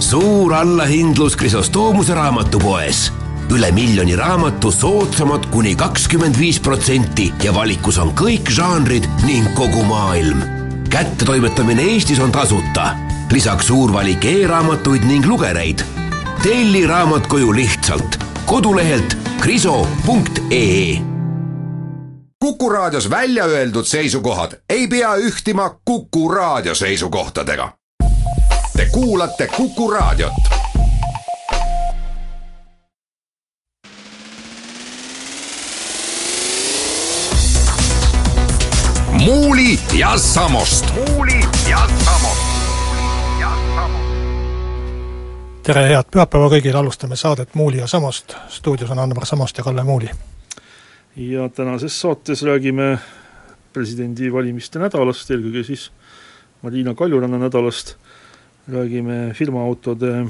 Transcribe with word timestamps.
suur 0.00 0.54
allahindlus 0.54 1.36
Krisostoomuse 1.36 2.14
raamatupoes. 2.14 3.12
üle 3.50 3.70
miljoni 3.72 4.16
raamatu 4.16 4.72
soodsamad 4.72 5.46
kuni 5.50 5.74
kakskümmend 5.74 6.38
viis 6.38 6.60
protsenti 6.60 7.32
ja 7.42 7.54
valikus 7.54 7.98
on 7.98 8.10
kõik 8.14 8.50
žanrid 8.50 9.08
ning 9.26 9.54
kogu 9.54 9.84
maailm. 9.84 10.42
kättetoimetamine 10.90 11.82
Eestis 11.82 12.18
on 12.18 12.32
tasuta. 12.32 12.96
lisaks 13.30 13.66
suur 13.66 13.92
valik 13.92 14.24
e-raamatuid 14.24 15.04
ning 15.04 15.26
lugereid. 15.26 15.82
telli 16.42 16.86
raamat 16.86 17.26
koju 17.26 17.52
lihtsalt 17.52 18.18
kodulehelt 18.46 19.16
kriso.ee 19.40 21.00
Kuku 22.38 22.68
Raadios 22.68 23.10
välja 23.10 23.44
öeldud 23.44 23.84
seisukohad 23.84 24.52
ei 24.70 24.86
pea 24.88 25.16
ühtima 25.16 25.70
Kuku 25.84 26.28
Raadio 26.28 26.74
seisukohtadega. 26.74 27.72
Te 28.96 29.00
kuulate 29.00 29.46
Kuku 29.56 29.90
Raadiot. 29.90 30.32
muuli 39.10 39.78
ja 39.98 40.18
Samost. 40.18 40.94
muuli 40.94 41.40
ja 41.70 41.88
Samost. 42.04 42.40
tere, 45.62 45.88
head 45.88 46.08
pühapäeva 46.10 46.48
kõigile, 46.48 46.76
alustame 46.76 47.16
saadet 47.16 47.54
Muuli 47.54 47.78
ja 47.78 47.86
Samost. 47.86 48.36
stuudios 48.48 48.90
on 48.90 48.98
Anvar 48.98 49.26
Samost 49.26 49.58
ja 49.58 49.64
Kalle 49.64 49.84
Muuli 49.84 50.10
ja 51.16 51.48
tänases 51.48 52.00
saates 52.00 52.42
räägime 52.42 52.98
presidendivalimiste 53.72 54.78
nädalast, 54.78 55.30
eelkõige 55.30 55.64
siis 55.64 55.90
Marina 56.62 56.94
Kaljuranna 56.94 57.38
nädalast, 57.38 57.96
räägime 58.68 59.32
firmaautode 59.34 60.26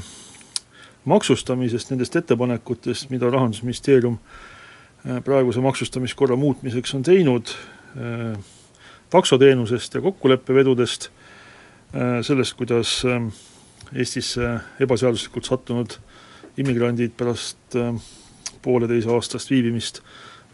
maksustamisest, 1.04 1.90
nendest 1.90 2.16
ettepanekutest, 2.16 3.10
mida 3.10 3.30
Rahandusministeerium 3.30 4.18
äh, 5.06 5.22
praeguse 5.24 5.60
maksustamiskorra 5.60 6.36
muutmiseks 6.36 6.94
on 6.94 7.02
teinud, 7.02 7.52
äh, 7.96 8.38
taksoteenusest 9.10 9.94
ja 9.94 10.00
kokkuleppevedudest, 10.00 11.08
äh, 11.94 12.20
sellest, 12.22 12.56
kuidas 12.58 13.02
Eestisse 13.94 14.58
ebaseaduslikult 14.82 15.46
sattunud 15.46 15.92
immigrandid 16.58 17.12
pärast 17.14 17.76
pooleteise 18.62 19.12
aastast 19.14 19.50
viibimist 19.50 20.00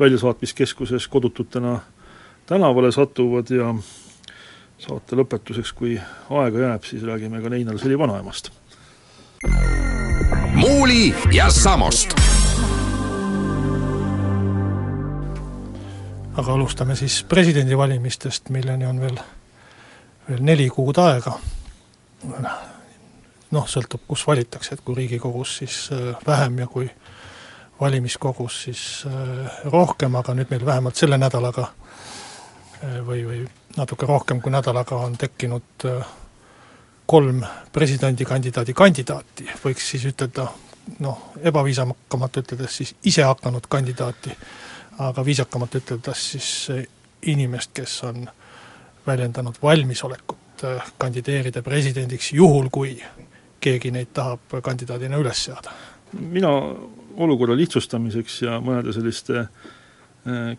väljasaatmiskeskuses 0.01 1.09
kodututena 1.09 1.79
tänavale 2.47 2.93
satuvad 2.93 3.51
ja 3.51 3.75
saate 4.83 5.17
lõpetuseks, 5.19 5.73
kui 5.79 5.95
aega 6.31 6.67
jääb, 6.67 6.87
siis 6.87 7.05
räägime 7.07 7.43
ka 7.43 7.51
Neinal-Seli 7.53 7.99
vanaemast. 7.99 8.51
muuli 10.55 11.15
ja 11.33 11.51
Samost. 11.51 12.15
aga 16.37 16.53
alustame 16.53 16.97
siis 16.97 17.25
presidendivalimistest, 17.29 18.49
milleni 18.49 18.87
on 18.87 19.01
veel, 19.01 19.19
veel 20.29 20.43
neli 20.43 20.69
kuud 20.69 20.99
aega. 20.99 21.39
noh, 23.51 23.67
sõltub, 23.69 24.01
kus 24.09 24.27
valitakse, 24.27 24.75
et 24.75 24.81
kui 24.81 24.95
Riigikogus, 24.95 25.57
siis 25.57 25.91
äh, 25.93 26.17
vähem 26.27 26.59
ja 26.59 26.67
kui 26.67 26.91
valimiskogus 27.81 28.63
siis 28.63 29.05
äh, 29.07 29.63
rohkem, 29.65 30.17
aga 30.17 30.35
nüüd 30.35 30.51
meil 30.51 30.67
vähemalt 30.67 30.97
selle 30.97 31.19
nädalaga 31.19 31.63
äh, 31.63 32.22
või, 32.83 33.23
või 33.27 33.45
natuke 33.77 34.07
rohkem 34.07 34.41
kui 34.41 34.53
nädalaga 34.53 34.97
on 35.07 35.17
tekkinud 35.19 35.87
äh, 35.87 36.07
kolm 37.07 37.43
presidendikandidaadi 37.73 38.75
kandidaati, 38.75 39.49
võiks 39.65 39.91
siis 39.91 40.05
ütelda 40.09 40.47
noh, 41.01 41.33
ebaviisakamalt 41.43 42.39
üteldes 42.43 42.77
siis 42.81 42.95
ise 43.05 43.25
hakanud 43.27 43.67
kandidaati, 43.69 44.37
aga 44.99 45.25
viisakamalt 45.25 45.75
üteldes 45.81 46.31
siis 46.35 46.49
inimest, 47.23 47.71
kes 47.75 47.99
on 48.09 48.25
väljendanud 49.07 49.59
valmisolekut 49.63 50.65
kandideerida 50.99 51.63
presidendiks, 51.63 52.33
juhul 52.33 52.69
kui 52.71 52.97
keegi 53.63 53.91
neid 53.91 54.11
tahab 54.15 54.59
kandidaadina 54.63 55.19
üles 55.19 55.45
seada. 55.45 55.71
mina 56.13 56.49
olukorra 57.17 57.57
lihtsustamiseks 57.57 58.43
ja 58.43 58.59
mõnede 58.61 58.93
selliste 58.93 59.39
äh, 59.39 59.49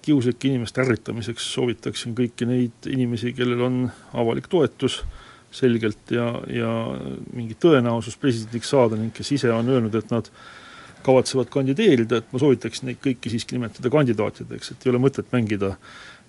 kiuslike 0.03 0.49
inimeste 0.49 0.81
ärritamiseks 0.83 1.45
soovitaksin 1.53 2.15
kõiki 2.17 2.47
neid 2.49 2.87
inimesi, 2.91 3.31
kellel 3.37 3.61
on 3.63 3.77
avalik 4.19 4.49
toetus 4.51 4.97
selgelt 5.53 6.11
ja, 6.11 6.25
ja 6.49 6.71
mingi 7.31 7.55
tõenäosus 7.61 8.17
presidendiks 8.19 8.73
saada 8.73 8.97
ning 8.99 9.13
kes 9.15 9.31
ise 9.37 9.51
on 9.53 9.69
öelnud, 9.69 9.95
et 9.95 10.11
nad 10.11 10.27
kavatsevad 11.03 11.51
kandideerida, 11.53 12.19
et 12.19 12.33
ma 12.33 12.41
soovitaksin 12.41 12.89
neid 12.89 12.99
kõiki 13.03 13.31
siiski 13.31 13.57
nimetada 13.57 13.91
kandidaatideks, 13.93 14.73
et 14.73 14.85
ei 14.85 14.91
ole 14.93 15.01
mõtet 15.03 15.29
mängida 15.35 15.75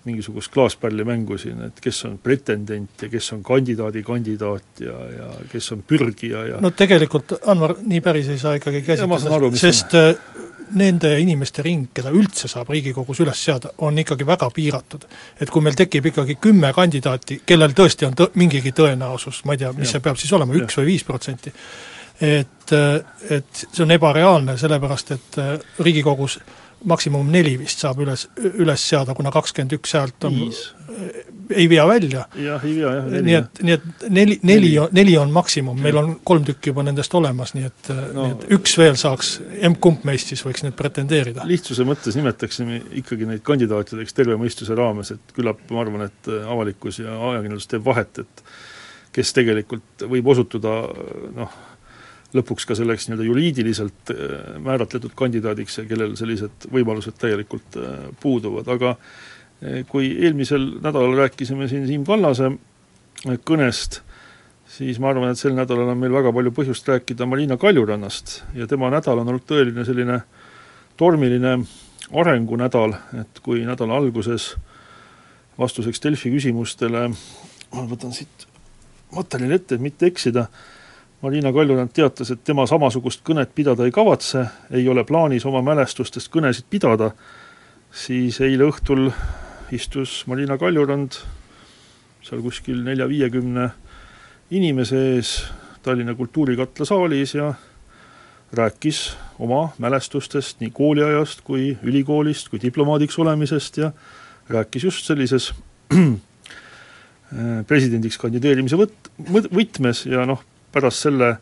mingisugust 0.05 0.53
klaaspallimängu 0.53 1.39
siin, 1.41 1.63
et 1.65 1.79
kes 1.81 2.03
on 2.05 2.19
pretendent 2.23 3.03
ja 3.03 3.09
kes 3.09 3.33
on 3.33 3.43
kandidaadi 3.47 4.03
kandidaat 4.05 4.83
ja, 4.85 4.97
ja 5.15 5.29
kes 5.53 5.71
on 5.73 5.85
pürgija 5.89 6.45
ja 6.51 6.61
no 6.61 6.71
tegelikult, 6.77 7.39
Anvar, 7.49 7.79
nii 7.81 8.03
päris 8.05 8.29
ei 8.35 8.41
saa 8.43 8.59
ikkagi 8.61 8.83
käsitleda, 8.85 9.51
sest 9.57 9.97
on. 9.97 10.35
Äh, 10.65 10.77
nende 10.77 11.19
inimeste 11.21 11.63
ring, 11.63 11.89
keda 11.95 12.11
üldse 12.15 12.49
saab 12.49 12.71
Riigikogus 12.71 13.21
üles 13.21 13.41
seada, 13.45 13.71
on 13.79 13.99
ikkagi 13.99 14.27
väga 14.27 14.51
piiratud. 14.51 15.05
et 15.41 15.51
kui 15.51 15.63
meil 15.63 15.75
tekib 15.75 16.07
ikkagi 16.07 16.37
kümme 16.41 16.73
kandidaati, 16.73 17.41
kellel 17.47 17.73
tõesti 17.73 18.07
on 18.07 18.15
tõ-, 18.15 18.31
mingigi 18.35 18.73
tõenäosus, 18.73 19.45
ma 19.45 19.55
ei 19.55 19.59
tea, 19.59 19.73
mis 19.73 19.89
ja. 19.89 19.93
see 19.93 20.01
peab 20.01 20.17
siis 20.17 20.33
olema, 20.33 20.55
üks 20.55 20.79
või 20.79 20.87
viis 20.87 21.05
protsenti, 21.05 21.53
et, 22.21 22.73
äh, 22.73 23.01
et 23.31 23.65
see 23.71 23.83
on 23.85 23.91
ebareaalne, 23.91 24.59
sellepärast 24.59 25.15
et 25.17 25.39
äh, 25.39 25.59
Riigikogus 25.79 26.39
maksimum 26.89 27.29
neli 27.33 27.55
vist 27.61 27.83
saab 27.85 28.01
üles, 28.05 28.27
üles 28.53 28.89
seada, 28.89 29.15
kuna 29.17 29.33
kakskümmend 29.35 29.75
üks 29.79 29.95
häält 29.97 30.27
on, 30.29 30.37
ei 31.51 31.67
vea 31.71 31.87
välja. 31.89 32.25
jah, 32.41 32.65
ei 32.65 32.75
vea 32.79 32.93
jah, 32.97 33.09
nii 33.29 33.37
et, 33.39 33.63
nii 33.67 33.77
et 33.77 34.05
neli, 34.09 34.39
neli, 34.43 34.73
neli. 34.97 35.17
on 35.21 35.33
maksimum, 35.35 35.81
meil 35.81 35.99
on 36.01 36.13
kolm 36.27 36.45
tükki 36.47 36.73
juba 36.73 36.85
nendest 36.87 37.15
olemas, 37.19 37.55
nii 37.57 37.69
et 37.69 37.91
no,, 37.91 38.29
nii 38.29 38.37
et 38.37 38.47
üks 38.59 38.77
veel 38.81 38.99
saaks, 39.01 39.35
emb-kumb 39.69 40.07
meist 40.09 40.33
siis 40.33 40.45
võiks 40.47 40.65
nüüd 40.67 40.77
pretendeerida. 40.79 41.47
lihtsuse 41.49 41.87
mõttes 41.89 42.19
nimetaksime 42.19 42.81
ikkagi 43.03 43.29
neid 43.31 43.45
kandidaatideks 43.47 44.17
terve 44.17 44.39
mõistuse 44.41 44.77
raames, 44.79 45.15
et 45.17 45.37
küllap 45.37 45.63
ma 45.71 45.85
arvan, 45.85 46.09
et 46.09 46.33
avalikkus 46.45 47.03
ja 47.03 47.19
ajakirjandus 47.33 47.71
teeb 47.71 47.85
vahet, 47.87 48.25
et 48.25 48.45
kes 49.15 49.31
tegelikult 49.37 50.09
võib 50.11 50.33
osutuda 50.35 50.81
noh, 51.37 51.61
lõpuks 52.35 52.67
ka 52.69 52.77
selleks 52.79 53.09
nii-öelda 53.09 53.27
juriidiliselt 53.29 54.13
äh, 54.15 54.33
määratletud 54.63 55.15
kandidaadiks 55.19 55.79
ja 55.81 55.87
kellel 55.89 56.17
sellised 56.19 56.69
võimalused 56.73 57.17
täielikult 57.21 57.79
äh, 57.79 58.09
puuduvad, 58.23 58.69
aga 58.75 58.95
äh, 58.97 59.85
kui 59.91 60.11
eelmisel 60.27 60.67
nädalal 60.83 61.17
rääkisime 61.25 61.69
siin 61.71 61.87
Siim 61.91 62.07
Kallase 62.09 62.51
kõnest, 63.47 64.03
siis 64.69 64.99
ma 65.01 65.13
arvan, 65.13 65.33
et 65.33 65.41
sel 65.41 65.55
nädalal 65.57 65.95
on 65.95 66.01
meil 66.01 66.13
väga 66.13 66.33
palju 66.35 66.53
põhjust 66.57 66.89
rääkida 66.91 67.29
Marina 67.31 67.57
Kaljurannast 67.61 68.41
ja 68.59 68.69
tema 68.69 68.91
nädal 68.93 69.23
on 69.23 69.31
olnud 69.33 69.47
tõeline 69.49 69.87
selline 69.87 70.21
tormiline 71.01 71.59
arengunädal, 72.15 72.95
et 73.21 73.41
kui 73.43 73.65
nädala 73.67 73.97
alguses 73.97 74.53
vastuseks 75.59 76.03
Delfi 76.03 76.33
küsimustele, 76.35 77.07
ma 77.75 77.87
võtan 77.89 78.13
siit 78.15 78.47
materjali 79.15 79.57
ette, 79.59 79.77
et 79.77 79.85
mitte 79.85 80.09
eksida, 80.11 80.49
Marina 81.25 81.53
Kaljurand 81.53 81.89
teatas, 81.97 82.29
et 82.35 82.43
tema 82.45 82.67
samasugust 82.69 83.23
kõnet 83.25 83.55
pidada 83.57 83.87
ei 83.87 83.93
kavatse, 83.95 84.43
ei 84.77 84.85
ole 84.93 85.07
plaanis 85.09 85.47
oma 85.49 85.63
mälestustest 85.65 86.29
kõnesid 86.29 86.67
pidada, 86.69 87.15
siis 87.89 88.43
eile 88.45 88.67
õhtul 88.69 89.07
istus 89.73 90.19
Marina 90.29 90.59
Kaljurand 90.61 91.17
seal 92.25 92.45
kuskil 92.45 92.85
nelja-viiekümne 92.85 93.71
inimese 94.53 95.01
ees 95.15 95.33
Tallinna 95.85 96.13
Kultuurikatla 96.19 96.85
saalis 96.93 97.35
ja 97.39 97.55
rääkis 98.53 99.05
oma 99.41 99.71
mälestustest 99.81 100.61
nii 100.61 100.77
kooliajast 100.77 101.41
kui 101.45 101.71
ülikoolist 101.83 102.53
kui 102.53 102.61
diplomaadiks 102.61 103.17
olemisest 103.19 103.81
ja 103.81 103.95
rääkis 104.53 104.91
just 104.91 105.09
sellises 105.09 105.55
presidendiks 107.71 108.21
kandideerimise 108.21 108.77
võt-, 108.77 109.15
võtmes 109.33 110.05
ja 110.05 110.29
noh, 110.29 110.45
pärast 110.75 111.07
selle 111.07 111.37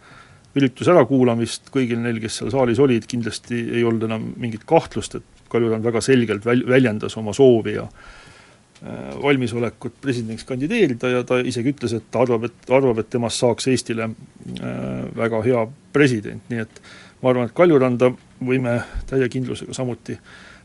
ürituse 0.58 0.92
ärakuulamist 0.92 1.70
kõigil 1.72 2.00
neil, 2.02 2.18
kes 2.20 2.40
seal 2.40 2.50
saalis 2.52 2.80
olid, 2.82 3.06
kindlasti 3.08 3.60
ei 3.78 3.84
olnud 3.88 4.04
enam 4.08 4.32
mingit 4.40 4.66
kahtlust, 4.68 5.16
et 5.20 5.46
Kaljurand 5.52 5.84
väga 5.84 6.00
selgelt 6.04 6.46
väl-, 6.48 6.64
väljendas 6.68 7.16
oma 7.20 7.34
soovi 7.36 7.74
ja 7.74 7.84
äh, 7.84 9.10
valmisolekut 9.22 9.98
presidendiks 10.00 10.46
kandideerida 10.48 11.10
ja 11.12 11.22
ta 11.28 11.40
isegi 11.40 11.74
ütles, 11.74 11.96
et 11.96 12.08
ta 12.12 12.22
arvab, 12.24 12.46
et, 12.48 12.70
arvab, 12.72 13.00
et 13.02 13.10
temast 13.12 13.40
saaks 13.40 13.68
Eestile 13.72 14.08
äh, 14.08 14.72
väga 15.16 15.42
hea 15.44 15.66
president, 15.92 16.44
nii 16.52 16.64
et 16.64 16.82
ma 17.22 17.32
arvan, 17.32 17.48
et 17.48 17.56
Kaljuranda 17.56 18.12
võime 18.44 18.78
täie 19.08 19.28
kindlusega 19.32 19.76
samuti 19.76 20.18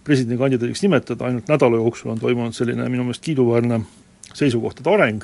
presidendikandidaadiks 0.08 0.84
nimetada, 0.84 1.28
ainult 1.28 1.52
nädala 1.52 1.80
jooksul 1.80 2.14
on 2.14 2.20
toimunud 2.20 2.56
selline 2.56 2.88
minu 2.92 3.08
meelest 3.08 3.24
kiiduväärne 3.28 3.82
seisukohtade 4.34 4.92
areng, 4.92 5.24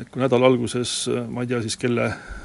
et 0.00 0.08
kui 0.08 0.20
nädala 0.20 0.48
alguses, 0.48 1.04
ma 1.32 1.44
ei 1.44 1.52
tea 1.52 1.60
siis, 1.64 1.76
kelle 1.80 2.10
Äh, 2.12 2.43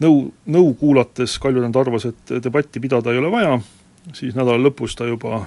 nõu, 0.00 0.16
nõu 0.46 0.74
kuulates 0.80 1.38
Kaljurand 1.42 1.76
arvas, 1.76 2.08
et 2.10 2.34
debatti 2.44 2.80
pidada 2.80 3.12
ei 3.12 3.20
ole 3.22 3.30
vaja, 3.32 3.60
siis 4.14 4.34
nädala 4.36 4.60
lõpus 4.62 4.96
ta 4.98 5.08
juba 5.08 5.44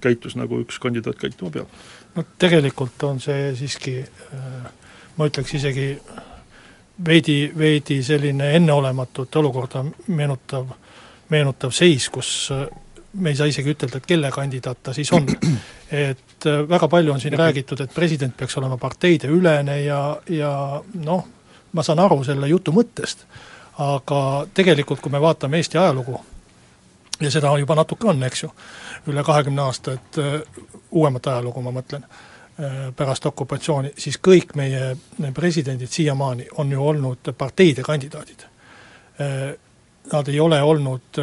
käitus, 0.00 0.36
nagu 0.36 0.60
üks 0.62 0.78
kandidaat 0.82 1.18
käituma 1.20 1.50
peab. 1.50 1.84
no 2.16 2.24
tegelikult 2.38 3.02
on 3.08 3.20
see 3.20 3.54
siiski 3.56 4.00
ma 5.16 5.28
ütleks 5.30 5.54
isegi 5.56 5.86
veidi, 7.04 7.52
veidi 7.58 8.00
selline 8.04 8.52
enneolematut 8.56 9.36
olukorda 9.36 9.84
meenutav, 10.08 10.72
meenutav 11.32 11.72
seis, 11.74 12.08
kus 12.12 12.50
me 13.16 13.32
ei 13.32 13.38
saa 13.38 13.48
isegi 13.48 13.72
ütelda, 13.72 14.00
et 14.00 14.08
kelle 14.08 14.30
kandidaat 14.32 14.82
ta 14.82 14.92
siis 14.96 15.12
on. 15.16 15.28
et 15.90 16.48
väga 16.68 16.88
palju 16.88 17.14
on 17.14 17.20
siin 17.20 17.36
räägitud, 17.38 17.80
et 17.80 17.94
president 17.94 18.36
peaks 18.36 18.56
olema 18.60 18.76
parteide 18.76 19.30
ülene 19.32 19.80
ja, 19.84 20.00
ja 20.28 20.52
noh, 21.04 21.24
ma 21.76 21.84
saan 21.84 22.00
aru 22.00 22.22
selle 22.24 22.48
jutu 22.48 22.72
mõttest, 22.74 23.26
aga 23.84 24.20
tegelikult, 24.56 25.02
kui 25.04 25.12
me 25.12 25.20
vaatame 25.20 25.60
Eesti 25.60 25.78
ajalugu, 25.78 26.16
ja 27.20 27.30
seda 27.32 27.52
juba 27.60 27.76
natuke 27.76 28.08
on, 28.08 28.22
eks 28.28 28.42
ju, 28.46 28.50
üle 29.12 29.24
kahekümne 29.24 29.62
aasta, 29.68 29.96
et 29.96 30.20
uuemat 30.90 31.30
ajalugu 31.32 31.62
ma 31.64 31.74
mõtlen, 31.76 32.08
pärast 32.96 33.28
okupatsiooni, 33.28 33.92
siis 34.00 34.16
kõik 34.24 34.54
meie 34.56 34.94
presidendid 35.36 35.92
siiamaani 35.92 36.48
on 36.56 36.72
ju 36.72 36.84
olnud 36.88 37.32
parteide 37.36 37.84
kandidaadid. 37.84 38.46
Nad 40.12 40.28
ei 40.32 40.40
ole 40.40 40.62
olnud 40.62 41.20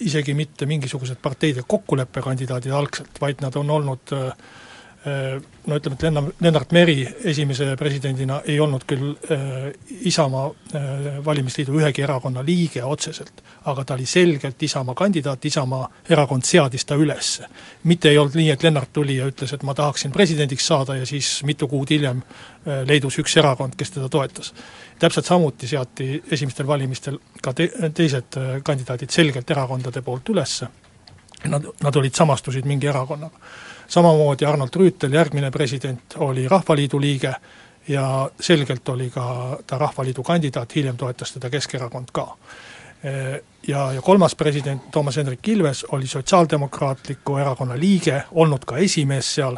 isegi 0.00 0.34
mitte 0.34 0.66
mingisugused 0.66 1.18
parteide 1.22 1.62
kokkuleppekandidaadid 1.66 2.72
algselt, 2.74 3.20
vaid 3.20 3.42
nad 3.42 3.56
on 3.58 3.70
olnud 3.70 4.12
äh, 4.14 4.32
no 5.06 5.76
ütleme, 5.76 5.94
et 5.94 6.02
Lennar, 6.02 6.24
Lennart 6.40 6.72
Meri 6.72 6.96
esimese 7.30 7.68
presidendina 7.78 8.40
ei 8.46 8.58
olnud 8.60 8.82
küll 8.88 9.12
äh, 9.30 9.68
Isamaa 10.10 10.46
äh, 10.48 11.06
valimisliidu 11.24 11.76
ühegi 11.78 12.02
erakonna 12.02 12.42
liige 12.44 12.82
otseselt, 12.84 13.42
aga 13.70 13.84
ta 13.84 13.94
oli 13.94 14.06
selgelt 14.10 14.62
Isamaa 14.62 14.96
kandidaat, 14.98 15.44
Isamaa 15.44 15.84
erakond 16.10 16.46
seadis 16.48 16.84
ta 16.84 16.98
üles. 16.98 17.36
mitte 17.84 18.10
ei 18.10 18.18
olnud 18.18 18.34
nii, 18.40 18.50
et 18.50 18.62
Lennart 18.62 18.92
tuli 18.92 19.20
ja 19.20 19.28
ütles, 19.30 19.54
et 19.54 19.62
ma 19.62 19.74
tahaksin 19.74 20.12
presidendiks 20.12 20.66
saada 20.66 20.96
ja 20.96 21.06
siis 21.06 21.44
mitu 21.44 21.68
kuud 21.68 21.90
hiljem 21.94 22.22
äh, 22.22 22.82
leidus 22.88 23.18
üks 23.22 23.36
erakond, 23.36 23.78
kes 23.78 23.94
teda 23.94 24.08
toetas. 24.08 24.52
täpselt 24.98 25.26
samuti 25.26 25.68
seati 25.68 26.22
esimestel 26.30 26.66
valimistel 26.66 27.20
ka 27.42 27.52
te-, 27.52 27.70
teised 27.94 28.36
äh, 28.36 28.58
kandidaadid 28.62 29.14
selgelt 29.14 29.50
erakondade 29.50 30.02
poolt 30.02 30.28
üles, 30.34 30.62
nad, 31.44 31.72
nad 31.82 31.96
olid, 31.96 32.14
samastusid 32.14 32.66
mingi 32.66 32.90
erakonnaga 32.90 33.67
samamoodi 33.88 34.46
Arnold 34.46 34.76
Rüütel, 34.76 35.14
järgmine 35.14 35.50
president, 35.50 36.14
oli 36.16 36.48
Rahvaliidu 36.48 37.00
liige 37.00 37.34
ja 37.88 38.30
selgelt 38.40 38.88
oli 38.88 39.10
ka 39.10 39.58
ta 39.66 39.78
Rahvaliidu 39.78 40.22
kandidaat, 40.22 40.74
hiljem 40.74 40.96
toetas 40.96 41.32
teda 41.32 41.50
Keskerakond 41.50 42.12
ka. 42.12 42.28
Ja, 43.68 43.92
ja 43.92 44.02
kolmas 44.02 44.34
president, 44.34 44.90
Toomas 44.90 45.16
Hendrik 45.16 45.48
Ilves, 45.48 45.84
oli 45.84 46.06
Sotsiaaldemokraatliku 46.06 47.36
Erakonna 47.36 47.78
liige, 47.78 48.22
olnud 48.30 48.64
ka 48.66 48.76
esimees 48.76 49.34
seal 49.34 49.56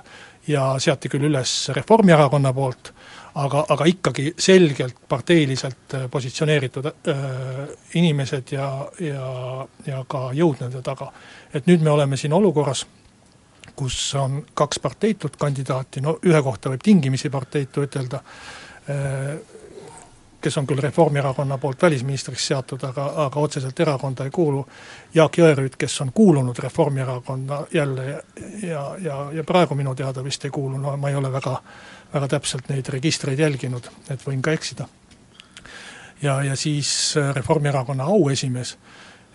ja 0.48 0.74
seati 0.78 1.08
küll 1.08 1.24
üles 1.28 1.54
Reformierakonna 1.74 2.52
poolt, 2.52 2.92
aga, 3.34 3.64
aga 3.68 3.86
ikkagi 3.88 4.34
selgelt 4.38 4.96
parteiliselt 5.08 5.96
positsioneeritud 6.10 6.86
äh, 6.86 7.18
inimesed 7.94 8.52
ja, 8.52 8.70
ja, 9.00 9.66
ja 9.86 10.04
ka 10.08 10.30
jõud 10.36 10.60
nende 10.60 10.82
taga. 10.82 11.12
et 11.54 11.66
nüüd 11.66 11.82
me 11.82 11.90
oleme 11.90 12.16
siin 12.16 12.32
olukorras, 12.32 12.86
kus 13.76 14.14
on 14.14 14.42
kaks 14.54 14.78
parteitut 14.78 15.36
kandidaati, 15.36 16.00
no 16.00 16.18
ühe 16.26 16.42
kohta 16.42 16.70
võib 16.72 16.82
tingimisi 16.84 17.30
parteitu 17.30 17.84
ütelda, 17.86 18.20
eh, 18.88 19.40
kes 20.40 20.56
on 20.58 20.66
küll 20.66 20.80
Reformierakonna 20.80 21.58
poolt 21.58 21.82
välisministriks 21.82 22.46
seatud, 22.46 22.84
aga, 22.88 23.06
aga 23.26 23.40
otseselt 23.40 23.80
erakonda 23.80 24.24
ei 24.24 24.30
kuulu, 24.32 24.62
Jaak 25.14 25.38
Jõerüüt, 25.38 25.76
kes 25.78 26.00
on 26.00 26.12
kuulunud 26.16 26.58
Reformierakonda 26.58 27.66
jälle 27.74 28.06
ja, 28.06 28.20
ja, 28.62 28.84
ja, 28.98 29.18
ja 29.32 29.44
praegu 29.44 29.74
minu 29.74 29.94
teada 29.94 30.24
vist 30.24 30.44
ei 30.44 30.50
kuulu, 30.50 30.78
no 30.78 30.96
ma 30.96 31.10
ei 31.10 31.18
ole 31.18 31.32
väga, 31.32 31.58
väga 32.14 32.28
täpselt 32.36 32.72
neid 32.72 32.88
registreid 32.88 33.38
jälginud, 33.38 33.90
et 34.08 34.26
võin 34.26 34.42
ka 34.42 34.56
eksida. 34.56 34.88
ja, 36.22 36.42
ja 36.42 36.56
siis 36.56 37.14
Reformierakonna 37.36 38.04
auesimees 38.04 38.76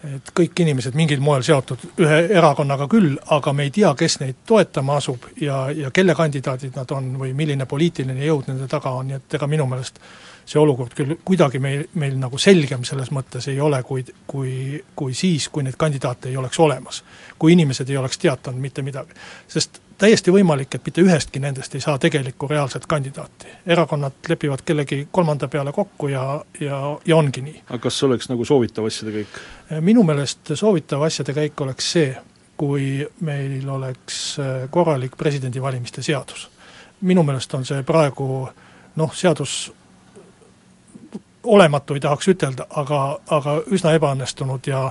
et 0.03 0.31
kõik 0.37 0.59
inimesed 0.61 0.95
mingil 0.97 1.21
moel 1.23 1.43
seotud 1.45 1.81
ühe 2.03 2.19
erakonnaga 2.37 2.87
küll, 2.91 3.15
aga 3.33 3.53
me 3.53 3.65
ei 3.67 3.73
tea, 3.73 3.93
kes 3.97 4.19
neid 4.21 4.43
toetama 4.47 4.99
asub 4.99 5.25
ja, 5.41 5.65
ja 5.73 5.91
kelle 5.91 6.15
kandidaadid 6.15 6.75
nad 6.77 6.91
on 6.91 7.15
või 7.21 7.33
milline 7.33 7.65
poliitiline 7.65 8.25
jõud 8.27 8.51
nende 8.51 8.67
taga 8.71 8.93
on, 8.99 9.09
nii 9.09 9.19
et 9.19 9.37
ega 9.39 9.47
minu 9.49 9.67
meelest 9.71 10.01
see 10.45 10.59
olukord 10.61 10.93
küll 10.93 11.15
kuidagi 11.25 11.59
meil, 11.59 11.87
meil 11.97 12.19
nagu 12.21 12.37
selgem 12.37 12.83
selles 12.85 13.09
mõttes 13.15 13.47
ei 13.49 13.59
ole, 13.61 13.81
kui, 13.83 14.03
kui, 14.29 14.77
kui 14.95 15.15
siis, 15.17 15.49
kui 15.49 15.65
neid 15.65 15.77
kandidaate 15.79 16.29
ei 16.29 16.37
oleks 16.37 16.59
olemas. 16.59 17.03
kui 17.39 17.53
inimesed 17.53 17.89
ei 17.89 17.97
oleks 17.97 18.17
teatanud 18.17 18.61
mitte 18.61 18.81
midagi. 18.85 19.17
sest 19.47 19.81
täiesti 19.97 20.31
võimalik, 20.31 20.75
et 20.75 20.85
mitte 20.85 21.01
ühestki 21.01 21.39
nendest 21.39 21.75
ei 21.75 21.81
saa 21.81 21.97
tegelikku 21.99 22.47
reaalset 22.47 22.85
kandidaati. 22.85 23.47
erakonnad 23.65 24.29
lepivad 24.29 24.63
kellegi 24.65 25.07
kolmanda 25.11 25.47
peale 25.47 25.71
kokku 25.71 26.07
ja, 26.07 26.45
ja, 26.59 26.97
ja 27.05 27.15
ongi 27.17 27.41
nii. 27.41 27.61
aga 27.69 27.79
kas 27.79 27.99
see 27.99 28.07
oleks 28.07 28.29
nagu 28.29 28.45
soovitav 28.45 28.85
asjade 28.85 29.11
käik? 29.11 29.39
minu 29.81 30.03
meelest 30.03 30.51
soovitav 30.53 31.01
asjade 31.01 31.33
käik 31.33 31.61
oleks 31.61 31.91
see, 31.91 32.17
kui 32.57 33.07
meil 33.21 33.69
oleks 33.69 34.39
äh, 34.39 34.69
korralik 34.69 35.17
presidendivalimiste 35.17 36.03
seadus. 36.03 36.49
minu 37.01 37.23
meelest 37.23 37.53
on 37.53 37.65
see 37.65 37.83
praegu 37.83 38.49
noh, 38.95 39.13
seadus 39.13 39.73
olematu 41.45 41.93
ei 41.93 41.99
tahaks 41.99 42.27
ütelda, 42.27 42.65
aga, 42.69 43.19
aga 43.29 43.59
üsna 43.71 43.93
ebaõnnestunud 43.95 44.67
ja 44.67 44.89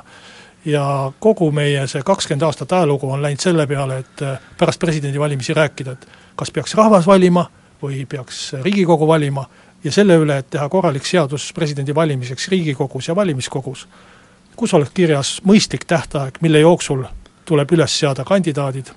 ja 0.65 1.13
kogu 1.21 1.51
meie 1.53 1.87
see 1.91 2.03
kakskümmend 2.03 2.43
aastat 2.43 2.73
ajalugu 2.73 3.11
on 3.11 3.23
läinud 3.23 3.41
selle 3.41 3.67
peale, 3.67 3.99
et 3.99 4.23
äh, 4.23 4.41
pärast 4.59 4.81
presidendivalimisi 4.81 5.55
rääkida, 5.55 5.93
et 5.93 6.09
kas 6.37 6.51
peaks 6.51 6.75
rahvas 6.75 7.07
valima 7.07 7.47
või 7.83 8.05
peaks 8.09 8.53
Riigikogu 8.63 9.07
valima, 9.09 9.45
ja 9.85 9.93
selle 9.93 10.17
üle, 10.17 10.39
et 10.41 10.51
teha 10.51 10.69
korralik 10.73 11.07
seadus 11.07 11.51
presidendi 11.53 11.95
valimiseks 11.95 12.49
Riigikogus 12.49 13.09
ja 13.09 13.17
valimiskogus, 13.17 13.87
kus 14.57 14.75
oleks 14.75 14.93
kirjas 14.95 15.37
mõistlik 15.45 15.85
tähtaeg, 15.87 16.41
mille 16.41 16.63
jooksul 16.65 17.05
tuleb 17.45 17.73
üles 17.77 17.99
seada 17.99 18.25
kandidaadid, 18.25 18.93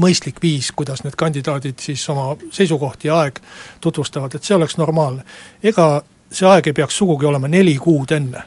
mõistlik 0.00 0.38
viis, 0.42 0.70
kuidas 0.72 1.04
need 1.04 1.16
kandidaadid 1.18 1.82
siis 1.82 2.06
oma 2.08 2.36
seisukohti 2.50 3.08
ja 3.08 3.18
aeg 3.24 3.40
tutvustavad, 3.80 4.34
et 4.34 4.46
see 4.46 4.56
oleks 4.56 4.78
normaalne. 4.78 5.24
ega 5.62 6.02
see 6.30 6.48
aeg 6.48 6.70
ei 6.70 6.72
peaks 6.72 6.96
sugugi 6.96 7.26
olema 7.26 7.48
neli 7.48 7.76
kuud 7.76 8.12
enne 8.14 8.44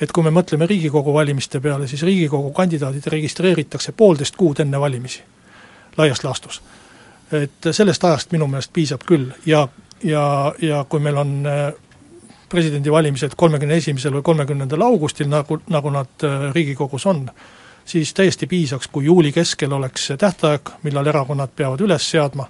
et 0.00 0.12
kui 0.12 0.24
me 0.24 0.32
mõtleme 0.34 0.66
Riigikogu 0.68 1.14
valimiste 1.14 1.60
peale, 1.60 1.88
siis 1.88 2.02
Riigikogu 2.02 2.52
kandidaadid 2.56 3.06
registreeritakse 3.12 3.92
poolteist 3.96 4.36
kuud 4.36 4.60
enne 4.60 4.80
valimisi, 4.80 5.22
laias 5.96 6.24
laastus. 6.24 6.62
et 7.32 7.68
sellest 7.70 8.04
ajast 8.04 8.32
minu 8.32 8.46
meelest 8.46 8.70
piisab 8.72 9.02
küll 9.06 9.32
ja, 9.46 9.68
ja, 10.04 10.54
ja 10.62 10.84
kui 10.88 11.00
meil 11.00 11.16
on 11.16 11.46
äh, 11.46 11.72
presidendivalimised 12.48 13.34
kolmekümne 13.36 13.76
esimesel 13.76 14.14
või 14.14 14.22
kolmekümnendal 14.22 14.82
augustil, 14.86 15.28
nagu, 15.28 15.58
nagu 15.68 15.90
nad 15.90 16.24
äh, 16.24 16.52
Riigikogus 16.54 17.06
on, 17.06 17.26
siis 17.84 18.14
täiesti 18.14 18.46
piisaks, 18.46 18.88
kui 18.88 19.04
juuli 19.04 19.32
keskel 19.32 19.72
oleks 19.72 20.06
see 20.06 20.16
tähtaeg, 20.16 20.70
millal 20.82 21.06
erakonnad 21.06 21.50
peavad 21.56 21.82
üles 21.82 22.10
seadma 22.10 22.46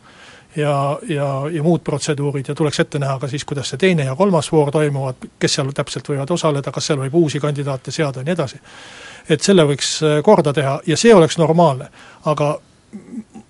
ja, 0.57 0.99
ja, 1.09 1.29
ja 1.53 1.63
muud 1.63 1.81
protseduurid 1.85 2.49
ja 2.49 2.55
tuleks 2.55 2.81
ette 2.81 2.99
näha 2.99 3.19
ka 3.19 3.29
siis, 3.29 3.45
kuidas 3.45 3.73
see 3.73 3.81
teine 3.81 4.05
ja 4.05 4.17
kolmas 4.17 4.53
voor 4.53 4.71
toimuvad, 4.73 5.29
kes 5.39 5.59
seal 5.59 5.73
täpselt 5.75 6.09
võivad 6.09 6.31
osaleda, 6.33 6.73
kas 6.73 6.87
seal 6.91 7.01
võib 7.05 7.15
uusi 7.15 7.41
kandidaate 7.41 7.95
seada 7.95 8.21
ja 8.21 8.29
nii 8.29 8.37
edasi. 8.37 8.61
et 9.29 9.43
selle 9.43 9.67
võiks 9.67 9.99
äh, 10.03 10.23
korda 10.23 10.53
teha 10.53 10.81
ja 10.87 10.97
see 10.97 11.15
oleks 11.15 11.39
normaalne, 11.39 11.89
aga 12.25 12.57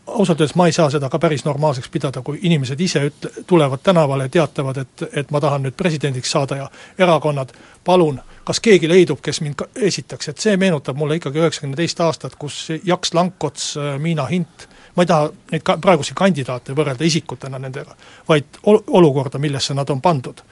ausalt 0.07 0.41
öeldes 0.41 0.55
ma 0.55 0.67
ei 0.67 0.73
saa 0.73 0.91
seda 0.91 1.09
ka 1.11 1.19
päris 1.19 1.45
normaalseks 1.45 1.89
pidada, 1.93 2.23
kui 2.23 2.39
inimesed 2.43 2.81
ise 2.81 3.03
ütle, 3.09 3.31
tulevad 3.47 3.83
tänavale 3.83 4.29
ja 4.29 4.29
teatavad, 4.39 4.77
et, 4.77 5.03
et 5.13 5.31
ma 5.31 5.41
tahan 5.41 5.67
nüüd 5.67 5.77
presidendiks 5.77 6.31
saada 6.31 6.57
ja 6.57 6.71
erakonnad, 6.99 7.53
palun, 7.85 8.21
kas 8.45 8.61
keegi 8.63 8.89
leidub, 8.89 9.21
kes 9.23 9.41
mind 9.41 9.67
esitaks, 9.75 10.29
et 10.29 10.39
see 10.43 10.57
meenutab 10.57 10.97
mulle 10.97 11.19
ikkagi 11.19 11.43
üheksakümne 11.43 11.77
teist 11.77 12.01
aastat, 12.01 12.39
kus 12.39 12.69
Jaks 12.85 13.15
Lankots, 13.15 13.75
äh, 13.77 13.99
Miina 13.99 14.27
Hint 14.31 14.69
ma 14.97 15.05
ei 15.05 15.11
taha 15.11 15.29
neid 15.53 15.65
ka 15.67 15.77
praegusi 15.83 16.17
kandidaate 16.17 16.75
võrrelda 16.77 17.05
isikutena 17.07 17.61
nendega, 17.63 17.95
vaid 18.29 18.61
ol-, 18.65 18.83
olukorda, 19.01 19.41
millesse 19.43 19.77
nad 19.77 19.91
on 19.93 20.03
pandud. 20.05 20.43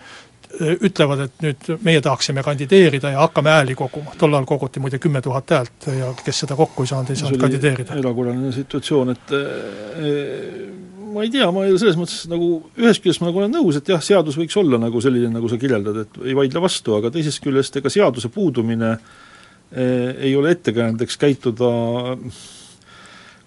Ütlevad, 0.55 1.25
et 1.25 1.41
nüüd 1.43 1.71
meie 1.83 2.01
tahaksime 2.05 2.45
kandideerida 2.47 3.11
ja 3.11 3.25
hakkame 3.25 3.51
hääli 3.51 3.75
koguma, 3.75 4.13
tol 4.19 4.37
ajal 4.37 4.47
koguti 4.47 4.79
muide 4.79 5.01
kümme 5.03 5.19
tuhat 5.25 5.51
häält 5.51 5.89
ja 5.91 6.13
kes 6.21 6.45
seda 6.45 6.55
kokku 6.55 6.85
ei 6.85 6.93
saanud, 6.93 7.11
ei 7.11 7.19
saanud 7.19 7.43
kandideerida. 7.43 7.97
erakorraline 7.99 8.53
situatsioon, 8.55 9.11
et 9.17 9.35
äh, 9.35 10.85
ma 11.15 11.25
ei 11.27 11.31
tea, 11.35 11.49
ma 11.55 11.67
selles 11.75 11.99
mõttes 11.99 12.25
nagu 12.31 12.49
ühest 12.79 13.03
küljest 13.03 13.23
ma 13.23 13.31
nagu 13.31 13.43
olen 13.43 13.55
nõus, 13.55 13.79
et 13.79 13.91
jah, 13.91 14.03
seadus 14.03 14.39
võiks 14.39 14.57
olla 14.61 14.79
nagu 14.83 15.03
selline, 15.03 15.31
nagu 15.35 15.51
sa 15.51 15.59
kirjeldad, 15.61 16.01
et 16.05 16.19
ei 16.23 16.35
vaidle 16.39 16.63
vastu, 16.63 16.97
aga 16.99 17.11
teisest 17.15 17.43
küljest 17.45 17.79
ega 17.81 17.93
seaduse 17.93 18.31
puudumine 18.35 18.95
eh, 18.95 20.11
ei 20.29 20.35
ole 20.39 20.55
ettekäändeks 20.55 21.19
käituda 21.19 21.71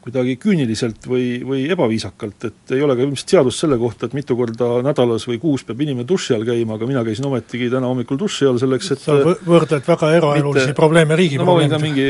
kuidagi 0.08 0.38
küüniliselt 0.40 1.06
või, 1.10 1.42
või 1.46 1.66
ebaviisakalt, 1.74 2.48
et 2.48 2.74
ei 2.76 2.84
ole 2.84 2.96
ka 2.96 3.04
ilmselt 3.04 3.34
seadust 3.36 3.64
selle 3.64 3.78
kohta, 3.82 4.08
et 4.08 4.16
mitu 4.18 4.38
korda 4.40 4.70
nädalas 4.86 5.28
või 5.28 5.40
kuus 5.42 5.66
peab 5.68 5.82
inimene 5.84 6.08
duši 6.08 6.36
all 6.38 6.46
käima, 6.48 6.78
aga 6.78 6.90
mina 6.90 7.04
käisin 7.08 7.28
ometigi 7.28 7.70
täna 7.74 7.90
hommikul 7.92 8.20
duši 8.22 8.48
all 8.50 8.60
selleks, 8.62 8.92
et 8.96 9.04
sa 9.04 9.18
võrdled 9.26 9.88
väga 9.88 10.12
eraelulisi 10.20 10.76
probleeme 10.78 11.18
riigi 11.20 11.40
no 11.42 11.48
ma 11.50 11.58
võin 11.60 11.72
ka 11.72 11.82
mingi 11.84 12.08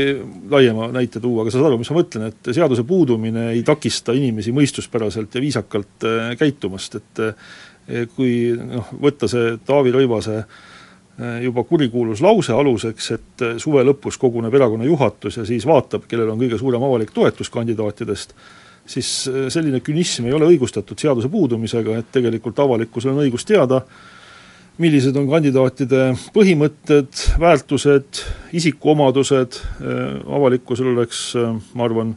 laiema 0.50 0.90
näite 0.94 1.22
tuua, 1.24 1.42
aga 1.44 1.52
sa 1.52 1.58
saad 1.58 1.70
aru, 1.72 1.80
mis 1.82 1.92
ma 1.92 1.98
mõtlen, 1.98 2.28
et 2.30 2.52
seaduse 2.54 2.86
puudumine 2.88 3.50
ei 3.56 3.64
takista 3.66 4.14
inimesi 4.16 4.54
mõistuspäraselt 4.56 5.34
ja 5.34 5.44
viisakalt 5.44 6.08
äh, 6.08 6.32
käitumast, 6.38 6.98
et 7.00 7.24
äh, 7.24 7.52
kui 8.14 8.52
noh, 8.56 8.94
võtta 9.00 9.30
see 9.30 9.56
Taavi 9.66 9.94
Rõivase 9.94 10.42
juba 11.42 11.64
kurikuulus 11.66 12.20
lause 12.22 12.52
aluseks, 12.54 13.10
et 13.16 13.42
äh, 13.42 13.56
suve 13.58 13.82
lõpus 13.86 14.18
koguneb 14.20 14.54
erakonna 14.54 14.86
juhatus 14.86 15.40
ja 15.40 15.46
siis 15.48 15.66
vaatab, 15.66 16.06
kellel 16.10 16.30
on 16.30 16.38
kõige 16.38 16.58
suurem 16.60 16.84
avalik 16.86 17.10
toetus 17.14 17.50
kandidaatidest, 17.50 18.34
siis 18.86 19.10
äh, 19.30 19.48
selline 19.50 19.82
künism 19.84 20.28
ei 20.28 20.36
ole 20.36 20.52
õigustatud 20.52 20.98
seaduse 21.00 21.30
puudumisega, 21.32 21.98
et 21.98 22.12
tegelikult 22.14 22.62
avalikkusel 22.62 23.16
on 23.16 23.24
õigus 23.24 23.46
teada, 23.48 23.80
millised 24.78 25.16
on 25.18 25.26
kandidaatide 25.26 26.04
põhimõtted, 26.36 27.24
väärtused, 27.42 28.20
isikuomadused, 28.54 29.58
avalikkusel 30.22 30.92
oleks, 30.92 31.22
ma 31.74 31.88
arvan, 31.88 32.12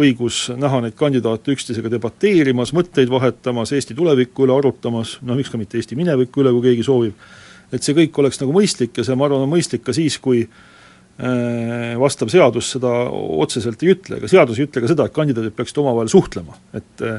õigus 0.00 0.46
näha 0.56 0.80
neid 0.86 0.96
kandidaate 0.96 1.52
üksteisega 1.52 1.92
debateerimas, 1.92 2.72
mõtteid 2.72 3.12
vahetamas, 3.12 3.74
Eesti 3.76 3.92
tuleviku 3.92 4.46
üle 4.46 4.56
arutamas, 4.56 5.18
no 5.20 5.36
miks 5.36 5.52
ka 5.52 5.60
mitte 5.60 5.76
Eesti 5.76 6.00
mineviku 6.00 6.40
üle, 6.40 6.56
kui 6.56 6.70
keegi 6.70 6.88
soovib 6.88 7.28
et 7.72 7.84
see 7.84 7.96
kõik 7.96 8.20
oleks 8.22 8.40
nagu 8.42 8.54
mõistlik 8.54 8.98
ja 8.98 9.06
see, 9.06 9.16
ma 9.18 9.28
arvan, 9.28 9.46
on 9.46 9.52
mõistlik 9.52 9.84
ka 9.86 9.94
siis, 9.96 10.18
kui 10.22 10.42
äh, 10.44 11.94
vastav 12.00 12.32
seadus 12.32 12.74
seda 12.76 12.92
otseselt 13.12 13.82
ei 13.84 13.94
ütle, 13.94 14.20
ega 14.20 14.30
seadus 14.30 14.60
ei 14.60 14.68
ütle 14.68 14.84
ka 14.84 14.92
seda, 14.92 15.08
et 15.08 15.16
kandidaadid 15.16 15.56
peaksid 15.56 15.80
omavahel 15.82 16.12
suhtlema, 16.12 16.58
et 16.76 17.06
äh, 17.08 17.18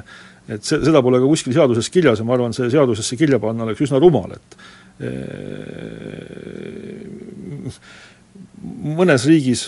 et 0.52 0.66
see, 0.68 0.80
seda 0.84 1.00
pole 1.04 1.22
ka 1.24 1.28
kuskil 1.30 1.54
seaduses 1.56 1.88
kirjas 1.92 2.20
ja 2.20 2.26
ma 2.28 2.34
arvan, 2.36 2.52
see 2.56 2.68
seadusesse 2.72 3.16
kirja 3.20 3.40
panna 3.40 3.64
oleks 3.64 3.84
üsna 3.86 3.98
rumal, 4.04 4.34
et 4.36 4.50
äh, 5.08 5.14
mõnes 8.64 9.26
riigis, 9.30 9.62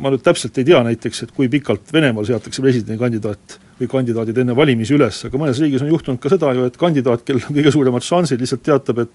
ma 0.00 0.10
nüüd 0.12 0.22
täpselt 0.24 0.58
ei 0.60 0.66
tea 0.68 0.80
näiteks, 0.86 1.22
et 1.24 1.32
kui 1.34 1.48
pikalt 1.52 1.92
Venemaal 1.92 2.26
seatakse 2.28 2.62
presidendikandidaat 2.64 3.58
või 3.80 3.88
kandidaadid 3.90 4.38
enne 4.42 4.56
valimisi 4.56 4.94
üles, 4.96 5.16
aga 5.28 5.40
mõnes 5.40 5.60
riigis 5.62 5.82
on 5.84 5.90
juhtunud 5.90 6.20
ka 6.22 6.32
seda 6.32 6.52
ju, 6.56 6.62
et 6.68 6.78
kandidaat, 6.80 7.24
kellel 7.26 7.46
on 7.48 7.56
kõige 7.56 7.72
suuremad 7.74 8.06
šansid, 8.06 8.40
lihtsalt 8.42 8.64
teatab, 8.66 9.02
et 9.04 9.14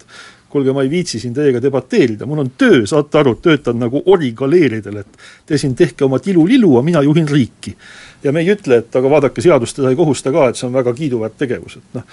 kuulge, 0.50 0.74
ma 0.76 0.84
ei 0.86 0.92
viitsi 0.92 1.20
siin 1.22 1.34
teiega 1.34 1.62
debateerida, 1.62 2.28
mul 2.30 2.44
on 2.44 2.52
töö, 2.58 2.84
saate 2.90 3.22
aru, 3.22 3.36
töötan 3.44 3.80
nagu 3.82 4.02
ori 4.10 4.32
galeeridel, 4.38 5.02
et 5.04 5.20
te 5.46 5.58
siin 5.62 5.76
tehke 5.78 6.08
oma 6.08 6.20
tilulilu, 6.24 6.76
aga 6.78 6.86
mina 6.86 7.04
juhin 7.06 7.28
riiki. 7.30 7.76
ja 8.24 8.32
me 8.36 8.42
ei 8.44 8.52
ütle, 8.52 8.82
et 8.84 8.96
aga 8.96 9.10
vaadake, 9.10 9.42
seadus 9.42 9.74
teda 9.74 9.94
ei 9.94 10.00
kohusta 10.00 10.32
ka, 10.36 10.50
et 10.50 10.60
see 10.60 10.68
on 10.68 10.74
väga 10.76 10.94
kiiduväärt 10.94 11.38
tegevus, 11.40 11.78
et 11.80 12.00
noh, 12.00 12.08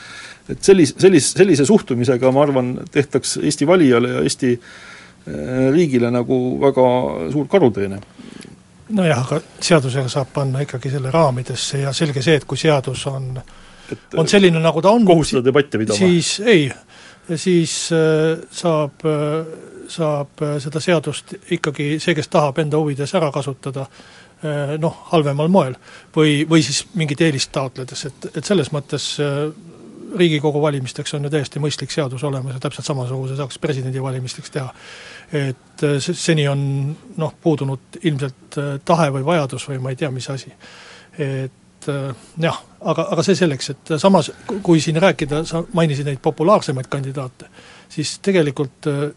et 0.49 0.61
sellis-, 0.63 0.95
sellis-, 1.03 1.33
sellise 1.39 1.67
suhtumisega 1.67 2.31
ma 2.33 2.45
arvan, 2.47 2.77
tehtaks 2.95 3.39
Eesti 3.43 3.67
valijale 3.67 4.13
ja 4.13 4.23
Eesti 4.23 4.53
eh, 4.55 5.73
riigile 5.75 6.13
nagu 6.15 6.39
väga 6.63 6.87
suur 7.33 7.49
karuteene 7.51 7.99
nojah, 8.95 9.23
aga 9.25 9.41
seadusega 9.63 10.11
saab 10.11 10.33
panna 10.35 10.63
ikkagi 10.65 10.91
selle 10.93 11.11
raamidesse 11.15 11.83
ja 11.83 11.93
selge 11.97 12.23
see, 12.25 12.37
et 12.39 12.47
kui 12.49 12.59
seadus 12.61 13.07
on, 13.11 13.33
on 14.21 14.31
selline, 14.31 14.61
nagu 14.63 14.83
ta 14.83 14.93
on, 14.95 15.07
kohustada 15.09 15.45
debatte 15.47 15.81
pidama? 15.81 15.99
siis 15.99 16.37
ei, 16.47 16.69
siis 17.35 17.93
äh, 17.93 18.39
saab, 18.51 19.05
äh, 19.05 19.47
saab 19.89 20.43
äh, 20.43 20.59
seda 20.63 20.81
seadust 20.81 21.35
ikkagi 21.51 21.97
see, 22.03 22.15
kes 22.15 22.29
tahab 22.31 22.59
enda 22.63 22.79
huvides 22.79 23.15
ära 23.19 23.33
kasutada, 23.35 23.89
noh, 24.79 24.97
halvemal 25.11 25.49
moel. 25.49 25.75
või, 26.13 26.43
või 26.49 26.61
siis 26.63 26.83
mingit 26.95 27.23
eelist 27.25 27.49
taotledes, 27.55 28.03
et, 28.05 28.27
et 28.37 28.45
selles 28.45 28.69
mõttes 28.71 29.07
Riigikogu 30.17 30.61
valimisteks 30.63 31.17
on 31.17 31.25
ju 31.25 31.31
täiesti 31.33 31.59
mõistlik 31.59 31.91
seadus 31.91 32.23
olemas 32.25 32.55
ja 32.55 32.61
täpselt 32.61 32.87
samasuguse 32.87 33.35
saaks 33.37 33.59
presidendivalimisteks 33.59 34.53
teha. 34.53 34.69
et 35.33 35.87
seni 36.05 36.45
on 36.49 36.61
noh, 37.17 37.33
puudunud 37.43 37.99
ilmselt 38.03 38.61
tahe 38.85 39.09
või 39.17 39.25
vajadus 39.25 39.67
või 39.73 39.81
ma 39.83 39.91
ei 39.91 39.99
tea, 40.05 40.13
mis 40.13 40.29
asi. 40.31 40.53
et 41.19 41.66
et 41.87 41.95
äh, 41.95 42.15
jah, 42.43 42.59
aga, 42.81 43.07
aga 43.13 43.25
see 43.27 43.39
selleks, 43.39 43.71
et 43.73 43.95
samas 44.01 44.31
kui 44.63 44.81
siin 44.83 44.99
rääkida, 45.03 45.45
sa 45.49 45.63
mainisid 45.77 46.09
neid 46.09 46.21
populaarsemaid 46.23 46.89
kandidaate, 46.91 47.49
siis 47.93 48.19
tegelikult 48.25 48.89
äh, 48.91 49.09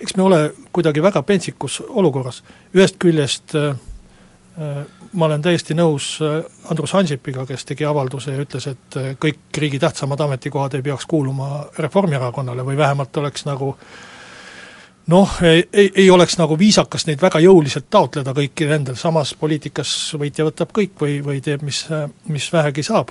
eks 0.00 0.16
me 0.16 0.24
ole 0.24 0.40
kuidagi 0.72 1.02
väga 1.02 1.22
pentsikus 1.26 1.80
olukorras, 1.88 2.42
ühest 2.74 3.00
küljest 3.02 3.56
äh, 3.58 3.74
ma 5.12 5.26
olen 5.26 5.42
täiesti 5.42 5.74
nõus 5.74 6.18
Andrus 6.68 6.92
Ansipiga, 6.98 7.46
kes 7.48 7.64
tegi 7.64 7.86
avalduse 7.88 8.34
ja 8.34 8.42
ütles, 8.42 8.66
et 8.68 8.98
kõik 9.22 9.56
riigi 9.56 9.78
tähtsamad 9.80 10.20
ametikohad 10.20 10.74
ei 10.76 10.84
peaks 10.84 11.06
kuuluma 11.08 11.64
Reformierakonnale 11.78 12.66
või 12.66 12.76
vähemalt 12.76 13.16
oleks 13.22 13.46
nagu 13.48 13.70
äh, 13.72 14.09
noh, 15.06 15.42
ei, 15.42 15.90
ei, 15.94 16.10
oleks 16.10 16.38
nagu 16.38 16.58
viisakas 16.58 17.06
neid 17.06 17.22
väga 17.22 17.40
jõuliselt 17.42 17.88
taotleda 17.90 18.34
kõikidel 18.36 18.76
endal, 18.78 18.98
samas 18.98 19.32
poliitikas 19.38 19.92
võitja 20.20 20.46
võtab 20.48 20.72
kõik 20.76 20.94
või, 21.00 21.18
või 21.24 21.40
teeb, 21.44 21.64
mis, 21.66 21.84
mis 22.28 22.52
vähegi 22.52 22.82
saab. 22.86 23.10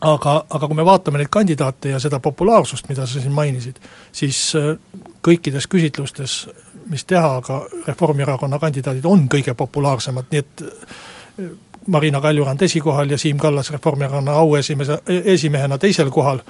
aga, 0.00 0.44
aga 0.50 0.66
kui 0.66 0.76
me 0.76 0.84
vaatame 0.84 1.18
neid 1.18 1.30
kandidaate 1.30 1.90
ja 1.90 1.98
seda 1.98 2.20
populaarsust, 2.20 2.88
mida 2.88 3.06
sa 3.06 3.20
siin 3.20 3.32
mainisid, 3.34 3.80
siis 4.12 4.54
äh, 4.54 4.76
kõikides 5.22 5.66
küsitlustes, 5.66 6.46
mis 6.86 7.04
teha, 7.04 7.36
aga 7.36 7.64
Reformierakonna 7.86 8.58
kandidaadid 8.58 9.04
on 9.04 9.26
kõige 9.28 9.54
populaarsemad, 9.54 10.30
nii 10.30 10.38
et 10.44 10.62
äh, 10.62 11.50
Marina 11.88 12.20
Kaljurand 12.20 12.62
esikohal 12.62 13.10
ja 13.10 13.18
Siim 13.18 13.38
Kallas 13.38 13.70
Reformierakonna 13.72 14.32
auesimese, 14.32 15.00
esimehena 15.06 15.78
teisel 15.78 16.10
kohal 16.10 16.40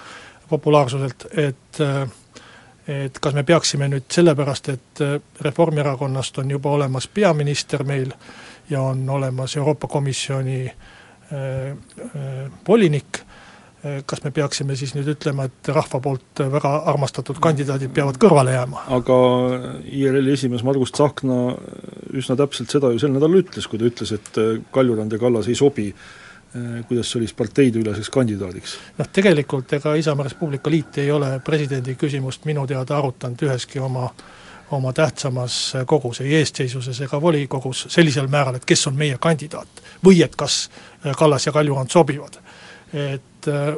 populaarsuselt, 0.49 1.27
et 1.37 1.81
äh, 1.81 2.09
et 2.88 3.18
kas 3.21 3.35
me 3.37 3.45
peaksime 3.45 3.88
nüüd 3.92 4.09
sellepärast, 4.12 4.68
et 4.73 5.02
äh, 5.04 5.16
Reformierakonnast 5.45 6.38
on 6.40 6.50
juba 6.50 6.73
olemas 6.73 7.09
peaminister 7.09 7.85
meil 7.85 8.12
ja 8.71 8.83
on 8.83 9.09
olemas 9.11 9.57
Euroopa 9.57 9.88
Komisjoni 9.88 10.61
äh, 10.66 10.76
äh, 11.37 12.50
volinik 12.68 13.21
äh,, 13.21 14.02
kas 14.07 14.25
me 14.25 14.30
peaksime 14.30 14.76
siis 14.76 14.95
nüüd 14.97 15.11
ütlema, 15.12 15.49
et 15.49 15.73
rahva 15.73 16.00
poolt 16.00 16.45
väga 16.52 16.75
armastatud 16.92 17.40
kandidaadid 17.45 17.92
peavad 17.95 18.21
kõrvale 18.21 18.57
jääma? 18.57 18.87
aga 19.00 19.18
IRL-i 19.85 20.38
esimees 20.38 20.64
Margus 20.64 20.95
Tsahkna 20.97 21.42
üsna 22.16 22.38
täpselt 22.40 22.73
seda 22.73 22.95
ju 22.95 23.02
sel 23.02 23.12
nädalal 23.12 23.45
ütles, 23.45 23.68
kui 23.68 23.80
ta 23.80 23.90
ütles, 23.90 24.16
et 24.16 24.40
Kaljurand 24.73 25.12
ja 25.12 25.21
Kallas 25.21 25.52
ei 25.52 25.61
sobi 25.61 25.90
äh, 25.92 26.09
Äh, 26.18 26.28
kuidas 26.88 27.11
see 27.11 27.21
oli, 27.21 27.29
parteideüleseks 27.37 28.11
kandidaadiks? 28.11 28.75
noh, 28.99 29.09
tegelikult 29.12 29.73
ega 29.79 29.95
Isamaa 29.95 30.29
Res 30.29 30.37
Publica 30.38 30.71
Liit 30.71 30.99
ei 30.99 31.11
ole 31.12 31.38
presidendi 31.45 31.95
küsimust 32.00 32.45
minu 32.49 32.67
teada 32.67 32.99
arutanud 32.99 33.49
üheski 33.49 33.81
oma 33.81 34.11
oma 34.71 34.93
tähtsamas 34.93 35.73
kogus, 35.87 36.21
ei 36.21 36.35
eestseisuses 36.35 37.00
ega 37.00 37.21
volikogus 37.21 37.87
sellisel 37.88 38.27
määral, 38.29 38.59
et 38.59 38.65
kes 38.69 38.87
on 38.87 38.97
meie 38.97 39.17
kandidaat. 39.21 39.69
või 40.05 40.23
et 40.25 40.37
kas 40.37 40.71
Kallas 41.17 41.47
ja 41.47 41.53
Kaljurand 41.53 41.91
sobivad. 41.91 42.38
et 42.93 43.49
äh, 43.49 43.77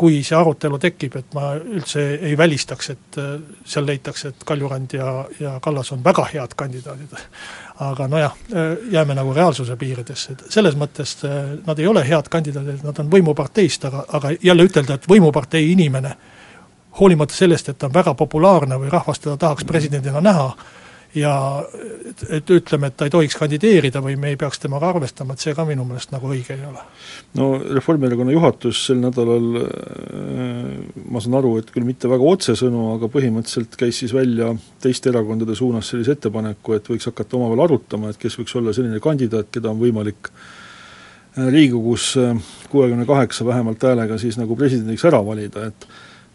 kui 0.00 0.22
see 0.24 0.36
arutelu 0.36 0.78
tekib, 0.80 1.16
et 1.20 1.34
ma 1.36 1.52
üldse 1.58 2.02
ei 2.30 2.36
välistaks, 2.38 2.90
et 2.94 3.18
äh, 3.20 3.34
seal 3.68 3.84
leitakse, 3.88 4.32
et 4.32 4.46
Kaljurand 4.48 4.94
ja, 4.96 5.12
ja 5.40 5.58
Kallas 5.62 5.92
on 5.92 6.04
väga 6.04 6.24
head 6.32 6.56
kandidaadid. 6.56 7.12
aga 7.80 8.06
nojah, 8.08 8.34
äh, 8.52 8.72
jääme 8.92 9.14
nagu 9.16 9.34
reaalsuse 9.36 9.76
piiridesse, 9.76 10.32
et 10.32 10.44
selles 10.52 10.76
mõttes 10.76 11.16
äh, 11.24 11.54
nad 11.66 11.78
ei 11.78 11.86
ole 11.86 12.04
head 12.08 12.28
kandidaadid, 12.32 12.84
nad 12.84 12.98
on 13.00 13.12
võimuparteist, 13.12 13.84
aga, 13.88 14.04
aga 14.18 14.34
jälle 14.42 14.68
ütelda, 14.68 14.96
et 14.96 15.08
võimupartei 15.08 15.72
inimene 15.72 16.16
hoolimata 17.00 17.34
sellest, 17.34 17.68
et 17.68 17.78
ta 17.78 17.88
on 17.88 17.94
väga 17.94 18.14
populaarne 18.14 18.80
või 18.80 18.90
rahvas 18.92 19.20
teda 19.20 19.36
tahaks 19.36 19.64
presidendina 19.68 20.20
näha, 20.24 20.48
ja 21.14 21.34
et, 22.06 22.22
et 22.38 22.50
ütleme, 22.54 22.90
et 22.90 22.96
ta 22.96 23.06
ei 23.08 23.12
tohiks 23.12 23.34
kandideerida 23.38 24.02
või 24.04 24.14
me 24.20 24.30
ei 24.30 24.38
peaks 24.38 24.62
temaga 24.62 24.92
arvestama, 24.92 25.34
et 25.34 25.42
see 25.42 25.54
ka 25.56 25.64
minu 25.66 25.84
meelest 25.88 26.12
nagu 26.14 26.30
õige 26.30 26.54
ei 26.54 26.62
ole. 26.68 26.84
no 27.38 27.48
Reformierakonna 27.58 28.34
juhatus 28.34 28.84
sel 28.86 29.00
nädalal 29.02 29.48
äh, 29.64 30.70
ma 31.10 31.22
saan 31.22 31.38
aru, 31.40 31.56
et 31.60 31.72
küll 31.74 31.88
mitte 31.88 32.10
väga 32.10 32.30
otsesõnu, 32.34 32.86
aga 32.94 33.10
põhimõtteliselt 33.10 33.74
käis 33.80 33.98
siis 34.02 34.14
välja 34.14 34.52
teiste 34.82 35.10
erakondade 35.10 35.56
suunas 35.58 35.90
sellise 35.90 36.14
ettepaneku, 36.14 36.78
et 36.78 36.92
võiks 36.92 37.10
hakata 37.10 37.38
omavahel 37.40 37.66
arutama, 37.66 38.12
et 38.12 38.20
kes 38.20 38.38
võiks 38.38 38.54
olla 38.60 38.74
selline 38.76 39.02
kandidaat, 39.02 39.50
keda 39.50 39.72
on 39.74 39.82
võimalik 39.82 40.30
äh, 40.30 41.50
Riigikogus 41.50 42.12
äh, 42.22 42.38
kuuekümne 42.70 43.08
kaheksa 43.08 43.46
vähemalt 43.46 43.82
häälega 43.82 44.18
siis 44.18 44.38
nagu 44.38 44.56
presidendiks 44.58 45.04
ära 45.10 45.24
valida, 45.26 45.66
et 45.72 45.90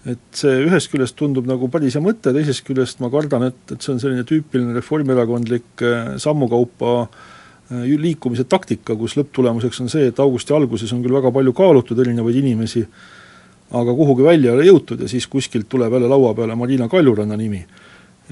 et 0.05 0.37
see 0.37 0.65
ühest 0.67 0.91
küljest 0.93 1.17
tundub 1.17 1.47
nagu 1.49 1.67
päris 1.73 1.95
hea 1.97 2.03
mõte, 2.03 2.33
teisest 2.35 2.65
küljest 2.67 3.01
ma 3.01 3.09
kardan, 3.13 3.47
et, 3.49 3.61
et 3.73 3.81
see 3.81 3.95
on 3.95 4.01
selline 4.01 4.25
tüüpiline 4.27 4.75
reformierakondlik 4.77 5.83
äh, 5.85 6.11
sammukaupa 6.21 6.91
äh, 7.01 7.87
liikumise 8.01 8.45
taktika, 8.49 8.97
kus 8.99 9.17
lõpptulemuseks 9.17 9.81
on 9.81 9.89
see, 9.91 10.11
et 10.11 10.21
augusti 10.21 10.53
alguses 10.53 10.93
on 10.93 11.01
küll 11.05 11.17
väga 11.17 11.31
palju 11.33 11.55
kaalutud 11.57 12.01
erinevaid 12.05 12.37
inimesi, 12.43 12.85
aga 13.75 13.95
kuhugi 13.97 14.27
välja 14.27 14.51
ei 14.51 14.59
ole 14.59 14.67
jõutud 14.69 15.01
ja 15.01 15.09
siis 15.09 15.25
kuskilt 15.31 15.67
tuleb 15.71 15.97
jälle 15.97 16.11
laua 16.11 16.35
peale 16.37 16.55
Marina 16.55 16.89
Kaljuranna 16.89 17.37
nimi. 17.39 17.65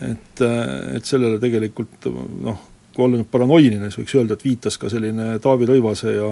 et, 0.02 0.42
äh, 0.42 0.96
et 0.98 1.06
sellele 1.06 1.40
tegelikult 1.42 2.06
noh, 2.42 2.62
kui 2.94 3.06
olla 3.06 3.18
nüüd 3.18 3.30
paranoiline, 3.34 3.90
siis 3.90 4.04
võiks 4.04 4.16
öelda, 4.20 4.38
et 4.38 4.46
viitas 4.46 4.78
ka 4.78 4.90
selline 4.90 5.40
Taavi 5.42 5.66
Rõivase 5.70 6.14
ja 6.14 6.30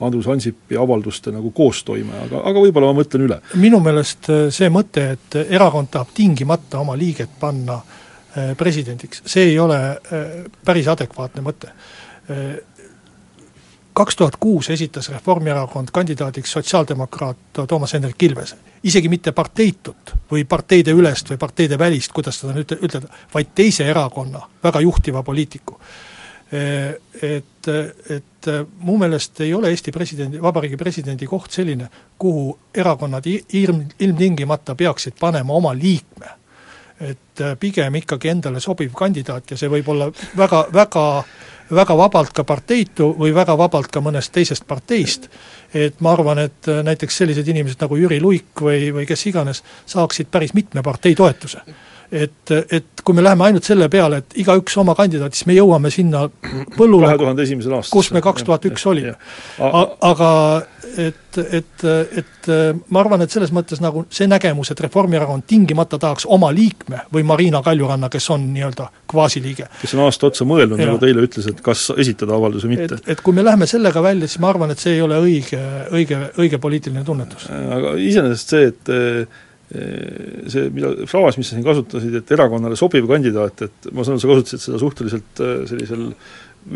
Andrus 0.00 0.26
Ansipi 0.26 0.76
avalduste 0.76 1.30
nagu 1.32 1.50
koostoime, 1.54 2.16
aga, 2.26 2.42
aga 2.50 2.62
võib-olla 2.64 2.90
ma 2.90 2.98
mõtlen 2.98 3.26
üle. 3.28 3.38
minu 3.62 3.78
meelest 3.82 4.30
äh, 4.32 4.46
see 4.54 4.70
mõte, 4.72 5.06
et 5.14 5.36
erakond 5.44 5.92
tahab 5.94 6.10
tingimata 6.14 6.80
oma 6.82 6.96
liiget 6.98 7.36
panna 7.40 7.78
äh, 7.78 8.54
presidendiks, 8.58 9.22
see 9.30 9.52
ei 9.52 9.58
ole 9.58 9.78
äh, 9.78 10.30
päris 10.64 10.90
adekvaatne 10.90 11.44
mõte. 11.44 11.74
Kaks 13.94 14.16
tuhat 14.16 14.38
kuus 14.40 14.70
esitas 14.72 15.10
Reformierakond 15.12 15.90
kandidaadiks 15.92 16.54
sotsiaaldemokraat 16.56 17.60
Toomas 17.68 17.92
Hendrik 17.92 18.22
Ilvese. 18.22 18.56
isegi 18.82 19.08
mitte 19.08 19.32
parteitut 19.32 20.14
või 20.30 20.46
parteide 20.48 20.90
ülest 20.96 21.30
või 21.30 21.38
parteide 21.38 21.78
välist, 21.78 22.12
kuidas 22.12 22.40
seda 22.40 22.54
nüüd 22.56 22.72
ütelda, 22.80 23.12
vaid 23.34 23.52
teise 23.54 23.84
erakonna 23.84 24.40
väga 24.64 24.80
juhtiva 24.80 25.22
poliitiku 25.22 25.76
et, 27.22 27.68
et 28.10 28.24
mu 28.78 28.96
meelest 28.98 29.40
ei 29.40 29.54
ole 29.54 29.70
Eesti 29.70 29.92
presidendi, 29.92 30.42
vabariigi 30.42 30.76
presidendi 30.76 31.26
koht 31.26 31.50
selline, 31.50 31.88
kuhu 32.18 32.58
erakonnad 32.74 33.26
ilm, 33.28 33.84
ilmtingimata 34.00 34.74
peaksid 34.74 35.18
panema 35.20 35.52
oma 35.52 35.74
liikme. 35.74 36.40
et 37.00 37.40
pigem 37.60 37.94
ikkagi 37.98 38.28
endale 38.30 38.60
sobiv 38.60 38.92
kandidaat 38.94 39.50
ja 39.50 39.56
see 39.58 39.68
võib 39.68 39.88
olla 39.90 40.06
väga, 40.38 40.60
väga 40.72 41.24
väga 41.70 41.96
vabalt 41.96 42.32
ka 42.32 42.44
parteitu 42.44 43.08
või 43.18 43.32
väga 43.34 43.56
vabalt 43.58 43.88
ka 43.90 44.00
mõnest 44.00 44.32
teisest 44.32 44.66
parteist. 44.66 45.28
et 45.74 46.00
ma 46.00 46.12
arvan, 46.12 46.38
et 46.38 46.66
näiteks 46.84 47.16
sellised 47.16 47.48
inimesed 47.48 47.80
nagu 47.80 47.96
Jüri 47.96 48.20
Luik 48.20 48.60
või, 48.60 48.92
või 48.94 49.06
kes 49.06 49.26
iganes, 49.26 49.62
saaksid 49.86 50.30
päris 50.30 50.54
mitme 50.54 50.82
partei 50.82 51.14
toetuse 51.14 51.60
et, 52.14 52.54
et 52.70 53.02
kui 53.04 53.16
me 53.16 53.24
läheme 53.24 53.48
ainult 53.48 53.66
selle 53.66 53.88
peale, 53.92 54.22
et 54.22 54.36
igaüks 54.44 54.76
oma 54.80 54.94
kandidaat, 54.98 55.34
siis 55.36 55.48
me 55.50 55.56
jõuame 55.56 55.90
sinna 55.92 56.24
põllule, 56.76 57.10
kus 57.90 58.10
me 58.14 58.22
kaks 58.24 58.46
tuhat 58.46 58.64
üks 58.70 58.86
olime. 58.90 59.16
aga 59.58 60.30
et, 60.96 61.38
et, 61.58 61.84
et 62.20 62.48
ma 62.92 63.02
arvan, 63.02 63.24
et 63.24 63.32
selles 63.32 63.52
mõttes 63.54 63.80
nagu 63.82 64.04
see 64.14 64.28
nägemus, 64.30 64.70
et 64.70 64.82
Reformierakond 64.84 65.46
tingimata 65.50 65.98
tahaks 66.00 66.28
oma 66.30 66.50
liikme 66.54 67.04
või 67.14 67.26
Marina 67.26 67.62
Kaljuranna, 67.64 68.10
kes 68.12 68.28
on 68.34 68.46
nii-öelda 68.54 68.88
kvaasiliige. 69.10 69.68
kes 69.82 69.96
on 69.96 70.04
aasta 70.06 70.30
otsa 70.30 70.46
mõelnud, 70.48 70.80
nagu 70.80 71.00
ta 71.02 71.10
eile 71.10 71.24
ütles, 71.26 71.48
et 71.50 71.62
kas 71.64 71.88
esitada 71.98 72.36
avaldus 72.38 72.66
või 72.66 72.76
mitte. 72.76 73.00
et, 73.00 73.16
et 73.16 73.24
kui 73.24 73.36
me 73.36 73.44
läheme 73.46 73.68
sellega 73.70 74.02
välja, 74.04 74.28
siis 74.30 74.42
ma 74.44 74.52
arvan, 74.54 74.74
et 74.74 74.82
see 74.82 74.94
ei 74.96 75.02
ole 75.04 75.18
õige, 75.24 75.62
õige, 75.94 76.20
õige 76.38 76.62
poliitiline 76.62 77.04
tunnetus. 77.06 77.48
aga 77.50 77.96
iseenesest 78.00 78.54
see, 78.54 78.70
et 78.72 78.94
see, 79.74 80.70
mida, 80.74 80.92
fraas, 81.10 81.38
mis 81.38 81.48
sa 81.50 81.56
siin 81.56 81.66
kasutasid, 81.66 82.14
et 82.20 82.32
erakonnale 82.36 82.78
sobiv 82.78 83.08
kandidaat, 83.10 83.66
et 83.66 83.90
ma 83.92 84.06
saan 84.06 84.18
aru, 84.18 84.22
sa 84.22 84.30
kasutasid 84.30 84.64
seda 84.68 84.80
suhteliselt 84.82 85.42
äh, 85.42 85.52
sellisel 85.70 86.06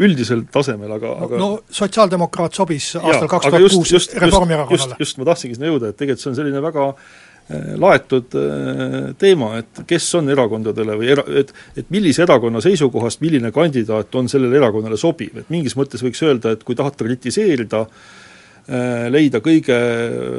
üldisel 0.08 0.42
tasemel, 0.52 0.90
aga, 0.98 1.14
aga 1.24 1.38
no 1.40 1.48
sotsiaaldemokraat 1.72 2.58
sobis 2.58 2.90
aastal 2.98 3.30
kaks 3.30 3.48
tuhat 3.48 3.72
kuus 3.72 4.10
Reformierakonnale. 4.20 4.98
just, 4.98 5.00
just, 5.00 5.20
ma 5.20 5.30
tahtsingi 5.30 5.56
sinna 5.56 5.70
jõuda, 5.70 5.92
et 5.92 6.00
tegelikult 6.00 6.24
see 6.24 6.30
on 6.32 6.36
selline 6.36 6.62
väga 6.64 6.84
äh, 6.90 7.70
laetud 7.80 8.36
äh, 8.36 8.98
teema, 9.22 9.54
et 9.62 9.82
kes 9.88 10.10
on 10.20 10.28
erakondadele 10.34 10.98
või 11.00 11.12
era-, 11.16 11.26
et 11.40 11.54
et 11.80 11.92
millise 11.94 12.26
erakonna 12.26 12.60
seisukohast 12.64 13.24
milline 13.24 13.54
kandidaat 13.54 14.20
on 14.20 14.28
sellele 14.28 14.60
erakonnale 14.60 15.00
sobiv, 15.00 15.40
et 15.40 15.54
mingis 15.54 15.78
mõttes 15.78 16.04
võiks 16.04 16.24
öelda, 16.26 16.52
et 16.52 16.66
kui 16.68 16.76
tahate 16.76 17.08
kritiseerida 17.08 17.86
Äh, 17.86 18.27
leida 18.68 19.40
kõige 19.44 19.76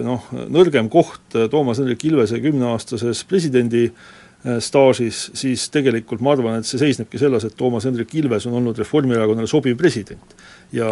noh, 0.05 0.27
nõrgem 0.53 0.89
koht 0.91 1.36
äh, 1.38 1.48
Toomas 1.50 1.81
Hendrik 1.81 2.03
Ilvese 2.05 2.38
kümneaastases 2.43 3.24
presidendi 3.29 3.88
äh, 3.89 4.59
staažis, 4.62 5.24
siis 5.38 5.65
tegelikult 5.74 6.21
ma 6.21 6.36
arvan, 6.36 6.59
et 6.59 6.69
see 6.69 6.81
seisnebki 6.81 7.21
selles, 7.21 7.48
et 7.48 7.57
Toomas 7.57 7.88
Hendrik 7.89 8.13
Ilves 8.21 8.45
on 8.50 8.59
olnud 8.62 8.77
Reformierakonnale 8.77 9.50
sobiv 9.50 9.77
president. 9.79 10.38
ja 10.71 10.91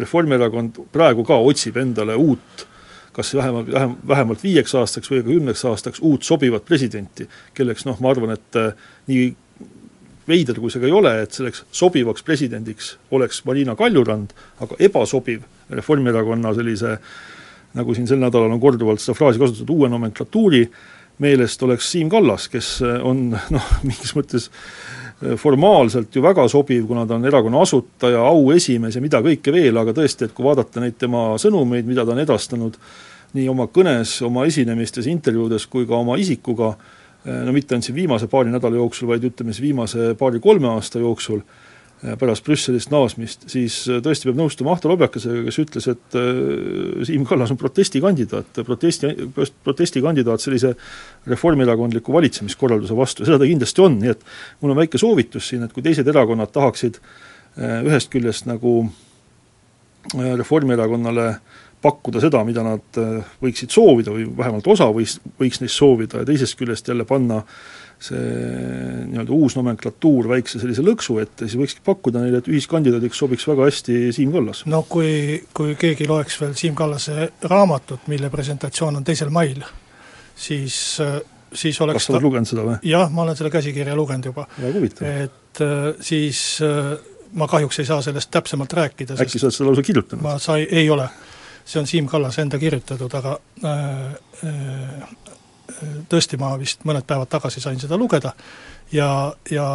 Reformierakond 0.00 0.82
praegu 0.92 1.24
ka 1.24 1.40
otsib 1.40 1.80
endale 1.80 2.16
uut 2.20 2.66
kas 3.14 3.30
vähemalt, 3.34 3.68
vähem, 3.70 3.92
vähemalt 4.08 4.42
viieks 4.42 4.72
aastaks 4.74 5.10
või 5.10 5.20
ka 5.22 5.28
kümneks 5.28 5.64
aastaks 5.70 6.00
uut 6.02 6.26
sobivat 6.26 6.64
presidenti, 6.66 7.28
kelleks 7.54 7.86
noh, 7.86 8.00
ma 8.02 8.10
arvan, 8.10 8.34
et 8.34 8.58
nii 9.06 9.28
veider 10.28 10.58
kui 10.60 10.72
see 10.72 10.82
ka 10.82 10.88
ei 10.88 10.96
ole, 10.96 11.12
et 11.24 11.36
selleks 11.36 11.64
sobivaks 11.74 12.24
presidendiks 12.26 12.94
oleks 13.14 13.42
Marina 13.48 13.76
Kaljurand, 13.78 14.34
aga 14.64 14.78
ebasobiv 14.82 15.44
Reformierakonna 15.74 16.54
sellise 16.56 16.98
nagu 17.74 17.94
siin 17.94 18.06
sel 18.08 18.20
nädalal 18.22 18.52
on 18.54 18.62
korduvalt 18.62 19.02
seda 19.02 19.16
fraasi 19.18 19.40
kasutatud, 19.42 19.72
uue 19.74 19.90
nomenklatuuri 19.90 20.64
meelest 21.22 21.62
oleks 21.62 21.90
Siim 21.92 22.10
Kallas, 22.10 22.48
kes 22.50 22.76
on 22.82 23.30
noh, 23.32 23.72
mingis 23.86 24.14
mõttes 24.16 24.50
formaalselt 25.40 26.14
ju 26.14 26.22
väga 26.24 26.46
sobiv, 26.50 26.86
kuna 26.88 27.04
ta 27.06 27.16
on 27.16 27.24
erakonna 27.28 27.62
asutaja, 27.62 28.20
auesimees 28.28 28.98
ja 28.98 29.02
mida 29.02 29.20
kõike 29.24 29.54
veel, 29.54 29.76
aga 29.80 29.94
tõesti, 29.96 30.26
et 30.26 30.34
kui 30.34 30.46
vaadata 30.46 30.82
neid 30.82 30.98
tema 31.00 31.32
sõnumeid, 31.40 31.86
mida 31.88 32.04
ta 32.04 32.12
on 32.16 32.22
edastanud 32.24 32.78
nii 33.34 33.46
oma 33.50 33.66
kõnes, 33.74 34.16
oma 34.26 34.44
esinemistes, 34.46 35.08
intervjuudes 35.10 35.66
kui 35.70 35.86
ka 35.88 35.96
oma 35.98 36.18
isikuga, 36.20 36.74
no 37.24 37.52
mitte 37.56 37.74
ainult 37.74 37.88
siin 37.88 37.96
viimase 37.96 38.28
paari 38.30 38.52
nädala 38.52 38.80
jooksul, 38.80 39.08
vaid 39.08 39.24
ütleme 39.24 39.54
siis 39.54 39.64
viimase 39.64 40.10
paari-kolme 40.20 40.68
aasta 40.68 41.00
jooksul, 41.00 41.40
äh, 41.40 42.16
pärast 42.20 42.44
Brüsselist 42.44 42.92
naasmist, 42.92 43.46
siis 43.52 43.78
äh, 43.88 44.02
tõesti 44.04 44.28
peab 44.28 44.40
nõustuma 44.42 44.74
Ahto 44.74 44.90
Lobjakasega, 44.92 45.44
kes 45.46 45.60
ütles, 45.62 45.88
et 45.92 46.18
äh, 46.20 47.04
Siim 47.08 47.24
Kallas 47.28 47.54
on 47.54 47.60
protestikandidaat, 47.60 48.60
protesti, 48.66 49.14
protestikandidaat 49.64 50.44
sellise 50.44 50.74
reformierakondliku 51.30 52.16
valitsemiskorralduse 52.16 52.98
vastu, 52.98 53.28
seda 53.28 53.40
ta 53.40 53.48
kindlasti 53.48 53.84
on, 53.84 53.98
nii 54.02 54.12
et 54.12 54.28
mul 54.60 54.74
on 54.74 54.82
väike 54.82 55.00
soovitus 55.00 55.48
siin, 55.52 55.64
et 55.64 55.72
kui 55.72 55.84
teised 55.86 56.08
erakonnad 56.12 56.52
tahaksid 56.52 57.00
ühest 57.54 58.10
küljest 58.10 58.48
nagu 58.50 58.80
Reformierakonnale 60.14 61.28
äh, 61.30 61.60
pakkuda 61.84 62.22
seda, 62.24 62.42
mida 62.48 62.64
nad 62.66 63.00
äh, 63.00 63.36
võiksid 63.44 63.72
soovida 63.74 64.14
või 64.14 64.26
vähemalt 64.38 64.68
osa 64.74 64.88
võis, 64.94 65.18
võiks 65.40 65.60
neist 65.62 65.76
soovida 65.76 66.22
ja 66.22 66.28
teisest 66.28 66.58
küljest 66.60 66.88
jälle 66.88 67.06
panna 67.08 67.42
see 68.04 68.20
nii-öelda 69.08 69.32
uus 69.32 69.54
nomenklatuur 69.56 70.26
väikse 70.32 70.58
sellise 70.60 70.82
lõksu 70.84 71.20
ette, 71.22 71.46
siis 71.46 71.60
võikski 71.60 71.84
pakkuda 71.86 72.24
neile, 72.24 72.40
et 72.42 72.48
ühiskandidaadiks 72.50 73.20
sobiks 73.22 73.46
väga 73.48 73.68
hästi 73.68 74.00
Siim 74.16 74.32
Kallas. 74.34 74.64
no 74.68 74.82
kui, 74.88 75.38
kui 75.56 75.76
keegi 75.80 76.08
loeks 76.10 76.40
veel 76.42 76.56
Siim 76.58 76.74
Kallase 76.78 77.30
raamatut, 77.48 78.08
mille 78.12 78.32
presentatsioon 78.32 78.98
on 79.00 79.06
teisel 79.06 79.30
mail, 79.34 79.62
siis 80.34 80.98
siis 81.54 81.80
oleks 81.80 82.00
kas 82.00 82.08
sa 82.08 82.16
oled 82.16 82.26
lugenud 82.26 82.50
seda 82.50 82.66
või? 82.66 82.76
jah, 82.88 83.10
ma 83.14 83.24
olen 83.24 83.38
selle 83.38 83.52
käsikirja 83.54 83.96
lugenud 83.96 84.30
juba. 84.30 84.46
väga 84.58 84.74
huvitav. 84.78 85.10
et 85.26 85.62
äh, 85.62 85.86
siis 86.04 86.40
äh, 86.64 86.96
ma 87.38 87.48
kahjuks 87.50 87.78
ei 87.82 87.88
saa 87.88 88.02
sellest 88.02 88.32
täpsemalt 88.34 88.74
rääkida, 88.74 89.18
äkki 89.22 89.38
sa 89.38 89.48
oled 89.48 89.56
seda 89.58 89.70
lausa 89.70 89.86
kirjutanud? 89.86 90.24
ma 90.24 90.36
sai, 90.42 90.66
ei 90.70 90.90
ole 90.90 91.08
see 91.64 91.80
on 91.80 91.86
Siim 91.86 92.06
Kallase 92.06 92.44
enda 92.44 92.58
kirjutatud, 92.60 93.14
aga 93.14 93.38
äh, 93.64 94.14
äh, 94.44 95.08
tõesti, 96.08 96.38
ma 96.40 96.54
vist 96.60 96.84
mõned 96.84 97.06
päevad 97.08 97.30
tagasi 97.32 97.62
sain 97.64 97.80
seda 97.80 97.98
lugeda 98.00 98.34
ja, 98.92 99.34
ja 99.50 99.66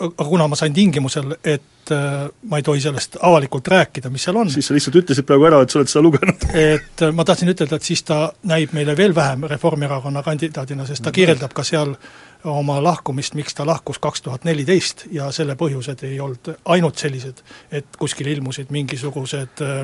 aga 0.00 0.24
kuna 0.28 0.48
ma 0.48 0.56
sain 0.56 0.74
tingimusel, 0.74 1.36
et 1.44 1.92
äh, 1.92 2.26
ma 2.48 2.60
ei 2.60 2.66
tohi 2.66 2.80
sellest 2.80 3.18
avalikult 3.22 3.68
rääkida, 3.68 4.10
mis 4.10 4.24
seal 4.24 4.36
on 4.40 4.50
siis 4.50 4.68
sa 4.68 4.76
lihtsalt 4.76 5.00
ütlesid 5.02 5.26
praegu 5.28 5.48
ära, 5.48 5.62
et 5.62 5.72
sa 5.72 5.80
oled 5.80 5.90
seda 5.92 6.04
lugenud 6.04 6.46
et 6.74 7.06
ma 7.12 7.26
tahtsin 7.26 7.52
ütelda, 7.52 7.78
et 7.78 7.88
siis 7.88 8.04
ta 8.06 8.26
näib 8.50 8.74
meile 8.76 8.96
veel 8.96 9.14
vähem 9.14 9.48
Reformierakonna 9.50 10.22
kandidaadina, 10.22 10.86
sest 10.88 11.04
ta 11.04 11.12
kirjeldab 11.14 11.54
ka 11.56 11.66
seal 11.66 11.96
oma 12.44 12.76
lahkumist, 12.84 13.34
miks 13.34 13.54
ta 13.56 13.64
lahkus 13.66 13.98
kaks 13.98 14.22
tuhat 14.22 14.44
neliteist 14.44 15.06
ja 15.12 15.30
selle 15.32 15.56
põhjused 15.56 16.04
ei 16.04 16.18
olnud 16.20 16.50
ainult 16.74 17.00
sellised, 17.00 17.40
et 17.72 17.96
kuskil 17.98 18.28
ilmusid 18.34 18.72
mingisugused 18.74 19.64
äh, 19.64 19.80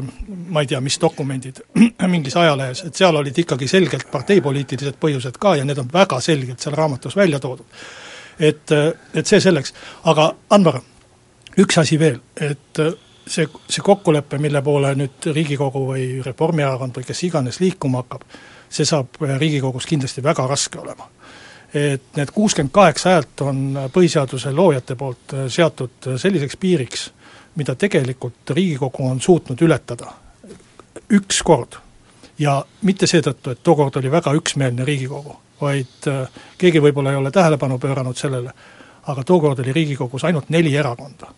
ma 0.48 0.64
ei 0.64 0.70
tea, 0.70 0.80
mis 0.84 1.00
dokumendid 1.00 1.62
mingis 2.14 2.36
ajalehes, 2.36 2.84
et 2.88 3.00
seal 3.00 3.16
olid 3.16 3.44
ikkagi 3.44 3.68
selgelt 3.68 4.10
parteipoliitilised 4.12 5.00
põhjused 5.00 5.40
ka 5.40 5.56
ja 5.60 5.66
need 5.68 5.80
on 5.80 5.88
väga 5.92 6.20
selgelt 6.24 6.60
seal 6.60 6.76
raamatus 6.76 7.16
välja 7.16 7.40
toodud. 7.40 7.66
Et, 8.40 8.72
äh, 8.72 8.92
et 9.14 9.26
see 9.26 9.40
selleks, 9.40 9.74
aga 10.10 10.30
Anvar, 10.50 10.80
üks 11.60 11.78
asi 11.78 11.98
veel, 12.00 12.20
et 12.40 12.80
äh, 12.80 12.94
see, 13.26 13.46
see 13.68 13.84
kokkulepe, 13.84 14.38
mille 14.42 14.62
poole 14.62 14.94
nüüd 14.98 15.30
Riigikogu 15.34 15.84
või 15.92 16.06
Reformierakond 16.24 16.98
või 16.98 17.06
kes 17.08 17.24
iganes 17.28 17.60
liikuma 17.60 18.04
hakkab, 18.04 18.24
see 18.70 18.88
saab 18.88 19.20
Riigikogus 19.20 19.86
kindlasti 19.86 20.24
väga 20.24 20.46
raske 20.50 20.80
olema. 20.80 21.08
Et 21.74 22.16
need 22.16 22.32
kuuskümmend 22.34 22.72
kaheksa 22.74 23.12
häält 23.14 23.44
on 23.46 23.60
põhiseaduse 23.94 24.50
loojate 24.50 24.96
poolt 24.98 25.36
seatud 25.46 26.08
selliseks 26.18 26.56
piiriks, 26.58 27.04
mida 27.60 27.76
tegelikult 27.78 28.50
Riigikogu 28.56 29.06
on 29.06 29.20
suutnud 29.22 29.62
ületada 29.62 30.10
üks 31.10 31.42
kord. 31.42 31.78
ja 32.40 32.62
mitte 32.88 33.04
seetõttu, 33.06 33.52
et 33.52 33.62
tookord 33.62 33.98
oli 34.00 34.10
väga 34.10 34.32
üksmeelne 34.32 34.84
Riigikogu, 34.84 35.34
vaid 35.60 36.08
äh, 36.08 36.28
keegi 36.58 36.82
võib-olla 36.82 37.10
ei 37.10 37.16
ole 37.16 37.30
tähelepanu 37.30 37.78
pööranud 37.78 38.16
sellele, 38.16 38.52
aga 39.06 39.24
tookord 39.24 39.58
oli 39.58 39.72
Riigikogus 39.72 40.24
ainult 40.24 40.50
neli 40.50 40.76
erakonda. 40.76 41.34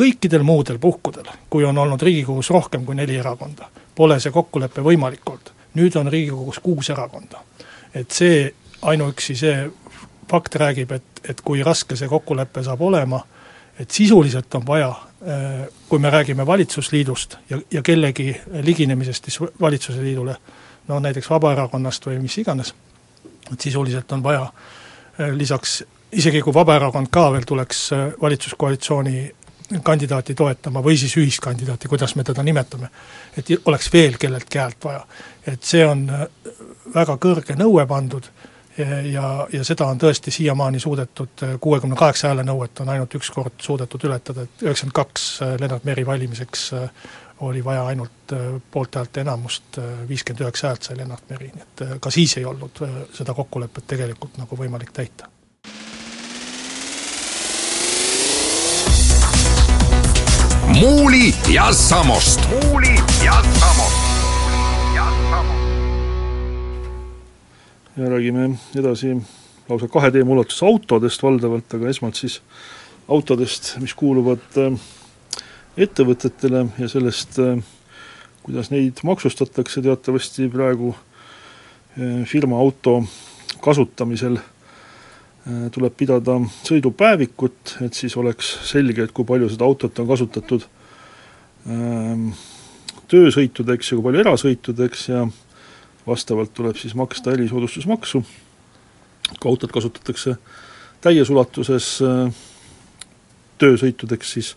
kõikidel 0.00 0.42
muudel 0.42 0.78
puhkudel, 0.78 1.26
kui 1.50 1.64
on 1.64 1.78
olnud 1.78 2.02
Riigikogus 2.02 2.50
rohkem 2.50 2.84
kui 2.84 2.94
neli 2.94 3.16
erakonda, 3.16 3.68
pole 3.94 4.20
see 4.20 4.32
kokkulepe 4.32 4.80
võimalik 4.80 5.28
olnud. 5.30 5.52
nüüd 5.74 5.96
on 5.96 6.08
Riigikogus 6.08 6.58
kuus 6.58 6.90
erakonda. 6.90 7.38
et 7.94 8.10
see 8.10 8.54
ainuüksi 8.82 9.36
see 9.36 9.70
fakt 10.30 10.54
räägib, 10.54 10.92
et, 10.92 11.20
et 11.28 11.40
kui 11.40 11.62
raske 11.62 11.96
see 11.96 12.08
kokkulepe 12.08 12.62
saab 12.62 12.80
olema, 12.80 13.20
et 13.78 13.90
sisuliselt 13.90 14.54
on 14.54 14.66
vaja, 14.66 14.92
kui 15.88 15.98
me 15.98 16.10
räägime 16.10 16.46
valitsusliidust 16.46 17.36
ja, 17.50 17.58
ja 17.70 17.82
kellegi 17.82 18.36
liginemisest 18.62 19.24
siis 19.24 19.40
valitsuse 19.60 20.02
liidule, 20.02 20.36
no 20.88 21.00
näiteks 21.00 21.30
Vabaerakonnast 21.30 22.06
või 22.06 22.18
mis 22.22 22.38
iganes, 22.38 22.74
et 23.52 23.60
sisuliselt 23.60 24.12
on 24.12 24.22
vaja 24.22 24.46
lisaks, 25.36 25.82
isegi 26.12 26.42
kui 26.42 26.54
Vabaerakond 26.54 27.10
ka 27.12 27.28
veel 27.32 27.44
tuleks 27.46 27.90
valitsuskoalitsiooni 28.22 29.30
kandidaati 29.82 30.34
toetama 30.34 30.82
või 30.82 30.96
siis 30.98 31.14
ühiskandidaati, 31.16 31.88
kuidas 31.88 32.16
me 32.18 32.24
teda 32.26 32.42
nimetame, 32.42 32.88
et 33.38 33.52
oleks 33.64 33.92
veel 33.92 34.16
kelleltki 34.18 34.58
häält 34.58 34.84
vaja. 34.84 35.04
et 35.46 35.62
see 35.62 35.84
on 35.86 36.06
väga 36.94 37.16
kõrge 37.22 37.54
nõue 37.58 37.86
pandud 37.86 38.26
ja, 39.12 39.46
ja 39.52 39.64
seda 39.64 39.86
on 39.86 39.98
tõesti 39.98 40.32
siiamaani 40.34 40.80
suudetud, 40.80 41.44
kuuekümne 41.60 41.96
kaheksa 41.96 42.30
hääle 42.30 42.44
nõuet 42.46 42.82
on 42.82 42.88
ainult 42.88 43.14
üks 43.14 43.30
kord 43.34 43.62
suudetud 43.62 44.04
ületada, 44.08 44.42
et 44.42 44.66
üheksakümmend 44.66 44.96
kaks 44.96 45.28
Lennart 45.60 45.84
Meri 45.84 46.06
valimiseks 46.06 46.70
oli 47.40 47.64
vaja 47.64 47.86
ainult 47.86 48.32
poolthäälte 48.70 49.20
enamust, 49.20 49.78
viiskümmend 50.08 50.44
üheksa 50.44 50.68
häält 50.68 50.82
sai 50.86 50.96
Lennart 50.96 51.24
Meri, 51.30 51.50
nii 51.54 51.66
et 51.66 51.84
ka 52.00 52.12
siis 52.12 52.36
ei 52.36 52.44
olnud 52.44 52.82
seda 53.16 53.34
kokkulepet 53.34 53.86
tegelikult 53.94 54.36
nagu 54.40 54.58
võimalik 54.60 54.92
täita 54.92 55.30
Muuli 60.80 61.34
ja 61.54 61.72
Samost. 61.72 62.40
muuli 62.50 62.94
ja 63.24 63.42
Samost. 63.60 64.00
ja 67.96 68.08
räägime 68.08 68.58
edasi 68.76 69.16
lausa 69.68 69.88
kahe 69.88 70.10
teema 70.10 70.30
ulatuses 70.30 70.62
autodest 70.62 71.22
valdavalt, 71.22 71.74
aga 71.74 71.88
esmalt 71.88 72.14
siis 72.14 72.38
autodest, 73.08 73.74
mis 73.82 73.94
kuuluvad 73.94 74.46
äh, 74.56 74.78
ettevõtetele 75.76 76.66
ja 76.78 76.88
sellest, 76.88 77.38
äh, 77.38 77.60
kuidas 78.42 78.70
neid 78.70 79.02
maksustatakse, 79.04 79.82
teatavasti 79.82 80.48
praegu 80.48 80.94
äh, 80.94 82.24
firma 82.26 82.58
auto 82.58 83.02
kasutamisel 83.60 84.38
Äh, 85.48 85.70
tuleb 85.72 85.94
pidada 85.96 86.34
sõidupäevikut, 86.68 87.78
et 87.86 87.96
siis 87.96 88.12
oleks 88.20 88.50
selge, 88.68 89.06
et 89.06 89.12
kui 89.16 89.24
palju 89.24 89.48
seda 89.48 89.64
autot 89.64 89.96
on 90.02 90.08
kasutatud 90.10 90.66
ähm, 91.64 92.26
töösõitudeks 93.08 93.88
ja 93.88 93.96
kui 93.96 94.04
palju 94.04 94.20
erasõitudeks 94.20 95.06
ja 95.08 95.22
vastavalt 96.04 96.52
tuleb 96.52 96.76
siis 96.76 96.92
maksta 96.98 97.32
erisoodustusmaksu, 97.32 98.20
kui 99.38 99.48
autot 99.48 99.72
kasutatakse 99.72 100.36
täies 101.00 101.32
ulatuses 101.32 101.88
töösõitudeks, 103.60 104.34
siis 104.36 104.52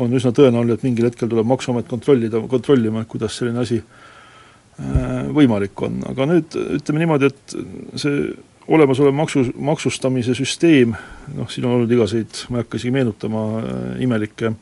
on 0.00 0.14
üsna 0.16 0.32
tõenäoline, 0.36 0.76
et 0.78 0.86
mingil 0.86 1.08
hetkel 1.08 1.30
tuleb 1.30 1.48
Maksuamet 1.50 1.88
kontrollida, 1.90 2.42
kontrollima, 2.50 3.04
et 3.04 3.10
kuidas 3.10 3.36
selline 3.38 3.62
asi 3.62 3.80
äh, 3.80 5.26
võimalik 5.36 5.84
on, 5.86 6.00
aga 6.10 6.28
nüüd 6.30 6.56
ütleme 6.80 7.04
niimoodi, 7.04 7.30
et 7.30 7.58
see 8.00 8.30
olemasolev 8.70 9.14
maksu, 9.16 9.44
maksustamise 9.58 10.34
süsteem, 10.38 10.94
noh 11.34 11.50
siin 11.50 11.66
on 11.66 11.78
olnud 11.78 11.90
igasuguseid, 11.90 12.44
ma 12.50 12.60
ei 12.60 12.64
hakka 12.64 12.80
isegi 12.80 12.94
meenutama, 12.94 13.44
äh, 13.60 13.84
imelikke 14.06 14.54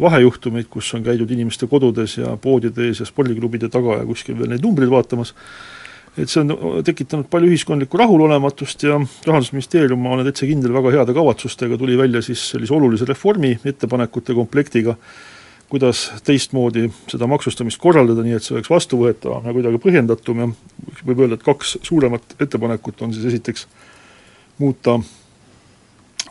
vahejuhtumeid, 0.00 0.66
kus 0.70 0.88
on 0.96 1.04
käidud 1.06 1.30
inimeste 1.30 1.68
kodudes 1.70 2.16
ja 2.18 2.34
poodide 2.40 2.88
ees 2.88 3.02
ja 3.02 3.06
spordiklubide 3.06 3.70
taga 3.70 4.00
ja 4.00 4.06
kuskil 4.08 4.38
veel 4.38 4.50
neid 4.50 4.64
numbreid 4.64 4.90
vaatamas, 4.90 5.34
et 6.18 6.30
see 6.30 6.42
on 6.44 6.82
tekitanud 6.86 7.26
palju 7.30 7.50
ühiskondlikku 7.50 7.98
rahulolematust 7.98 8.84
ja 8.86 8.98
Rahandusministeerium, 9.26 10.02
ma 10.02 10.14
olen 10.14 10.28
täitsa 10.28 10.46
kindel, 10.46 10.74
väga 10.76 10.92
heade 10.94 11.14
kavatsustega 11.16 11.78
tuli 11.80 11.98
välja 11.98 12.22
siis 12.22 12.42
sellise 12.52 12.74
olulise 12.76 13.08
reformi 13.08 13.56
ettepanekute 13.66 14.36
komplektiga, 14.36 14.94
kuidas 15.72 16.06
teistmoodi 16.24 16.86
seda 17.10 17.26
maksustamist 17.30 17.80
korraldada, 17.82 18.22
nii 18.22 18.38
et 18.38 18.46
see 18.46 18.54
oleks 18.54 18.70
vastuvõetavam 18.70 19.48
ja 19.48 19.56
kuidagi 19.56 19.82
põhjendatum 19.82 20.44
ja 20.44 20.48
võib 21.02 21.24
öelda, 21.24 21.40
et 21.40 21.46
kaks 21.46 21.78
suuremat 21.82 22.38
ettepanekut 22.38 23.02
on 23.02 23.14
siis 23.16 23.26
esiteks 23.32 23.66
muuta 24.62 25.00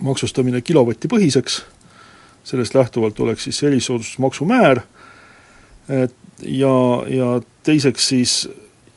maksustamine 0.03 0.61
kilovatipõhiseks, 0.63 1.59
sellest 2.47 2.75
lähtuvalt 2.75 3.19
oleks 3.19 3.49
siis 3.49 3.59
erisoodustusmaksu 3.67 4.47
määr 4.47 4.81
ja, 5.89 6.75
ja 7.07 7.29
teiseks 7.67 8.07
siis 8.07 8.37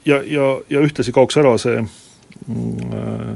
ja, 0.07 0.21
ja, 0.23 0.51
ja 0.71 0.83
ühtlasi 0.85 1.15
kaoks 1.15 1.39
ära 1.41 1.57
see 1.61 1.81
mm, 1.83 2.93
äh, 2.95 3.33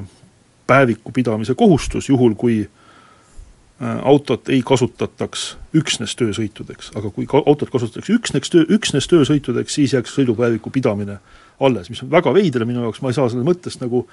päeviku 0.70 1.12
pidamise 1.14 1.56
kohustus, 1.58 2.08
juhul 2.08 2.36
kui 2.38 2.62
äh, 2.62 3.98
autot 4.06 4.48
ei 4.52 4.62
kasutataks 4.66 5.46
üksnes 5.76 6.16
töösõitudeks, 6.20 6.92
aga 6.98 7.12
kui 7.14 7.28
ka 7.30 7.42
autot 7.42 7.72
kasutatakse 7.72 8.16
üksnes 8.16 8.52
töö, 8.52 8.66
üksnes 8.78 9.10
töösõitudeks, 9.10 9.78
siis 9.80 9.96
jääks 9.96 10.14
sõidupäeviku 10.18 10.72
pidamine 10.74 11.20
alles, 11.60 11.90
mis 11.92 12.02
on 12.04 12.10
väga 12.12 12.32
veider 12.34 12.66
minu 12.68 12.86
jaoks, 12.86 13.02
ma 13.02 13.12
ei 13.12 13.18
saa 13.18 13.30
selle 13.32 13.46
mõttest 13.46 13.82
nagu 13.82 14.06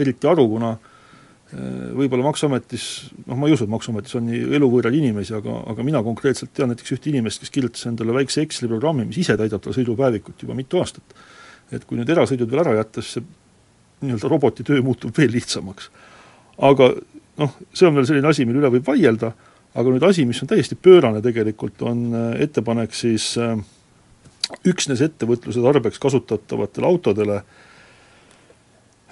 eriti 0.00 0.28
aru, 0.28 0.46
kuna 0.54 0.74
äh, 0.76 0.88
võib-olla 1.96 2.28
Maksuametis, 2.28 2.86
noh 3.26 3.40
ma 3.40 3.48
ei 3.48 3.56
usu, 3.56 3.66
et 3.66 3.72
Maksuametis 3.72 4.16
on 4.20 4.28
nii 4.28 4.44
eluvõõraid 4.58 4.96
inimesi, 5.00 5.34
aga, 5.36 5.62
aga 5.72 5.84
mina 5.86 6.02
konkreetselt 6.04 6.52
tean 6.56 6.72
näiteks 6.72 6.96
ühte 6.96 7.10
inimest, 7.12 7.42
kes 7.42 7.52
kirjutas 7.54 7.88
endale 7.90 8.14
väikse 8.16 8.44
Exceli 8.44 8.70
programmi, 8.72 9.08
mis 9.08 9.20
ise 9.24 9.36
täidab 9.40 9.64
tal 9.64 9.76
sõidupäevikut 9.76 10.44
juba 10.44 10.56
mitu 10.58 10.80
aastat. 10.80 11.16
Et 11.72 11.84
kui 11.88 11.98
nüüd 11.98 12.10
erasõidud 12.12 12.50
veel 12.50 12.64
ära 12.64 12.76
jätta, 12.80 13.02
siis 13.02 13.18
see 13.18 13.24
nii-öelda 14.02 14.30
roboti 14.30 14.66
töö 14.66 14.82
muutub 14.84 15.16
veel 15.16 15.32
lihtsamaks. 15.32 15.90
aga 16.58 16.90
noh, 17.40 17.56
see 17.72 17.88
on 17.88 17.96
veel 17.96 18.08
selline 18.08 18.28
asi, 18.28 18.46
mille 18.46 18.60
üle 18.62 18.72
võib 18.76 18.86
vaielda, 18.86 19.32
aga 19.72 19.94
nüüd 19.94 20.04
asi, 20.06 20.26
mis 20.28 20.42
on 20.44 20.50
täiesti 20.50 20.76
pöörane 20.76 21.22
tegelikult, 21.24 21.80
on 21.88 22.04
äh, 22.12 22.28
ettepanek 22.46 22.94
siis 22.96 23.32
äh, 23.40 23.56
üksnes 24.68 25.02
ettevõtluse 25.04 25.62
tarbeks 25.64 26.00
kasutatavatele 26.02 26.88
autodele 26.88 27.40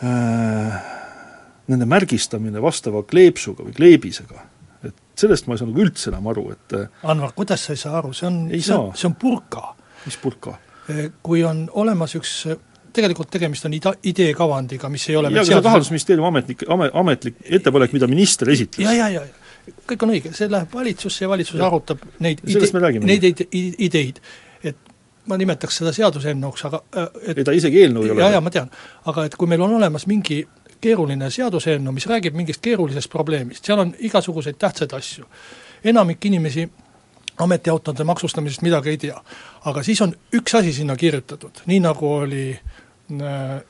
äh, 0.05 0.81
nende 1.70 1.88
märgistamine 1.88 2.62
vastava 2.62 3.05
kleepsuga 3.07 3.64
või 3.66 3.77
kleebisega. 3.77 4.49
et 4.88 4.96
sellest 5.20 5.46
ma 5.46 5.55
ei 5.55 5.62
saa 5.62 5.70
nagu 5.70 5.85
üldse 5.85 6.11
enam 6.11 6.27
aru, 6.33 6.51
et 6.57 6.81
Anvar, 7.09 7.33
kuidas 7.37 7.64
sa 7.64 7.77
ei 7.77 7.81
saa 7.81 7.99
aru, 8.01 8.12
see 8.16 8.27
on, 8.29 8.42
see 8.57 8.75
on, 8.77 8.90
see 8.96 9.09
on 9.09 9.16
purka. 9.20 9.70
mis 10.05 10.18
purka? 10.20 10.59
Kui 11.22 11.44
on 11.44 11.64
olemas 11.81 12.14
üks 12.18 12.35
tegelikult 12.94 13.31
tegemist 13.31 13.66
on 13.68 13.74
ida-, 13.76 13.96
ideekavandiga, 14.11 14.90
mis 14.92 15.09
ei 15.11 15.16
ole 15.18 15.31
aga 15.31 15.44
see 15.46 15.57
on 15.57 15.64
Rahandusministeeriumi 15.64 16.29
ametnik, 16.29 16.64
ame-, 16.68 16.90
ametlik 17.03 17.38
ettepanek, 17.59 17.94
mida 17.96 18.09
minister 18.11 18.50
esitles. 18.50 18.85
ja, 18.87 18.94
ja, 18.96 19.09
ja, 19.14 19.74
kõik 19.88 20.07
on 20.07 20.14
õige, 20.14 20.35
see 20.37 20.50
läheb 20.50 20.74
valitsusse 20.74 21.24
ja 21.24 21.31
valitsus 21.31 21.59
ja. 21.61 21.66
arutab 21.68 22.03
neid 22.24 22.42
ide-, 22.46 23.03
neid 23.07 23.44
ideid. 23.87 24.22
et 24.64 24.79
ma 25.31 25.38
nimetaks 25.40 25.81
seda 25.83 25.92
seaduseelnõuks, 25.94 26.66
aga 26.66 26.83
äh, 26.96 27.09
et 27.31 27.42
ei 27.42 27.46
ta 27.46 27.55
isegi 27.57 27.85
eelnõu 27.85 28.07
ei 28.07 28.14
ole. 28.14 28.24
jaa, 28.24 28.35
jaa, 28.37 28.44
ma 28.44 28.55
tean. 28.55 28.70
aga 29.12 29.29
et 29.29 29.38
kui 29.38 29.50
meil 29.50 29.62
on 29.66 29.79
olemas 29.79 30.09
mingi 30.11 30.42
keeruline 30.81 31.29
seaduseelnõu, 31.31 31.92
mis 31.94 32.09
räägib 32.09 32.37
mingist 32.37 32.62
keerulisest 32.64 33.11
probleemist, 33.12 33.66
seal 33.66 33.83
on 33.85 33.92
igasuguseid 33.98 34.59
tähtsaid 34.59 34.94
asju. 34.96 35.29
enamik 35.85 36.24
inimesi 36.26 36.66
ametiautode 37.38 38.04
maksustamisest 38.04 38.62
midagi 38.62 38.90
ei 38.90 38.98
tea. 38.98 39.20
aga 39.64 39.82
siis 39.82 40.00
on 40.00 40.14
üks 40.34 40.54
asi 40.58 40.72
sinna 40.72 40.96
kirjutatud, 40.96 41.62
nii 41.66 41.80
nagu 41.80 42.14
oli 42.14 42.60
äh, 43.22 43.62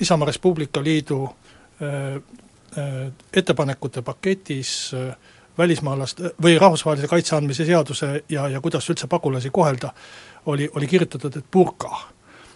Isamaa 0.00 0.26
Res 0.26 0.38
Publica 0.38 0.84
Liidu 0.84 1.24
äh, 1.24 2.14
äh, 2.78 3.12
ettepanekute 3.32 4.02
paketis 4.02 4.94
äh, 4.94 5.16
välismaalaste 5.58 6.32
või 6.42 6.58
rahvusvahelise 6.58 7.08
kaitse 7.08 7.36
andmise 7.36 7.64
seaduse 7.64 8.24
ja, 8.28 8.48
ja 8.48 8.60
kuidas 8.60 8.90
üldse 8.90 9.06
pagulasi 9.06 9.50
kohelda, 9.50 9.92
oli, 10.46 10.70
oli 10.74 10.86
kirjutatud, 10.86 11.36
et 11.36 11.44
purka, 11.50 11.90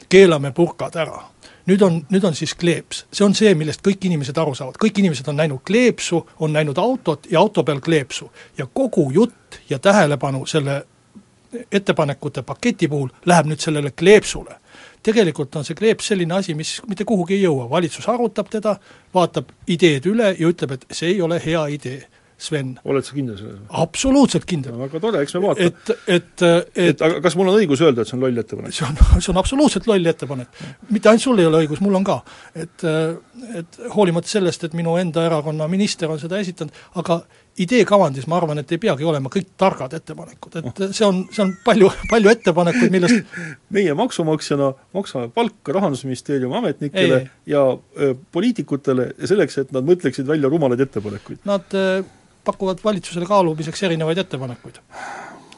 keelame 0.09 0.53
purkad 0.53 0.97
ära 0.97 1.32
nüüd 1.67 1.83
on, 1.83 1.99
nüüd 2.11 2.25
on 2.25 2.35
siis 2.35 2.55
kleeps, 2.59 3.05
see 3.13 3.25
on 3.27 3.35
see, 3.39 3.53
millest 3.59 3.83
kõik 3.87 4.07
inimesed 4.09 4.39
aru 4.39 4.55
saavad, 4.59 4.79
kõik 4.83 4.99
inimesed 5.03 5.29
on 5.31 5.39
näinud 5.39 5.63
kleepsu, 5.67 6.23
on 6.43 6.53
näinud 6.57 6.79
autot 6.79 7.29
ja 7.31 7.41
auto 7.41 7.65
peal 7.65 7.81
kleepsu. 7.81 8.31
ja 8.59 8.67
kogu 8.67 9.11
jutt 9.15 9.61
ja 9.71 9.79
tähelepanu 9.79 10.47
selle 10.47 10.83
ettepanekute 11.73 12.43
paketi 12.43 12.89
puhul 12.89 13.09
läheb 13.27 13.47
nüüd 13.47 13.61
sellele 13.61 13.91
kleepsule. 13.91 14.57
tegelikult 15.03 15.57
on 15.57 15.65
see 15.65 15.75
kleeps 15.75 16.07
selline 16.07 16.35
asi, 16.35 16.55
mis 16.55 16.81
mitte 16.89 17.05
kuhugi 17.05 17.35
ei 17.35 17.43
jõua, 17.43 17.71
valitsus 17.71 18.09
arutab 18.09 18.49
teda, 18.51 18.77
vaatab 19.15 19.51
ideed 19.67 20.07
üle 20.07 20.35
ja 20.39 20.49
ütleb, 20.49 20.73
et 20.73 20.87
see 20.91 21.15
ei 21.15 21.23
ole 21.23 21.41
hea 21.45 21.67
idee 21.67 22.07
Sven. 22.43 22.73
oled 22.85 23.07
sa 23.07 23.17
kindel 23.17 23.39
selles? 23.39 23.61
absoluutselt 23.83 24.47
kindel 24.49 24.75
no,. 24.75 24.83
väga 24.87 25.03
tore, 25.03 25.23
eks 25.25 25.37
me 25.37 25.43
vaatame. 25.45 25.69
et, 25.71 25.93
et, 26.17 26.47
et, 26.47 26.87
et 26.89 27.05
aga 27.09 27.21
kas 27.25 27.37
mul 27.39 27.53
on 27.53 27.59
õigus 27.61 27.83
öelda, 27.85 28.03
et 28.03 28.11
see 28.11 28.19
on 28.19 28.25
loll 28.25 28.43
ettepanek? 28.43 28.75
see 28.77 28.89
on, 28.89 28.99
see 29.19 29.33
on 29.35 29.43
absoluutselt 29.43 29.87
loll 29.91 30.13
ettepanek. 30.13 30.65
mitte 30.91 31.13
ainult 31.13 31.27
sul 31.27 31.43
ei 31.43 31.51
ole 31.51 31.63
õigus, 31.65 31.83
mul 31.85 32.01
on 32.01 32.09
ka. 32.09 32.19
et, 32.55 32.89
et 33.63 33.81
hoolimata 33.95 34.35
sellest, 34.35 34.67
et 34.69 34.77
minu 34.79 34.97
enda 35.01 35.27
erakonna 35.29 35.69
minister 35.71 36.11
on 36.11 36.21
seda 36.23 36.41
esitanud, 36.43 36.83
aga 37.01 37.23
ideekavandis 37.61 38.27
ma 38.31 38.39
arvan, 38.39 38.63
et 38.63 38.73
ei 38.73 38.81
peagi 38.81 39.05
olema 39.05 39.31
kõik 39.33 39.53
targad 39.61 39.93
ettepanekud, 39.99 40.57
et 40.59 40.69
oh. 40.71 40.95
see 40.97 41.05
on, 41.05 41.21
see 41.33 41.43
on 41.45 41.53
palju, 41.67 41.91
palju 42.11 42.33
ettepanekuid, 42.33 42.93
millest 42.95 43.37
meie 43.77 43.93
maksumaksjana 43.99 44.71
maksame 44.97 45.29
palka 45.35 45.77
Rahandusministeeriumi 45.77 46.57
ametnikele 46.63 47.19
ei. 47.21 47.29
ja 47.53 47.67
öö, 47.73 48.15
poliitikutele 48.33 49.11
selleks, 49.29 49.61
et 49.61 49.77
nad 49.77 49.85
mõtleksid 49.89 50.29
välja 50.29 50.49
rumalaid 50.53 50.81
ettepanekuid. 50.87 51.43
Nad 51.49 51.77
öö, 51.77 52.01
pakuvad 52.45 52.79
valitsusele 52.85 53.27
kaalumiseks 53.27 53.83
erinevaid 53.83 54.19
ettepanekuid. 54.19 54.81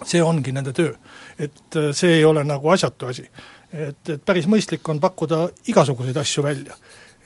see 0.05 0.23
ongi 0.23 0.53
nende 0.53 0.73
töö. 0.73 0.95
et 1.39 1.77
äh, 1.77 1.93
see 1.93 2.19
ei 2.19 2.25
ole 2.25 2.45
nagu 2.45 2.69
asjatu 2.69 3.07
asi. 3.07 3.29
et, 3.73 4.09
et 4.09 4.25
päris 4.25 4.47
mõistlik 4.47 4.89
on 4.89 5.01
pakkuda 5.01 5.49
igasuguseid 5.69 6.17
asju 6.17 6.43
välja. 6.43 6.77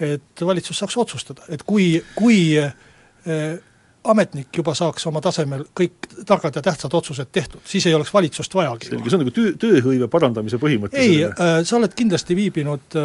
et 0.00 0.44
valitsus 0.46 0.78
saaks 0.78 0.96
otsustada, 0.96 1.42
et 1.48 1.62
kui, 1.62 2.04
kui 2.14 2.58
äh, 2.58 3.58
ametnik 4.04 4.56
juba 4.56 4.74
saaks 4.74 5.06
oma 5.06 5.20
tasemel 5.20 5.64
kõik 5.80 6.06
targad 6.26 6.54
ja 6.54 6.62
tähtsad 6.62 6.94
otsused 6.94 7.28
tehtud, 7.32 7.60
siis 7.64 7.86
ei 7.86 7.94
oleks 7.94 8.14
valitsust 8.14 8.54
vajagi. 8.54 8.92
selge, 8.92 9.10
see 9.10 9.18
on 9.18 9.24
nagu 9.26 9.34
töö, 9.34 9.52
tööhõive 9.66 10.08
parandamise 10.08 10.60
põhimõte? 10.62 10.96
ei, 10.96 11.24
äh, 11.24 11.60
sa 11.64 11.76
oled 11.76 11.94
kindlasti 11.94 12.36
viibinud 12.36 12.98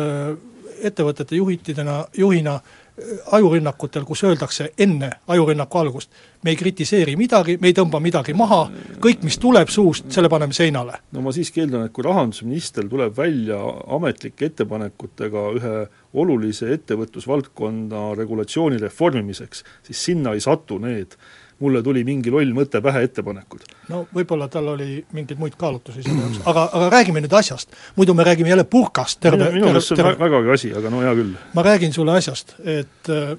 ettevõtete 0.84 1.36
juhitidena, 1.36 2.06
juhina 2.18 2.56
äh, 2.56 2.83
ajurünnakutel, 3.32 4.04
kus 4.06 4.24
öeldakse 4.24 4.70
enne 4.78 5.10
ajurünnaku 5.28 5.78
algust, 5.78 6.12
me 6.44 6.54
ei 6.54 6.56
kritiseeri 6.56 7.16
midagi, 7.18 7.58
me 7.62 7.72
ei 7.72 7.78
tõmba 7.78 8.00
midagi 8.04 8.36
maha, 8.38 8.68
kõik, 9.02 9.24
mis 9.26 9.40
tuleb 9.42 9.72
suust, 9.74 10.12
selle 10.14 10.30
paneme 10.30 10.54
seinale. 10.54 11.00
no 11.12 11.24
ma 11.26 11.34
siiski 11.34 11.64
eeldan, 11.64 11.88
et 11.88 11.94
kui 11.94 12.06
rahandusminister 12.06 12.88
tuleb 12.90 13.18
välja 13.18 13.58
ametlike 13.98 14.52
ettepanekutega 14.52 15.46
ühe 15.58 15.76
olulise 16.14 16.70
ettevõtlusvaldkonna 16.76 18.12
regulatsiooni 18.18 18.78
reformimiseks, 18.82 19.64
siis 19.88 20.06
sinna 20.12 20.38
ei 20.38 20.44
satu 20.44 20.78
need 20.84 21.18
mulle 21.64 21.84
tuli 21.86 22.04
mingi 22.08 22.32
loll 22.34 22.52
mõte 22.56 22.82
pähe 22.84 23.06
ettepanekud. 23.08 23.64
no 23.90 24.04
võib-olla 24.16 24.50
tal 24.52 24.68
oli 24.74 25.00
mingeid 25.16 25.40
muid 25.40 25.56
kaalutlusi 25.60 26.04
selle 26.04 26.26
jaoks, 26.26 26.44
aga, 26.52 26.68
aga 26.80 26.90
räägime 26.98 27.24
nüüd 27.24 27.36
asjast. 27.40 27.74
muidu 27.96 28.16
me 28.18 28.28
räägime 28.28 28.52
jälle 28.52 28.68
purkast 28.76 29.20
terve 29.24 29.50
minu 29.56 29.72
meelest 29.72 29.94
see 29.94 30.04
on 30.04 30.20
vägagi 30.20 30.54
asi, 30.58 30.72
aga 30.78 30.94
no 30.94 31.02
hea 31.06 31.16
küll. 31.20 31.36
ma 31.54 31.66
räägin 31.70 31.96
sulle 31.96 32.18
asjast, 32.20 32.56
et 32.64 33.12
äh, 33.14 33.36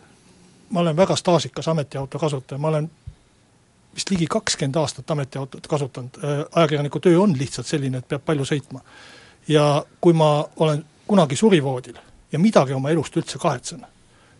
ma 0.71 0.81
olen 0.81 0.97
väga 0.97 1.17
staažikas 1.17 1.69
ametiauto 1.69 2.19
kasutaja, 2.19 2.59
ma 2.59 2.73
olen 2.73 2.91
vist 3.95 4.11
ligi 4.11 4.27
kakskümmend 4.31 4.77
aastat 4.81 5.11
ametiautot 5.11 5.67
kasutanud, 5.71 6.19
äh, 6.25 6.43
ajakirjaniku 6.53 7.01
töö 7.01 7.21
on 7.23 7.37
lihtsalt 7.39 7.71
selline, 7.71 8.03
et 8.03 8.09
peab 8.09 8.25
palju 8.27 8.49
sõitma. 8.49 8.81
ja 9.49 9.85
kui 10.01 10.13
ma 10.13 10.45
olen 10.57 10.85
kunagi 11.07 11.37
surivoodil 11.37 11.99
ja 12.33 12.39
midagi 12.39 12.73
oma 12.73 12.91
elust 12.91 13.17
üldse 13.17 13.39
kahetsen, 13.39 13.85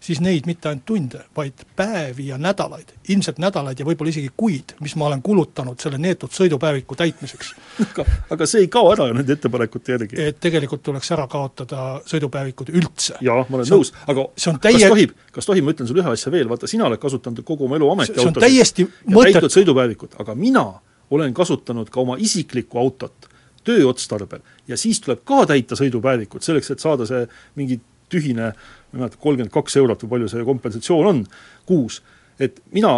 siis 0.05 0.21
neid 0.21 0.45
mitte 0.49 0.69
ainult 0.69 0.85
tunde, 0.87 1.21
vaid 1.37 1.65
päevi 1.77 2.27
ja 2.29 2.39
nädalaid, 2.41 2.93
ilmselt 3.09 3.39
nädalaid 3.41 3.81
ja 3.81 3.87
võib-olla 3.89 4.13
isegi 4.13 4.31
kuid, 4.37 4.75
mis 4.85 4.97
ma 5.01 5.09
olen 5.09 5.23
kulutanud 5.25 5.81
selle 5.81 5.99
neetud 6.01 6.33
sõidupäeviku 6.35 6.97
täitmiseks. 6.99 7.55
aga, 7.87 8.05
aga 8.37 8.49
see 8.49 8.67
ei 8.67 8.71
kao 8.73 8.91
ära 8.93 9.09
ju 9.09 9.17
nende 9.17 9.37
ettepanekute 9.37 9.97
järgi? 9.97 10.21
et 10.21 10.41
tegelikult 10.45 10.85
tuleks 10.85 11.11
ära 11.17 11.27
kaotada 11.31 11.87
sõidupäevikud 12.11 12.73
üldse. 12.75 13.17
jaa, 13.25 13.47
ma 13.49 13.61
olen 13.61 13.71
see 13.71 13.79
nõus, 13.79 13.95
aga 14.05 14.27
täie... 14.67 14.83
kas 14.83 14.89
tohib, 14.93 15.15
kas 15.39 15.51
tohib, 15.51 15.65
ma 15.65 15.77
ütlen 15.77 15.91
sulle 15.91 16.05
ühe 16.05 16.17
asja 16.19 16.33
veel, 16.35 16.51
vaata 16.53 16.71
sina 16.71 16.89
oled 16.91 17.01
kasutanud 17.01 17.47
kogu 17.49 17.69
oma 17.69 17.81
elu 17.81 17.91
ametiautosid 17.97 18.43
täiesti 18.45 18.89
mõtet... 19.09 19.39
täitud 19.39 19.57
sõidupäevikut, 19.57 20.21
aga 20.21 20.37
mina 20.37 20.67
olen 21.15 21.35
kasutanud 21.37 21.89
ka 21.93 22.05
oma 22.05 22.19
isiklikku 22.21 22.81
autot 22.81 23.33
tööotstarbel 23.65 24.45
ja 24.69 24.77
siis 24.77 25.01
tuleb 25.01 25.25
ka 25.25 25.47
täita 25.49 25.81
sõidupäevikut, 25.81 26.45
selleks 26.45 26.75
et 26.75 26.85
saada 26.85 27.09
see 27.09 27.25
mingi 27.57 27.81
tühine 28.13 28.53
ma 28.95 29.03
ei 29.03 29.05
mäleta, 29.05 29.21
kolmkümmend 29.21 29.53
kaks 29.55 29.77
eurot 29.81 30.03
või 30.05 30.15
palju 30.15 30.33
see 30.33 30.47
kompensatsioon 30.47 31.11
on 31.11 31.23
kuus, 31.69 32.01
et 32.43 32.61
mina 32.75 32.97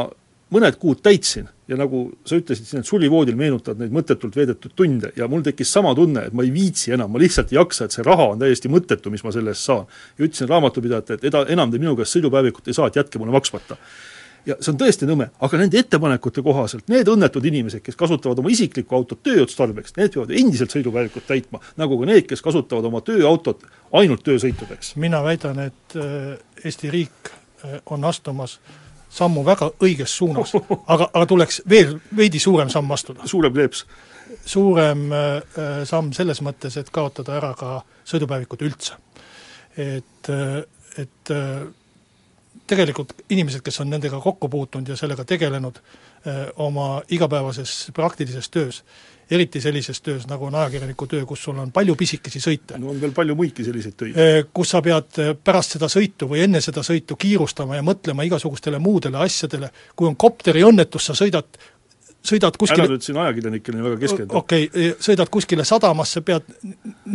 mõned 0.55 0.79
kuud 0.79 1.01
täitsin 1.03 1.49
ja 1.67 1.79
nagu 1.79 2.05
sa 2.27 2.39
ütlesid 2.39 2.69
siin, 2.69 2.83
et 2.85 2.89
sulivoodil 2.89 3.37
meenutad 3.39 3.81
neid 3.81 3.95
mõttetult 3.95 4.37
veedetud 4.39 4.75
tunde 4.79 5.11
ja 5.19 5.27
mul 5.31 5.43
tekkis 5.47 5.73
sama 5.75 5.95
tunne, 5.99 6.29
et 6.29 6.37
ma 6.37 6.45
ei 6.47 6.53
viitsi 6.55 6.93
enam, 6.95 7.11
ma 7.11 7.23
lihtsalt 7.23 7.51
ei 7.51 7.59
jaksa, 7.59 7.89
et 7.89 7.97
see 7.97 8.05
raha 8.07 8.29
on 8.35 8.43
täiesti 8.43 8.71
mõttetu, 8.71 9.11
mis 9.11 9.25
ma 9.27 9.33
selle 9.35 9.55
eest 9.55 9.67
saan. 9.67 9.89
ja 10.19 10.29
ütlesin 10.29 10.51
raamatupidajatele, 10.53 11.19
et 11.19 11.27
eda-, 11.33 11.47
enam 11.53 11.73
te 11.73 11.83
minu 11.83 11.97
käest 11.99 12.15
sõidupäevikut 12.15 12.71
ei 12.71 12.79
saa, 12.79 12.87
et 12.87 13.01
jätke 13.01 13.19
mulle 13.19 13.35
maksmata 13.35 13.79
ja 14.47 14.57
see 14.61 14.73
on 14.73 14.79
tõesti 14.81 15.09
nõme, 15.09 15.29
aga 15.43 15.61
nende 15.61 15.79
ettepanekute 15.81 16.43
kohaselt 16.47 16.91
need 16.93 17.09
õnnetud 17.11 17.45
inimesed, 17.51 17.83
kes 17.85 17.99
kasutavad 17.99 18.39
oma 18.43 18.53
isiklikku 18.55 18.97
autot 18.97 19.23
tööotstarbeks, 19.27 19.97
need 19.99 20.15
peavad 20.15 20.35
endiselt 20.39 20.75
sõidupäevikut 20.75 21.27
täitma, 21.29 21.61
nagu 21.81 21.99
ka 22.01 22.09
need, 22.09 22.27
kes 22.31 22.43
kasutavad 22.45 22.87
oma 22.89 23.03
tööautot 23.07 23.65
ainult 23.99 24.23
töösõitudeks. 24.27 24.95
mina 25.03 25.23
väidan, 25.25 25.61
et 25.67 25.97
äh, 25.99 26.37
Eesti 26.65 26.91
riik 26.91 27.31
äh, 27.31 27.81
on 27.91 28.05
astumas 28.05 28.59
sammu 29.11 29.45
väga 29.47 29.71
õiges 29.83 30.15
suunas, 30.19 30.55
aga, 30.95 31.11
aga 31.13 31.27
tuleks 31.27 31.63
veel 31.69 31.97
veidi 32.17 32.39
suurem 32.43 32.71
samm 32.71 32.93
astuda. 32.93 33.27
suurem 33.27 33.55
kleeps? 33.55 33.87
suurem 34.47 35.11
äh, 35.13 35.83
samm 35.85 36.13
selles 36.15 36.43
mõttes, 36.43 36.79
et 36.79 36.91
kaotada 36.91 37.37
ära 37.41 37.55
ka 37.59 37.81
sõidupäevikud 38.07 38.63
üldse. 38.63 38.95
et, 39.77 40.31
et 40.97 41.31
tegelikult 42.67 43.13
inimesed, 43.31 43.63
kes 43.65 43.81
on 43.81 43.91
nendega 43.91 44.21
kokku 44.21 44.49
puutunud 44.49 44.89
ja 44.89 44.97
sellega 44.97 45.25
tegelenud 45.25 45.79
eh, 45.79 46.47
oma 46.63 47.03
igapäevases 47.13 47.91
praktilises 47.95 48.51
töös, 48.51 48.83
eriti 49.31 49.61
sellises 49.61 50.01
töös, 50.01 50.27
nagu 50.31 50.47
on 50.47 50.55
ajakirjaniku 50.55 51.07
töö, 51.11 51.25
kus 51.27 51.43
sul 51.45 51.59
on 51.59 51.73
palju 51.75 51.97
pisikesi 51.99 52.43
sõite. 52.43 52.79
no 52.79 52.91
on 52.91 53.01
veel 53.01 53.15
palju 53.15 53.35
muidki 53.39 53.65
selliseid 53.67 53.97
töid. 53.99 54.19
Eh, 54.19 54.43
kus 54.55 54.75
sa 54.75 54.83
pead 54.83 55.23
eh, 55.23 55.33
pärast 55.45 55.77
seda 55.77 55.91
sõitu 55.93 56.31
või 56.31 56.45
enne 56.47 56.61
seda 56.65 56.85
sõitu 56.87 57.19
kiirustama 57.19 57.79
ja 57.79 57.87
mõtlema 57.87 58.27
igasugustele 58.27 58.79
muudele 58.83 59.23
asjadele, 59.23 59.71
kui 59.97 60.11
on 60.11 60.17
kopteriõnnetus, 60.17 61.11
sa 61.11 61.19
sõidad 61.19 61.59
sõidad 62.27 62.57
kuskile 62.61 62.87
ära 62.87 62.95
nüüd 62.95 63.05
siin 63.07 63.19
ajakirjanikele 63.23 63.85
väga 63.85 64.01
keskendu. 64.03 64.39
okei 64.41 64.67
okay,, 64.71 64.89
sõidad 65.03 65.31
kuskile 65.33 65.67
sadamasse, 65.69 66.23
pead 66.27 66.49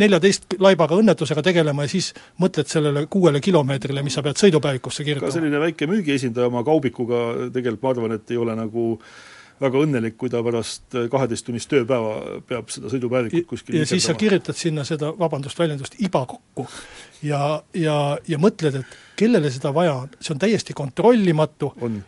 neljateist 0.03 0.57
laibaga 0.61 0.99
õnnetusega 1.01 1.43
tegelema 1.45 1.87
ja 1.87 1.93
siis 1.95 2.11
mõtled 2.41 2.71
sellele 2.71 3.05
kuuele 3.11 3.41
kilomeetrile, 3.43 4.03
mis 4.05 4.17
sa 4.17 4.23
pead 4.25 4.39
sõidupäevikusse 4.41 5.05
kirjutama. 5.07 5.31
ka 5.31 5.39
selline 5.39 5.61
väike 5.65 5.89
müügiesindaja 5.91 6.51
oma 6.51 6.63
kaubikuga 6.67 7.51
tegelikult 7.51 7.83
ma 7.85 7.93
arvan, 7.95 8.17
et 8.19 8.33
ei 8.33 8.41
ole 8.41 8.55
nagu 8.57 8.87
väga 9.61 9.81
õnnelik, 9.85 10.17
kui 10.17 10.31
ta 10.31 10.41
pärast 10.45 10.95
kaheteisttunnist 11.11 11.69
tööpäeva 11.69 12.41
peab 12.49 12.71
seda 12.73 12.89
sõidupäevikut 12.91 13.47
kuskil 13.49 13.77
ja 13.77 13.85
siis 13.89 14.07
sa 14.09 14.15
kirjutad 14.17 14.57
sinna 14.57 14.85
seda, 14.87 15.11
vabandust 15.17 15.59
väljendust, 15.59 15.99
iba 16.01 16.23
kokku. 16.29 16.65
Ja, 17.21 17.61
ja, 17.77 17.97
ja 18.27 18.39
mõtled, 18.41 18.79
et 18.81 18.95
kellele 19.19 19.51
seda 19.53 19.73
vaja 19.75 19.99
on, 20.03 20.15
see 20.19 20.33
on 20.33 20.41
täiesti 20.41 20.73
kontrollimatu. 20.77 21.75
On 21.85 21.99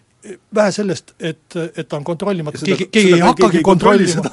vähe 0.56 0.72
sellest, 0.72 1.14
et, 1.20 1.56
et 1.76 1.88
ta 1.88 1.98
on 2.00 2.06
kontrollimatu, 2.08 2.64
keegi, 2.66 2.88
keegi 2.92 3.14
ei 3.18 3.24
hakkagi 3.24 3.64
kontrollima. 3.66 4.32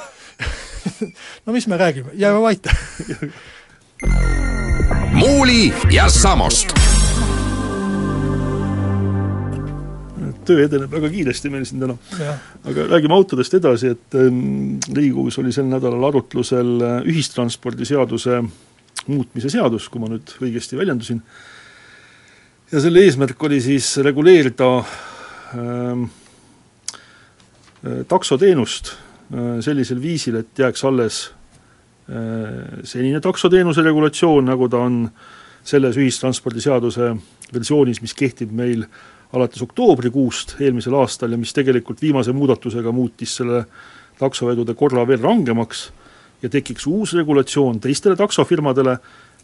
no 1.47 1.53
mis 1.53 1.67
me 1.69 1.79
räägime, 1.81 2.15
jääme 2.15 2.41
vait 2.41 2.71
muuli 5.21 5.73
ja 5.93 6.09
Samost. 6.09 6.77
töö 10.51 10.65
edeneb 10.65 10.91
väga 10.91 11.11
kiiresti 11.13 11.51
meil 11.53 11.67
siin 11.69 11.83
täna. 11.83 11.95
aga 12.65 12.87
räägime 12.95 13.15
autodest 13.15 13.55
edasi, 13.55 13.93
et 13.93 14.17
ähm, 14.19 14.81
Riigikogus 14.89 15.39
oli 15.39 15.53
sel 15.53 15.69
nädalal 15.69 16.09
arutlusel 16.09 16.81
äh, 16.81 16.97
ühistranspordiseaduse 17.07 18.41
muutmise 19.07 19.53
seadus, 19.53 19.87
kui 19.89 20.03
ma 20.03 20.09
nüüd 20.11 20.33
õigesti 20.41 20.81
väljendusin, 20.81 21.21
ja 22.73 22.83
selle 22.83 23.05
eesmärk 23.05 23.47
oli 23.47 23.61
siis 23.63 23.93
reguleerida 24.05 24.73
taksoteenust 28.09 28.93
äh, 28.93 29.61
sellisel 29.61 30.03
viisil, 30.03 30.41
et 30.43 30.59
jääks 30.59 30.85
alles 30.85 31.21
äh, 32.11 32.81
senine 32.85 33.21
taksoteenuse 33.21 33.83
regulatsioon, 33.83 34.45
nagu 34.51 34.69
ta 34.69 34.83
on 34.85 35.05
selles 35.65 35.97
ühistranspordiseaduse 36.01 37.15
versioonis, 37.55 38.01
mis 38.03 38.15
kehtib 38.15 38.53
meil 38.57 38.85
alates 39.33 39.63
oktoobrikuust 39.63 40.57
eelmisel 40.61 40.97
aastal 40.99 41.33
ja 41.33 41.39
mis 41.39 41.53
tegelikult 41.55 42.03
viimase 42.03 42.33
muudatusega 42.35 42.93
muutis 42.93 43.37
selle 43.39 43.65
taksovedude 44.19 44.75
korra 44.75 45.07
veel 45.09 45.23
rangemaks 45.23 45.91
ja 46.43 46.49
tekiks 46.49 46.87
uus 46.87 47.15
regulatsioon 47.15 47.81
teistele 47.81 48.17
taksofirmadele, 48.17 48.97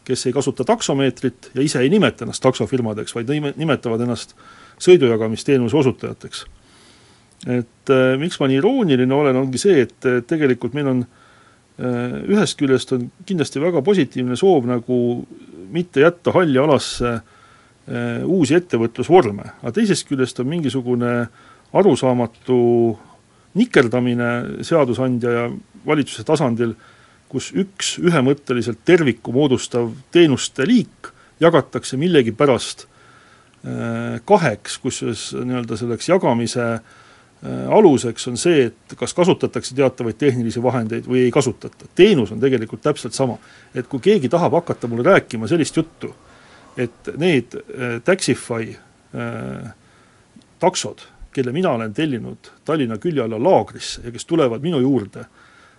kes 0.05 0.27
ei 0.27 0.33
kasuta 0.33 0.65
taksomeetrit 0.65 1.51
ja 1.55 1.63
ise 1.63 1.81
ei 1.83 1.91
nimeta 1.93 2.25
ennast 2.25 2.43
taksofirmadeks, 2.43 3.15
vaid 3.15 3.31
nimetavad 3.57 4.01
ennast 4.01 4.37
sõidujagamisteenuse 4.83 5.77
osutajateks. 5.77 6.45
et 7.47 7.93
äh, 7.93 8.17
miks 8.19 8.41
ma 8.41 8.49
nii 8.49 8.59
irooniline 8.61 9.15
olen, 9.15 9.37
ongi 9.37 9.61
see, 9.61 9.85
et 9.85 10.09
tegelikult 10.27 10.75
meil 10.75 10.89
on 10.91 11.03
äh, 11.05 12.17
ühest 12.33 12.59
küljest 12.59 12.93
on 12.97 13.11
kindlasti 13.29 13.61
väga 13.63 13.83
positiivne 13.85 14.37
soov 14.37 14.67
nagu 14.69 14.99
mitte 15.73 16.01
jätta 16.01 16.33
halli 16.33 16.59
alasse 16.59 17.13
äh, 17.13 18.25
uusi 18.25 18.57
ettevõtlusvorme, 18.57 19.53
aga 19.61 19.75
teisest 19.77 20.09
küljest 20.09 20.41
on 20.41 20.51
mingisugune 20.51 21.13
arusaamatu 21.77 22.59
nikerdamine 23.57 24.63
seadusandja 24.65 25.31
ja 25.33 25.47
valitsuse 25.87 26.25
tasandil, 26.27 26.75
kus 27.29 27.51
üks 27.57 27.97
ühemõtteliselt 28.01 28.81
terviku 28.85 29.33
moodustav 29.35 29.91
teenuste 30.15 30.67
liik 30.69 31.11
jagatakse 31.41 31.99
millegipärast 32.01 32.87
Äh, 32.87 32.96
kaheks, 34.25 34.79
kusjuures 34.79 35.33
nii-öelda 35.43 35.77
selleks 35.77 36.09
jagamise 36.09 36.67
äh, 37.45 37.69
aluseks 37.71 38.29
on 38.29 38.37
see, 38.41 38.67
et 38.71 38.95
kas 38.99 39.15
kasutatakse 39.15 39.75
teatavaid 39.77 40.17
tehnilisi 40.19 40.63
vahendeid 40.63 41.09
või 41.09 41.27
ei 41.27 41.31
kasutata. 41.31 41.89
teenus 41.95 42.33
on 42.33 42.41
tegelikult 42.41 42.83
täpselt 42.83 43.15
sama. 43.15 43.39
et 43.75 43.87
kui 43.87 44.01
keegi 44.01 44.29
tahab 44.29 44.53
hakata 44.53 44.89
mulle 44.89 45.03
rääkima 45.11 45.49
sellist 45.49 45.77
juttu, 45.77 46.15
et 46.77 47.13
need 47.17 47.55
äh, 47.55 48.01
Taxify 48.05 48.73
äh, 48.73 49.71
taksod, 50.59 51.05
kelle 51.33 51.53
mina 51.53 51.71
olen 51.71 51.95
tellinud 51.95 52.51
Tallinna 52.65 52.99
külje 52.99 53.23
alla 53.23 53.43
laagrisse 53.43 54.01
ja 54.05 54.11
kes 54.11 54.25
tulevad 54.25 54.63
minu 54.63 54.81
juurde 54.81 55.27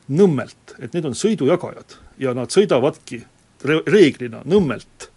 Nõmmelt, 0.08 0.78
et 0.80 0.94
need 0.94 1.04
on 1.04 1.16
sõidujagajad 1.20 1.98
ja 2.24 2.32
nad 2.34 2.54
sõidavadki 2.54 3.18
re-, 3.68 3.82
reeglina 3.88 4.40
Nõmmelt 4.46 5.10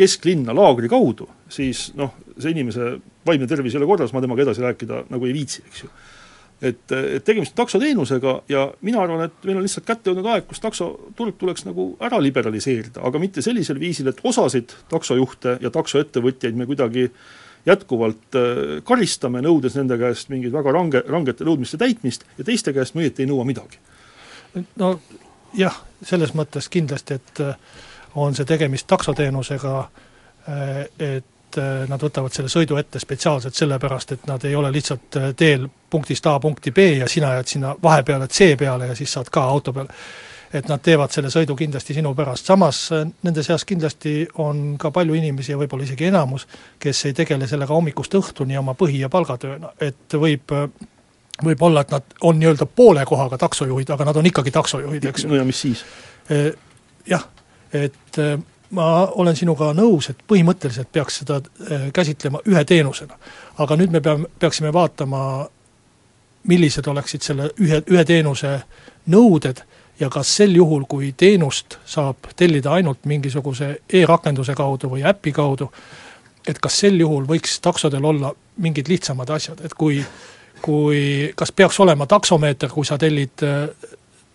kesklinna 0.00 0.54
laagri 0.56 0.88
kaudu, 0.90 1.28
siis 1.52 1.90
noh, 1.98 2.14
see 2.38 2.54
inimese 2.54 2.94
vaimne 3.26 3.48
tervis 3.50 3.74
ei 3.74 3.82
ole 3.82 3.90
korras, 3.90 4.14
ma 4.16 4.22
temaga 4.24 4.46
edasi 4.46 4.64
rääkida 4.64 5.04
nagu 5.12 5.28
ei 5.28 5.34
viitsi, 5.36 5.64
eks 5.66 5.82
ju. 5.84 5.90
et, 6.70 6.84
et 6.92 7.24
tegemist 7.24 7.52
on 7.54 7.60
taksoteenusega 7.62 8.34
ja 8.52 8.66
mina 8.86 9.02
arvan, 9.02 9.26
et 9.28 9.44
meil 9.48 9.60
on 9.60 9.66
lihtsalt 9.66 9.86
kätte 9.88 10.10
jõudnud 10.10 10.30
aeg, 10.32 10.46
kus 10.48 10.62
taksoturg 10.64 11.36
tuleks 11.40 11.66
nagu 11.68 11.90
ära 12.04 12.20
liberaliseerida, 12.22 13.04
aga 13.06 13.20
mitte 13.22 13.44
sellisel 13.44 13.80
viisil, 13.80 14.08
et 14.12 14.24
osasid 14.24 14.74
taksojuhte 14.92 15.58
ja 15.60 15.72
taksoettevõtjaid 15.74 16.56
me 16.56 16.68
kuidagi 16.70 17.08
jätkuvalt 17.68 18.40
äh, 18.40 18.80
karistame, 18.88 19.42
nõudes 19.44 19.76
nende 19.76 19.98
käest 20.00 20.32
mingeid 20.32 20.54
väga 20.56 20.72
range, 20.76 21.04
rangete 21.08 21.44
nõudmiste 21.48 21.80
täitmist 21.80 22.24
ja 22.38 22.46
teiste 22.48 22.72
käest 22.76 22.96
me 22.96 23.04
õieti 23.04 23.26
ei 23.26 23.30
nõua 23.30 23.44
midagi. 23.48 23.80
no 24.80 24.94
jah, 25.56 25.76
selles 26.02 26.32
mõttes 26.36 26.70
kindlasti, 26.72 27.20
et 27.20 27.44
äh, 27.44 27.56
on 28.14 28.34
see 28.34 28.44
tegemist 28.44 28.86
taksoteenusega, 28.86 29.78
äh, 30.48 30.80
et 30.98 31.58
äh, 31.58 31.84
nad 31.88 32.02
võtavad 32.02 32.34
selle 32.34 32.50
sõidu 32.52 32.78
ette 32.80 32.98
spetsiaalselt 33.02 33.54
sellepärast, 33.54 34.12
et 34.12 34.26
nad 34.30 34.44
ei 34.44 34.54
ole 34.56 34.72
lihtsalt 34.72 35.20
äh, 35.20 35.30
teel 35.36 35.68
punktist 35.90 36.26
A 36.26 36.38
punkti 36.40 36.72
B 36.72 36.90
ja 37.00 37.08
sina 37.08 37.34
jääd 37.38 37.54
sinna 37.54 37.74
vahepeale 37.82 38.28
C 38.28 38.56
peale 38.58 38.90
ja 38.90 38.98
siis 38.98 39.12
saad 39.12 39.30
ka 39.30 39.44
auto 39.44 39.72
peale. 39.72 39.88
et 40.52 40.68
nad 40.68 40.80
teevad 40.82 41.12
selle 41.14 41.28
sõidu 41.30 41.54
kindlasti 41.54 41.94
sinu 41.94 42.10
pärast, 42.14 42.46
samas 42.46 42.78
nende 43.22 43.42
seas 43.46 43.64
kindlasti 43.64 44.26
on 44.42 44.78
ka 44.78 44.90
palju 44.90 45.14
inimesi 45.14 45.52
ja 45.52 45.58
võib-olla 45.58 45.84
isegi 45.86 46.08
enamus, 46.08 46.48
kes 46.78 47.04
ei 47.06 47.12
tegele 47.14 47.46
sellega 47.46 47.74
hommikust 47.74 48.14
õhtuni 48.14 48.58
oma 48.58 48.74
põhi- 48.74 48.98
ja 48.98 49.08
palgatööna, 49.08 49.70
et 49.80 50.18
võib 50.18 50.50
võib 51.44 51.62
olla, 51.62 51.80
et 51.80 51.90
nad 51.90 52.02
on 52.20 52.38
nii-öelda 52.38 52.66
poole 52.66 53.04
kohaga 53.06 53.38
taksojuhid, 53.38 53.90
aga 53.90 54.04
nad 54.04 54.16
on 54.16 54.26
ikkagi 54.26 54.50
taksojuhid, 54.50 55.04
eks 55.04 55.24
ju. 55.24 55.28
no 55.30 55.38
ja 55.38 55.44
mis 55.44 55.60
siis? 55.60 55.84
Jah, 57.06 57.24
et 57.72 58.18
äh, 58.18 58.38
ma 58.70 59.06
olen 59.06 59.36
sinuga 59.36 59.72
nõus, 59.76 60.10
et 60.10 60.20
põhimõtteliselt 60.28 60.90
peaks 60.92 61.20
seda 61.22 61.40
äh, 61.40 61.88
käsitlema 61.94 62.42
ühe 62.46 62.64
teenusena. 62.64 63.18
aga 63.58 63.76
nüüd 63.76 63.90
me 63.90 64.00
peame, 64.00 64.28
peaksime 64.38 64.72
vaatama, 64.72 65.48
millised 66.48 66.86
oleksid 66.86 67.22
selle 67.22 67.50
ühe, 67.60 67.82
ühe 67.86 68.04
teenuse 68.04 68.60
nõuded 69.12 69.62
ja 70.00 70.08
kas 70.08 70.36
sel 70.36 70.54
juhul, 70.56 70.86
kui 70.88 71.12
teenust 71.16 71.78
saab 71.84 72.30
tellida 72.36 72.72
ainult 72.72 73.04
mingisuguse 73.04 73.80
e-rakenduse 73.92 74.54
kaudu 74.56 74.88
või 74.88 75.04
äpi 75.04 75.32
kaudu, 75.36 75.68
et 76.48 76.58
kas 76.58 76.78
sel 76.80 76.96
juhul 77.00 77.26
võiks 77.28 77.58
taksodel 77.60 78.04
olla 78.04 78.32
mingid 78.56 78.88
lihtsamad 78.88 79.30
asjad, 79.30 79.60
et 79.64 79.74
kui 79.74 80.00
kui, 80.60 81.32
kas 81.36 81.52
peaks 81.52 81.80
olema 81.80 82.06
taksomeeter, 82.06 82.68
kui 82.68 82.84
sa 82.84 82.98
tellid 83.00 83.44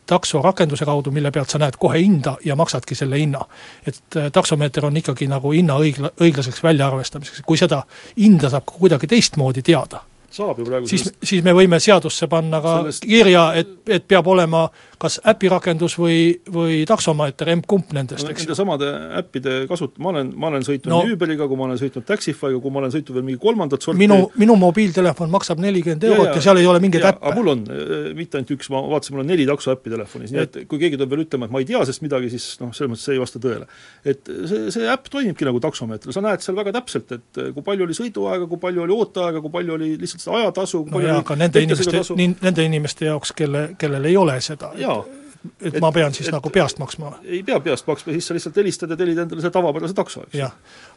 äh, 0.06 0.08
takso 0.08 0.42
rakenduse 0.42 0.86
kaudu, 0.86 1.12
mille 1.12 1.32
pealt 1.32 1.50
sa 1.50 1.60
näed 1.60 1.78
kohe 1.80 2.00
hinda 2.00 2.38
ja 2.46 2.56
maksadki 2.56 2.96
selle 2.96 3.20
hinna. 3.20 3.46
et 3.88 4.16
äh, 4.16 4.32
taksomeeter 4.32 4.86
on 4.86 4.98
ikkagi 4.98 5.28
nagu 5.28 5.52
hinna 5.52 5.78
õigla-, 5.78 6.14
õiglaseks 6.22 6.64
väljaarvestamiseks, 6.64 7.42
kui 7.46 7.58
seda 7.58 7.84
hinda 8.18 8.50
saab 8.50 8.66
kuidagi 8.66 9.08
teistmoodi 9.08 9.62
teada 9.62 10.02
saab 10.36 10.60
ju 10.60 10.68
praegu 10.68 10.90
siis 10.90 11.08
siis 11.24 11.44
me 11.46 11.54
võime 11.56 11.80
seadusse 11.84 12.28
panna 12.32 12.60
ka 12.64 12.76
sellest... 12.84 13.06
kirja, 13.08 13.46
et, 13.62 13.78
et 13.92 14.06
peab 14.08 14.28
olema 14.32 14.66
kas 15.02 15.18
äpirakendus 15.28 15.98
või, 16.00 16.18
või 16.52 16.82
taksomeeter, 16.88 17.52
emb-kumb 17.56 17.92
nendest, 17.96 18.28
eks. 18.32 18.46
Nende 18.46 18.58
samade 18.58 18.92
äppide 19.20 19.56
kasut-, 19.70 19.98
ma 20.02 20.12
olen, 20.14 20.32
ma 20.40 20.50
olen 20.52 20.66
sõitnud 20.66 20.92
no, 20.92 21.02
Uberiga, 21.16 21.48
kui 21.50 21.60
ma 21.60 21.68
olen 21.68 21.80
sõitnud 21.80 22.06
Taxify'ga, 22.08 22.60
kui 22.64 22.74
ma 22.74 22.82
olen 22.84 22.94
sõitnud 22.94 23.20
veel 23.20 23.28
mingi 23.28 23.42
kolmandat 23.42 23.86
sorti 23.86 24.02
minu, 24.02 24.30
minu 24.40 24.58
mobiiltelefon 24.60 25.32
maksab 25.34 25.62
nelikümmend 25.64 26.06
eurot 26.10 26.30
ja, 26.32 26.38
ja 26.38 26.46
seal 26.48 26.62
ei 26.62 26.70
ole 26.70 26.82
mingeid 26.84 27.08
äppe. 27.12 27.34
mul 27.38 27.52
on, 27.56 27.66
äh, 27.72 28.08
mitte 28.18 28.40
ainult 28.40 28.56
üks, 28.56 28.72
ma 28.74 28.82
vaatasin, 28.88 29.18
mul 29.18 29.26
on 29.26 29.32
neli 29.34 29.48
taksoäppi 29.50 29.94
telefonis, 29.94 30.34
nii 30.36 30.44
et 30.46 30.60
kui 30.72 30.82
keegi 30.82 31.00
tuleb 31.00 31.16
veel 31.16 31.26
ütlema, 31.26 31.50
et 31.50 31.56
ma 31.56 31.64
ei 31.64 31.70
tea 31.70 31.84
sellest 31.84 32.06
midagi, 32.06 32.32
siis 32.34 32.48
noh, 32.64 32.72
selles 32.76 32.94
mõttes 32.94 33.08
see 33.10 33.18
ei 33.18 33.22
vasta 33.22 33.42
tõele. 33.44 33.68
et 34.08 34.32
see, 34.50 34.72
see 34.74 34.90
äpp 34.92 35.12
toimibki 35.12 35.48
nagu 35.48 35.62
taksomeeter, 35.64 36.16
sa 36.16 36.24
näed 36.24 36.44
seal 36.46 36.58
väga 36.58 36.76
täpselt, 36.80 37.12
et 37.20 37.44
kui 37.56 37.66
palju 37.66 37.88
oli 37.88 37.98
sõiduaega, 37.98 38.50
kui 38.50 38.62
palju 38.62 38.86
oli 38.86 38.96
ooteaega, 38.96 39.44
kui 39.44 39.54
palju 39.54 39.78
oli 39.78 39.94
lihtsalt 40.02 40.25
ajatasu, 40.28 40.88
no 40.92 41.00
jaa, 41.04 41.20
aga 41.22 41.36
nende 41.36 41.62
inimeste, 41.62 42.02
nende 42.42 42.66
inimeste 42.66 43.06
jaoks, 43.06 43.32
kelle, 43.36 43.70
kellel 43.78 44.06
ei 44.06 44.18
ole 44.18 44.40
seda, 44.42 44.72
et 44.76 45.24
et, 45.62 45.76
et 45.76 45.82
ma 45.82 45.92
pean 45.92 46.14
siis 46.14 46.30
et, 46.30 46.36
nagu 46.36 46.50
peast 46.54 46.80
maksma? 46.82 47.12
ei 47.24 47.42
pea 47.46 47.60
peast 47.64 47.88
maksma, 47.88 48.14
siis 48.14 48.28
sa 48.28 48.38
lihtsalt 48.38 48.56
helistad 48.62 48.90
ja 48.90 48.98
tellid 48.98 49.20
endale 49.22 49.44
selle 49.44 49.54
tavapärase 49.54 49.98
takso, 49.98 50.24
eks. 50.26 50.38
jah, 50.40 50.54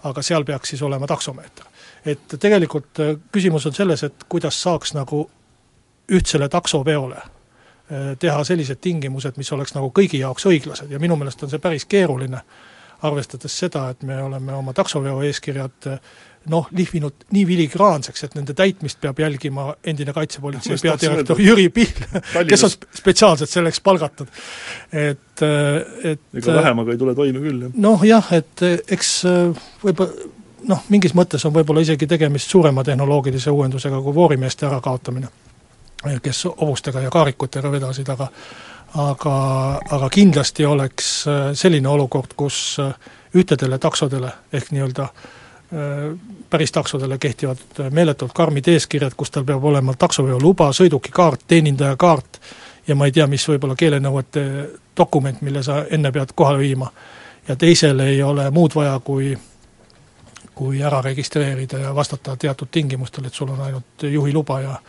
aga 0.09 0.23
seal 0.25 0.47
peaks 0.49 0.75
siis 0.75 0.83
olema 0.83 1.07
taksomeeter. 1.11 1.67
et 2.05 2.39
tegelikult 2.41 3.03
äh, 3.05 3.17
küsimus 3.33 3.67
on 3.67 3.77
selles, 3.77 4.05
et 4.09 4.29
kuidas 4.29 4.63
saaks 4.63 4.95
nagu 4.97 5.25
ühtsele 6.13 6.49
taksoveole 6.49 7.21
äh, 7.21 8.15
teha 8.19 8.45
sellised 8.45 8.81
tingimused, 8.81 9.37
mis 9.37 9.53
oleks 9.53 9.75
nagu 9.77 9.93
kõigi 9.95 10.23
jaoks 10.23 10.49
õiglased 10.49 10.91
ja 10.91 11.01
minu 11.03 11.17
meelest 11.17 11.43
on 11.43 11.53
see 11.53 11.63
päris 11.63 11.87
keeruline, 11.89 12.43
arvestades 13.03 13.55
seda, 13.59 13.89
et 13.93 14.03
me 14.03 14.23
oleme 14.23 14.55
oma 14.55 14.73
taksoveo 14.75 15.23
eeskirjad 15.29 15.93
äh, 15.93 16.01
noh, 16.53 16.69
lihvinud 16.75 17.27
nii 17.35 17.45
filigraanseks, 17.49 18.25
et 18.25 18.37
nende 18.39 18.55
täitmist 18.57 19.01
peab 19.03 19.19
jälgima 19.21 19.73
endine 19.87 20.13
kaitsepolitsei 20.17 20.79
peadirektor 20.83 21.41
Jüri 21.43 21.69
Pihl, 21.75 22.07
kes 22.49 22.65
on 22.67 22.75
spetsiaalselt 23.01 23.51
selleks 23.51 23.81
palgatud. 23.85 24.31
et, 24.93 25.45
et 26.05 26.41
ega 26.41 26.57
vähemaga 26.61 26.95
ei 26.95 27.01
tule 27.01 27.15
toime 27.15 27.43
küll, 27.45 27.67
jah. 27.67 27.77
noh 27.89 28.05
jah, 28.07 28.33
et 28.37 28.65
eks 28.89 29.13
võib-olla 29.85 30.35
noh, 30.69 30.87
mingis 30.93 31.15
mõttes 31.15 31.45
on 31.47 31.55
võib-olla 31.55 31.85
isegi 31.85 32.07
tegemist 32.11 32.51
suurema 32.51 32.85
tehnoloogilise 32.85 33.51
uuendusega 33.55 34.01
kui 34.03 34.15
voorimeeste 34.15 34.67
ärakaotamine, 34.67 35.29
kes 36.23 36.45
hobustega 36.51 37.05
ja 37.07 37.13
kaarikutega 37.15 37.71
vedasid, 37.73 38.09
aga 38.15 38.31
aga, 38.99 39.35
aga 39.93 40.09
kindlasti 40.09 40.65
oleks 40.65 41.11
selline 41.61 41.89
olukord, 41.89 42.33
kus 42.37 42.79
ühtedele 43.37 43.77
taksodele 43.79 44.31
ehk 44.53 44.71
nii-öelda 44.73 45.05
äh, 45.05 45.27
päris 46.51 46.73
taksodele 46.73 47.19
kehtivad 47.19 47.59
meeletult 47.91 48.33
karmid 48.33 48.69
eeskirjad, 48.69 49.13
kus 49.17 49.31
tal 49.31 49.45
peab 49.45 49.65
olema 49.65 49.93
taksoveoluba, 49.99 50.71
sõidukikaart, 50.73 51.45
teenindajakaart 51.47 52.41
ja 52.89 52.97
ma 52.97 53.07
ei 53.07 53.13
tea, 53.13 53.27
mis 53.29 53.45
võib-olla 53.49 53.77
keelenõuete 53.77 54.45
dokument, 54.97 55.43
mille 55.45 55.63
sa 55.63 55.83
enne 55.91 56.13
pead 56.13 56.33
kohale 56.35 56.59
viima. 56.59 56.91
ja 57.49 57.57
teisel 57.57 58.01
ei 58.01 58.23
ole 58.23 58.51
muud 58.51 58.75
vaja, 58.75 59.01
kui 59.05 59.37
kui 60.59 60.83
ära 60.83 60.99
registreerida 61.03 61.79
ja 61.79 61.95
vastata 61.95 62.37
teatud 62.37 62.69
tingimustel, 62.71 63.25
et 63.25 63.35
sul 63.35 63.49
on 63.49 63.61
ainult 63.61 64.03
juhiluba 64.03 64.61
ja 64.61 64.81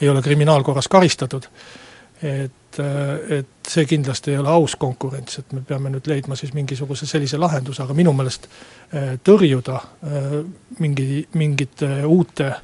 ei 0.00 0.08
ole 0.08 0.22
kriminaalkorras 0.22 0.88
karistatud 0.88 1.48
et, 2.22 2.78
et 3.28 3.68
see 3.68 3.84
kindlasti 3.88 4.32
ei 4.32 4.38
ole 4.38 4.48
aus 4.48 4.76
konkurents, 4.76 5.38
et 5.38 5.52
me 5.52 5.62
peame 5.66 5.90
nüüd 5.92 6.08
leidma 6.08 6.36
siis 6.36 6.54
mingisuguse 6.56 7.06
sellise 7.06 7.38
lahenduse, 7.40 7.82
aga 7.82 7.96
minu 7.96 8.12
meelest 8.16 8.48
eh, 8.92 9.16
tõrjuda 9.24 9.80
eh, 9.80 10.38
mingi, 10.78 11.26
mingite 11.34 12.00
uute 12.06 12.54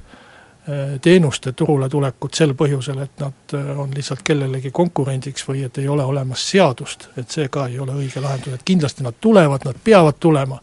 teenuste 1.02 1.50
turule 1.58 1.88
tulekut 1.90 2.36
sel 2.38 2.52
põhjusel, 2.54 3.00
et 3.02 3.18
nad 3.18 3.54
on 3.82 3.90
lihtsalt 3.90 4.20
kellelegi 4.22 4.70
konkurendiks 4.70 5.42
või 5.48 5.64
et 5.66 5.80
ei 5.82 5.88
ole 5.90 6.04
olemas 6.06 6.44
seadust, 6.52 7.08
et 7.18 7.34
see 7.34 7.48
ka 7.50 7.64
ei 7.66 7.80
ole 7.82 7.96
õige 7.98 8.22
lahendus, 8.22 8.54
et 8.54 8.62
kindlasti 8.62 9.02
nad 9.02 9.18
tulevad, 9.18 9.66
nad 9.66 9.80
peavad 9.82 10.20
tulema, 10.22 10.60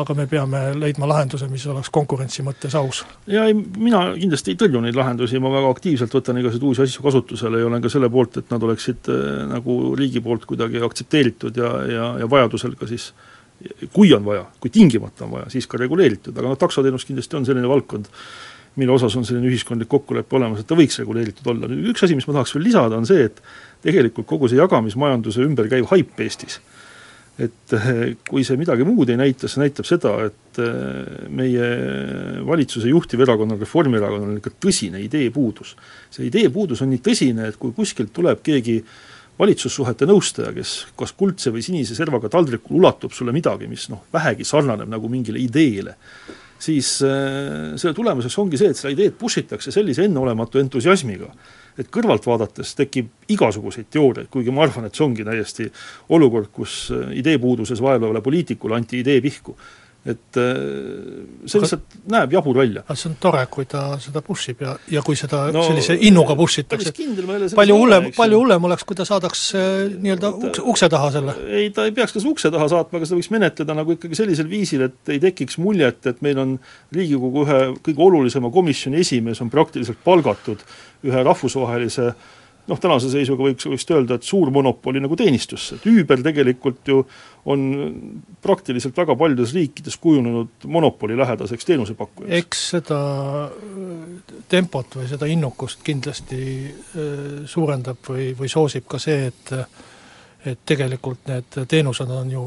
aga 0.00 0.16
me 0.16 0.26
peame 0.30 0.62
leidma 0.78 1.08
lahenduse, 1.10 1.48
mis 1.50 1.64
oleks 1.70 1.90
konkurentsi 1.94 2.44
mõttes 2.46 2.74
aus. 2.78 3.04
ja 3.30 3.46
ei, 3.48 3.54
mina 3.54 4.02
kindlasti 4.16 4.54
ei 4.54 4.58
tõrju 4.60 4.82
neid 4.84 4.98
lahendusi, 4.98 5.40
ma 5.42 5.52
väga 5.54 5.70
aktiivselt 5.74 6.14
võtan 6.16 6.40
igasuguseid 6.40 6.68
uusi 6.70 6.84
asju 6.86 7.06
kasutusele 7.06 7.62
ja 7.62 7.70
olen 7.70 7.84
ka 7.84 7.92
selle 7.92 8.10
poolt, 8.12 8.40
et 8.42 8.52
nad 8.52 8.66
oleksid 8.68 9.10
äh, 9.12 9.46
nagu 9.50 9.78
riigi 9.98 10.22
poolt 10.24 10.44
kuidagi 10.48 10.82
aktsepteeritud 10.84 11.62
ja, 11.62 11.72
ja, 11.92 12.10
ja 12.22 12.30
vajadusel 12.30 12.76
ka 12.78 12.88
siis 12.90 13.12
kui 13.92 14.12
on 14.12 14.24
vaja, 14.24 14.44
kui 14.60 14.70
tingimata 14.72 15.24
on 15.24 15.32
vaja, 15.38 15.48
siis 15.52 15.66
ka 15.70 15.80
reguleeritud, 15.80 16.36
aga 16.36 16.52
noh, 16.52 16.58
taksoteenus 16.60 17.06
kindlasti 17.08 17.38
on 17.38 17.46
selline 17.48 17.68
valdkond, 17.70 18.10
mille 18.76 18.92
osas 18.92 19.16
on 19.16 19.24
selline 19.24 19.48
ühiskondlik 19.48 19.88
kokkulepe 19.88 20.36
olemas, 20.36 20.60
et 20.60 20.68
ta 20.68 20.76
võiks 20.76 21.00
reguleeritud 21.00 21.48
olla. 21.52 21.70
nüüd 21.70 21.94
üks 21.94 22.04
asi, 22.04 22.18
mis 22.18 22.28
ma 22.28 22.36
tahaks 22.36 22.52
veel 22.56 22.66
lisada, 22.68 23.00
on 23.00 23.08
see, 23.08 23.30
et 23.30 23.40
tegelikult 23.86 24.28
kogu 24.28 24.50
see 24.52 24.60
jagamismajanduse 24.60 25.44
ümber 25.46 25.70
käiv 25.72 25.88
haip 25.94 26.20
Eestis 26.20 26.60
et 27.36 27.72
eh, 27.76 28.14
kui 28.24 28.44
see 28.48 28.56
midagi 28.56 28.84
muud 28.88 29.10
ei 29.12 29.18
näita, 29.20 29.48
see 29.50 29.60
näitab 29.60 29.88
seda, 29.88 30.14
et 30.30 30.60
eh, 30.62 31.26
meie 31.28 31.66
valitsuse 32.46 32.88
juhtiv 32.88 33.26
erakonnal, 33.26 33.60
Reformierakonnal 33.60 34.32
on 34.32 34.38
ikka 34.40 34.54
tõsine 34.66 35.02
ideepuudus. 35.04 35.74
see 36.10 36.30
ideepuudus 36.30 36.80
on 36.82 36.94
nii 36.94 37.02
tõsine, 37.04 37.50
et 37.50 37.60
kui 37.60 37.76
kuskilt 37.76 38.14
tuleb 38.16 38.40
keegi 38.46 38.78
valitsussuhete 39.36 40.08
nõustaja, 40.08 40.54
kes 40.56 40.72
kas 40.96 41.12
kuldse 41.12 41.52
või 41.52 41.64
sinise 41.64 41.96
servaga 41.98 42.30
taldrikul 42.32 42.80
ulatub 42.80 43.12
sulle 43.12 43.34
midagi, 43.36 43.68
mis 43.68 43.90
noh, 43.92 44.06
vähegi 44.12 44.46
sarnaneb 44.48 44.88
nagu 44.88 45.10
mingile 45.12 45.42
ideele, 45.42 45.96
siis 46.56 46.96
äh, 47.04 47.76
selle 47.76 47.92
tulemuseks 47.96 48.38
ongi 48.40 48.56
see, 48.60 48.72
et 48.72 48.80
seda 48.80 48.94
ideed 48.94 49.18
push 49.20 49.42
itakse 49.42 49.74
sellise 49.74 50.06
enneolematu 50.08 50.62
entusiasmiga, 50.62 51.28
et 51.78 51.88
kõrvalt 51.92 52.26
vaadates 52.26 52.74
tekib 52.78 53.08
igasuguseid 53.32 53.90
teooriaid, 53.92 54.30
kuigi 54.32 54.54
ma 54.54 54.64
arvan, 54.66 54.88
et 54.88 54.96
see 54.96 55.04
ongi 55.06 55.26
täiesti 55.26 55.68
olukord, 56.16 56.50
kus 56.52 56.86
äh, 56.94 57.10
ideepuuduses 57.20 57.82
vaevlevale 57.84 58.22
poliitikule 58.24 58.78
anti 58.78 59.02
idee 59.04 59.20
pihku. 59.24 59.56
Et 60.06 60.38
äh, 60.38 60.58
see 61.50 61.62
lihtsalt 61.62 61.96
näeb 62.12 62.34
jabur 62.36 62.58
välja. 62.60 62.84
aga 62.86 62.96
see 62.98 63.08
on 63.10 63.16
tore, 63.20 63.40
kui 63.50 63.66
ta 63.70 63.82
seda 64.02 64.22
push 64.24 64.52
ib 64.52 64.62
ja, 64.62 64.76
ja 64.94 65.02
kui 65.06 65.18
seda 65.18 65.46
no, 65.54 65.64
sellise 65.66 65.96
innuga 66.08 66.36
push 66.38 66.62
itakse, 66.62 66.92
palju 67.56 67.78
hullem, 67.80 68.08
palju 68.16 68.40
hullem 68.42 68.68
oleks, 68.68 68.86
kui 68.86 68.98
ta 68.98 69.06
saadaks 69.08 69.42
äh, 69.58 69.66
nii-öelda 69.90 70.30
ukse, 70.36 70.64
ukse 70.74 70.90
taha 70.92 71.10
selle? 71.16 71.36
ei, 71.50 71.72
ta 71.74 71.88
ei 71.88 71.94
peaks 71.96 72.14
ka 72.14 72.22
ukse 72.30 72.52
taha 72.54 72.70
saatma, 72.72 73.00
aga 73.00 73.10
seda 73.10 73.20
võiks 73.20 73.32
menetleda 73.34 73.78
nagu 73.80 73.96
ikkagi 73.96 74.20
sellisel 74.20 74.50
viisil, 74.50 74.86
et 74.86 75.14
ei 75.16 75.22
tekiks 75.26 75.58
muljet, 75.62 76.00
et 76.06 76.22
meil 76.26 76.42
on 76.42 76.56
Riigikogu 76.94 77.46
ühe 77.46 77.60
kõige 77.84 78.06
olulisema 78.06 78.52
komisjoni 78.54 79.02
esimees 79.02 79.42
on 79.42 79.50
praktiliselt 79.52 79.98
palgatud 80.06 80.62
ühe 81.06 81.22
rahvusvahelise 81.26 82.10
äh, 82.12 82.34
noh, 82.66 82.80
tänase 82.80 83.10
seisuga 83.12 83.46
võiks, 83.46 83.66
võiks 83.70 83.86
öelda, 83.94 84.18
et 84.18 84.26
suur 84.26 84.50
monopoli 84.54 85.00
nagu 85.02 85.16
teenistusse, 85.18 85.78
et 85.78 85.88
Uber 85.90 86.22
tegelikult 86.24 86.90
ju 86.90 87.00
on 87.46 87.66
praktiliselt 88.42 88.96
väga 88.96 89.16
paljudes 89.16 89.54
riikides 89.54 89.96
kujunenud 90.02 90.66
monopoli-lähedaseks 90.66 91.68
teenusepakkujaks. 91.68 92.34
eks 92.40 92.62
seda 92.74 93.00
äh, 93.46 94.38
tempot 94.48 94.98
või 94.98 95.10
seda 95.10 95.28
innukust 95.30 95.84
kindlasti 95.86 96.40
äh, 96.66 97.44
suurendab 97.46 98.02
või, 98.08 98.32
või 98.38 98.50
soosib 98.50 98.88
ka 98.88 99.02
see, 99.02 99.26
et 99.30 99.54
et 100.46 100.60
tegelikult 100.62 101.26
need 101.26 101.56
teenused 101.68 102.10
on 102.10 102.28
ju 102.30 102.42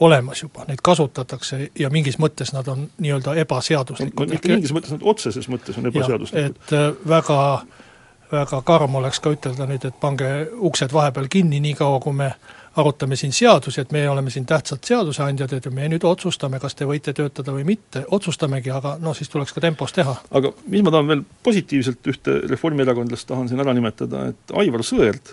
olemas 0.00 0.42
juba, 0.42 0.64
neid 0.68 0.80
kasutatakse 0.84 1.70
ja 1.78 1.90
mingis 1.94 2.18
mõttes 2.18 2.50
nad 2.52 2.66
on 2.68 2.88
nii-öelda 2.98 3.36
ebaseaduslikud. 3.42 4.30
mitte 4.30 4.50
mingis 4.50 4.74
mõttes, 4.74 4.92
nad 4.92 5.04
otseses 5.06 5.46
mõttes 5.48 5.78
on 5.78 5.86
ebaseaduslikud. 5.90 6.58
et 6.58 6.74
äh, 6.74 6.90
väga 7.08 7.38
äh, 7.54 7.85
väga 8.32 8.60
karm 8.66 8.94
oleks 9.00 9.20
ka 9.22 9.32
ütelda 9.34 9.66
nüüd, 9.68 9.84
et 9.86 9.98
pange 10.00 10.28
uksed 10.68 10.92
vahepeal 10.92 11.28
kinni, 11.30 11.60
niikaua 11.62 12.00
kui 12.02 12.16
me 12.16 12.30
arutame 12.76 13.16
siin 13.16 13.32
seadusi, 13.32 13.80
et 13.80 13.92
meie 13.94 14.08
oleme 14.10 14.30
siin 14.30 14.46
tähtsad 14.46 14.84
seadusandjad, 14.84 15.52
et 15.56 15.68
me 15.72 15.88
nüüd 15.88 16.04
otsustame, 16.04 16.60
kas 16.60 16.76
te 16.76 16.88
võite 16.88 17.14
töötada 17.16 17.54
või 17.54 17.64
mitte, 17.64 18.04
otsustamegi, 18.12 18.70
aga 18.74 18.96
noh, 19.00 19.16
siis 19.16 19.32
tuleks 19.32 19.56
ka 19.56 19.64
tempos 19.64 19.96
teha. 19.96 20.16
aga 20.30 20.52
mis 20.66 20.84
ma 20.84 20.92
tahan 20.92 21.08
veel 21.08 21.24
positiivselt 21.46 22.12
ühte 22.12 22.36
reformierakondlast 22.50 23.28
tahan 23.28 23.48
siin 23.48 23.64
ära 23.64 23.74
nimetada, 23.76 24.26
et 24.34 24.56
Aivar 24.60 24.84
Sõerd 24.84 25.32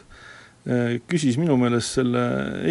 küsis 0.63 1.35
minu 1.35 1.57
meelest 1.59 1.97
selle 1.97 2.21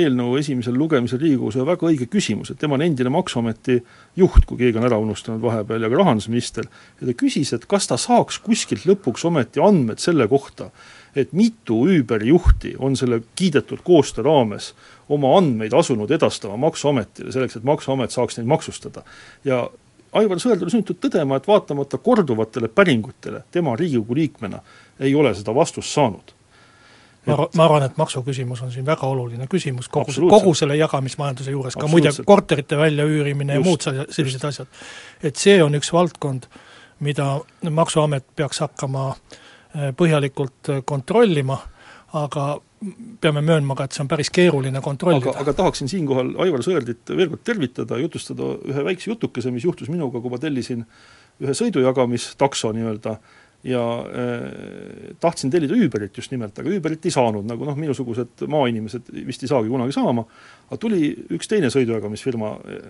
eelnõu 0.00 0.38
esimesel 0.40 0.78
lugemisel 0.80 1.20
Riigikogus 1.20 1.58
ühe 1.58 1.66
väga 1.68 1.90
õige 1.90 2.06
küsimuse, 2.08 2.56
tema 2.56 2.78
on 2.78 2.86
endine 2.86 3.12
Maksuameti 3.12 3.76
juht, 4.16 4.46
kui 4.48 4.56
keegi 4.62 4.80
on 4.80 4.88
ära 4.88 4.96
unustanud 5.02 5.44
vahepeal, 5.44 5.84
ja 5.84 5.90
ka 5.92 6.00
rahandusminister, 6.00 6.70
ja 7.00 7.10
ta 7.10 7.16
küsis, 7.20 7.52
et 7.52 7.68
kas 7.68 7.90
ta 7.90 8.00
saaks 8.00 8.40
kuskilt 8.46 8.88
lõpuks 8.88 9.26
ometi 9.28 9.60
andmed 9.60 10.00
selle 10.00 10.24
kohta, 10.32 10.70
et 11.12 11.36
mitu 11.36 11.82
Uberi 11.84 12.32
juhti 12.32 12.72
on 12.80 12.96
selle 12.96 13.20
kiidetud 13.36 13.84
koostöö 13.84 14.24
raames 14.24 14.72
oma 15.12 15.36
andmeid 15.36 15.76
asunud 15.76 16.10
edastama 16.16 16.56
Maksuametile, 16.64 17.32
selleks 17.34 17.60
et 17.60 17.68
Maksuamet 17.68 18.16
saaks 18.16 18.40
neid 18.40 18.48
maksustada. 18.48 19.04
ja 19.44 19.66
Aivar 20.12 20.40
Sõerd 20.40 20.60
oli 20.64 20.72
sunnitud 20.72 20.98
tõdema, 21.00 21.36
et 21.36 21.46
vaatamata 21.48 21.98
korduvatele 21.98 22.68
päringutele 22.68 23.44
tema 23.50 23.76
Riigikogu 23.76 24.14
liikmena 24.14 24.60
ei 25.00 25.14
ole 25.14 25.34
seda 25.34 25.54
vastust 25.56 25.92
saanud 25.92 26.32
ma 27.26 27.34
arvan, 27.34 27.48
ma 27.54 27.64
arvan, 27.64 27.86
et 27.86 27.98
maksuküsimus 28.00 28.62
on 28.62 28.72
siin 28.74 28.86
väga 28.86 29.06
oluline 29.06 29.46
küsimus 29.50 29.88
kogu, 29.92 30.14
kogu 30.30 30.54
selle 30.58 30.76
jagamismajanduse 30.78 31.54
juures, 31.54 31.76
ka 31.78 31.88
muide 31.90 32.10
korterite 32.26 32.78
väljaüürimine 32.78 33.58
ja 33.58 33.62
muud 33.62 33.84
sellised 33.84 34.44
asjad. 34.48 34.82
et 35.22 35.38
see 35.38 35.62
on 35.62 35.74
üks 35.78 35.92
valdkond, 35.94 36.48
mida 37.00 37.28
Maksuamet 37.70 38.26
peaks 38.36 38.62
hakkama 38.64 39.12
äh, 39.12 39.92
põhjalikult 39.98 40.70
äh, 40.70 40.82
kontrollima, 40.84 41.60
aga 42.18 42.48
peame 43.22 43.40
möönma 43.46 43.76
ka, 43.78 43.86
et 43.86 43.94
see 43.94 44.02
on 44.02 44.10
päris 44.10 44.30
keeruline 44.34 44.82
kontrollida. 44.82 45.30
aga, 45.30 45.46
aga 45.46 45.54
tahaksin 45.62 45.88
siinkohal 45.88 46.34
Aivar 46.42 46.66
Sõerdit 46.66 47.14
veel 47.16 47.30
kord 47.30 47.44
tervitada, 47.46 48.00
jutustada 48.02 48.56
ühe 48.66 48.84
väikse 48.90 49.12
jutukese, 49.12 49.54
mis 49.54 49.68
juhtus 49.68 49.92
minuga, 49.92 50.20
kui 50.20 50.32
ma 50.32 50.42
tellisin 50.42 50.82
ühe 51.42 51.54
sõidujagamistakso 51.54 52.74
nii-öelda 52.74 53.14
äh, 53.14 53.38
ja 53.64 53.82
äh, 53.98 55.14
tahtsin 55.20 55.50
tellida 55.50 55.74
Uberit 55.74 56.16
just 56.16 56.32
nimelt, 56.34 56.56
aga 56.58 56.70
Uberit 56.76 57.04
ei 57.06 57.14
saanud, 57.14 57.46
nagu 57.46 57.66
noh, 57.66 57.76
minusugused 57.78 58.42
maainimesed 58.50 59.12
vist 59.26 59.44
ei 59.44 59.50
saagi 59.50 59.70
kunagi 59.70 59.94
saama, 59.94 60.24
aga 60.68 60.78
tuli 60.82 61.12
üks 61.36 61.50
teine 61.50 61.70
sõidujagamisfirma 61.74 62.50
äh, 62.58 62.80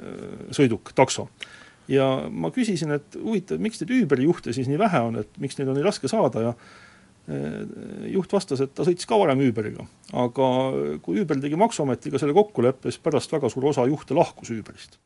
sõiduk, 0.56 0.94
takso. 0.96 1.28
ja 1.92 2.06
ma 2.30 2.52
küsisin, 2.54 2.94
et 2.96 3.20
huvitav, 3.20 3.60
miks 3.60 3.82
neid 3.82 3.92
Uberi 3.98 4.24
juhte 4.28 4.56
siis 4.56 4.70
nii 4.70 4.80
vähe 4.80 5.04
on, 5.10 5.20
et 5.20 5.36
miks 5.42 5.60
neid 5.60 5.68
on 5.68 5.76
nii 5.76 5.84
raske 5.84 6.08
saada 6.08 6.46
ja 6.48 6.54
äh, 6.56 7.60
juht 8.16 8.32
vastas, 8.32 8.64
et 8.64 8.72
ta 8.72 8.88
sõitis 8.88 9.08
ka 9.08 9.20
varem 9.20 9.44
Uberiga. 9.44 9.84
aga 10.24 10.50
kui 11.04 11.20
Uber 11.20 11.40
tegi 11.44 11.60
Maksuametiga 11.60 12.22
selle 12.22 12.36
kokkuleppe, 12.38 12.88
siis 12.88 13.04
pärast 13.04 13.32
väga 13.36 13.52
suur 13.52 13.68
osa 13.74 13.84
juhte 13.92 14.16
lahkus 14.16 14.56
Uberist 14.56 14.96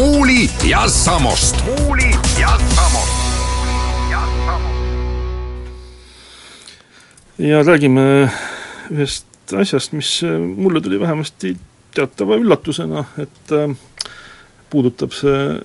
Muuli 0.00 0.50
ja 0.70 0.88
Samost. 0.88 1.56
muuli 1.64 2.10
ja 2.40 2.48
Samost. 2.74 3.12
ja 7.38 7.62
räägime 7.62 8.30
ühest 8.90 9.52
asjast, 9.52 9.92
mis 9.92 10.22
äh, 10.24 10.40
mulle 10.56 10.80
tuli 10.80 11.00
vähemasti 11.00 11.56
teatava 11.94 12.40
üllatusena, 12.40 13.04
et 13.18 13.52
äh, 13.52 13.76
puudutab 14.70 15.12
see 15.12 15.36
äh, 15.36 15.60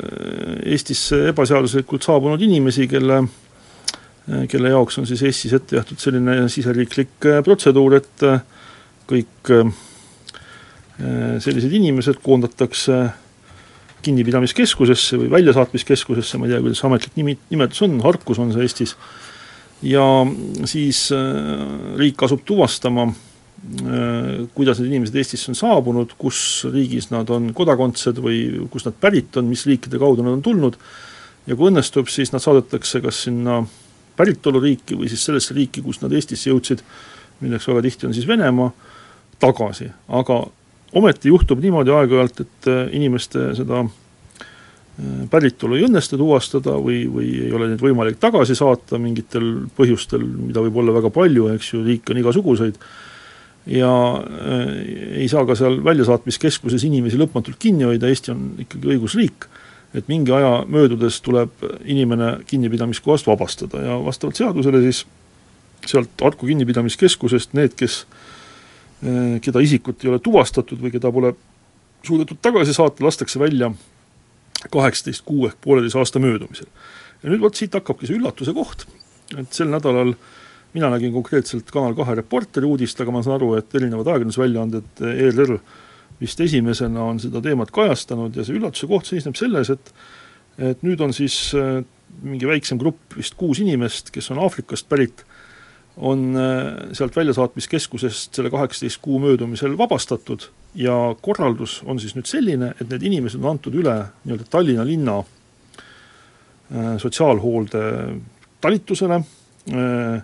Eestisse 0.67 1.29
ebaseaduslikult 1.31 2.03
saabunud 2.03 2.41
inimesi, 2.41 2.91
kelle 2.91 3.23
kelle 4.51 4.75
jaoks 4.75 4.99
on 4.99 5.07
siis 5.07 5.23
Eestis 5.23 5.55
ette 5.55 5.79
jäetud 5.79 6.01
selline 6.09 6.41
siseriiklik 6.51 7.31
protseduur, 7.45 8.01
et 8.01 8.31
kõik 9.07 9.59
sellised 11.39 11.71
inimesed 11.71 12.19
koondatakse 12.23 13.05
kinnipidamiskeskusesse 14.05 15.19
või 15.21 15.29
väljasaatmiskeskusesse, 15.33 16.39
ma 16.39 16.47
ei 16.47 16.55
tea, 16.55 16.63
kuidas 16.63 16.83
ametlik 16.87 17.15
nimi, 17.19 17.37
nimetus 17.51 17.83
on, 17.85 17.97
Harkus 18.05 18.41
on 18.41 18.53
see 18.53 18.65
Eestis, 18.65 18.95
ja 19.85 20.03
siis 20.69 21.07
äh, 21.15 21.97
riik 21.99 22.23
asub 22.25 22.45
tuvastama, 22.47 23.07
äh, 23.09 24.45
kuidas 24.57 24.81
need 24.81 24.93
inimesed 24.93 25.17
Eestisse 25.19 25.51
on 25.53 25.59
saabunud, 25.59 26.15
kus 26.21 26.39
riigis 26.71 27.09
nad 27.13 27.29
on 27.33 27.51
kodakondsed 27.57 28.21
või 28.23 28.67
kust 28.73 28.89
nad 28.89 28.97
pärit 29.01 29.37
on, 29.41 29.49
mis 29.51 29.65
riikide 29.69 30.01
kaudu 30.01 30.25
nad 30.25 30.37
on 30.37 30.45
tulnud, 30.45 30.77
ja 31.45 31.57
kui 31.57 31.71
õnnestub, 31.71 32.09
siis 32.11 32.33
nad 32.33 32.43
saadetakse 32.43 33.01
kas 33.05 33.25
sinna 33.27 33.61
päritoluriiki 34.15 34.97
või 34.97 35.09
siis 35.11 35.25
sellesse 35.27 35.55
riiki, 35.57 35.83
kust 35.85 36.05
nad 36.05 36.13
Eestisse 36.15 36.49
jõudsid, 36.49 36.83
milleks 37.43 37.67
väga 37.67 37.83
tihti 37.85 38.07
on 38.07 38.15
siis 38.15 38.27
Venemaa, 38.29 38.71
tagasi, 39.41 39.89
aga 40.07 40.45
ometi 40.95 41.31
juhtub 41.31 41.61
niimoodi 41.63 41.93
aeg-ajalt, 41.93 42.43
et 42.45 42.69
äh, 42.71 42.83
inimeste 42.95 43.49
seda 43.57 43.81
äh, 43.83 45.25
päritolu 45.31 45.77
ei 45.77 45.87
õnnestu 45.87 46.19
tuvastada 46.19 46.77
või, 46.81 47.03
või 47.11 47.31
ei 47.47 47.51
ole 47.55 47.71
neid 47.71 47.83
võimalik 47.83 48.19
tagasi 48.21 48.55
saata 48.57 48.99
mingitel 49.01 49.67
põhjustel, 49.77 50.23
mida 50.23 50.63
võib 50.65 50.79
olla 50.81 50.95
väga 50.95 51.11
palju, 51.15 51.49
eks 51.55 51.73
ju, 51.73 51.83
riike 51.85 52.15
on 52.15 52.21
igasuguseid, 52.23 52.79
ja 53.75 53.91
äh, 54.21 54.63
ei 55.23 55.27
saa 55.31 55.45
ka 55.47 55.57
seal 55.59 55.81
väljasaatmiskeskuses 55.85 56.87
inimesi 56.87 57.19
lõpmatult 57.19 57.59
kinni 57.59 57.87
hoida, 57.87 58.11
Eesti 58.11 58.33
on 58.35 58.47
ikkagi 58.63 58.95
õigusriik, 58.95 59.49
et 59.95 60.07
mingi 60.11 60.31
aja 60.35 60.61
möödudes 60.67 61.21
tuleb 61.23 61.51
inimene 61.87 62.37
kinnipidamiskohast 62.47 63.27
vabastada 63.27 63.83
ja 63.83 63.99
vastavalt 64.03 64.39
seadusele 64.39 64.81
siis 64.83 65.05
sealt 65.85 66.23
Harku 66.23 66.47
kinnipidamiskeskusest 66.49 67.53
need, 67.55 67.75
kes 67.79 68.01
Äh, 68.03 68.24
keda 69.41 69.61
isikut 69.61 70.03
ei 70.03 70.09
ole 70.09 70.19
tuvastatud 70.23 70.79
või 70.81 70.91
keda 70.93 71.11
pole 71.11 71.33
suudetud 72.05 72.39
tagasi 72.41 72.73
saata, 72.73 73.03
lastakse 73.05 73.39
välja 73.39 73.71
kaheksateist 74.71 75.25
kuu 75.25 75.47
ehk 75.49 75.57
pooleteise 75.61 75.99
aasta 75.99 76.19
möödumisel. 76.19 76.67
ja 77.23 77.29
nüüd 77.29 77.41
vot 77.43 77.55
siit 77.55 77.73
hakkabki 77.73 78.07
see 78.07 78.17
üllatuse 78.17 78.53
koht, 78.55 78.85
et 79.37 79.53
sel 79.53 79.69
nädalal 79.73 80.13
mina 80.75 80.89
nägin 80.91 81.13
konkreetselt 81.13 81.71
Kanal 81.71 81.95
kahe 81.95 82.17
Reporteri 82.19 82.67
uudist, 82.67 82.99
aga 83.01 83.13
ma 83.15 83.23
saan 83.23 83.37
aru, 83.37 83.53
et 83.59 83.75
erinevad 83.75 84.09
ajakirjandusväljaanded, 84.11 85.03
ERR 85.13 85.57
vist 86.19 86.41
esimesena 86.41 87.03
on 87.03 87.19
seda 87.19 87.41
teemat 87.43 87.71
kajastanud 87.75 88.35
ja 88.35 88.43
see 88.45 88.57
üllatuse 88.57 88.89
koht 88.91 89.11
seisneb 89.11 89.39
selles, 89.39 89.71
et 89.71 89.93
et 90.55 90.83
nüüd 90.87 91.01
on 91.03 91.11
siis 91.11 91.35
äh, 91.59 91.81
mingi 92.23 92.47
väiksem 92.47 92.79
grupp, 92.79 93.17
vist 93.17 93.35
kuus 93.35 93.59
inimest, 93.59 94.11
kes 94.15 94.29
on 94.31 94.39
Aafrikast 94.43 94.87
pärit, 94.87 95.25
on 95.97 96.35
äh, 96.35 96.93
sealt 96.93 97.15
väljasaatmiskeskusest 97.15 98.35
selle 98.35 98.49
kaheksateist 98.51 98.99
kuu 99.01 99.19
möödumisel 99.19 99.77
vabastatud 99.77 100.49
ja 100.75 101.15
korraldus 101.21 101.81
on 101.85 101.99
siis 101.99 102.15
nüüd 102.17 102.27
selline, 102.27 102.73
et 102.81 102.89
need 102.91 103.05
inimesed 103.07 103.39
on 103.39 103.55
antud 103.55 103.75
üle 103.79 103.95
nii-öelda 104.25 104.47
Tallinna 104.51 104.85
linna 104.87 105.17
äh, 105.21 106.95
sotsiaalhoolde 107.01 107.83
talitusele, 108.61 109.21
äh, 109.71 110.23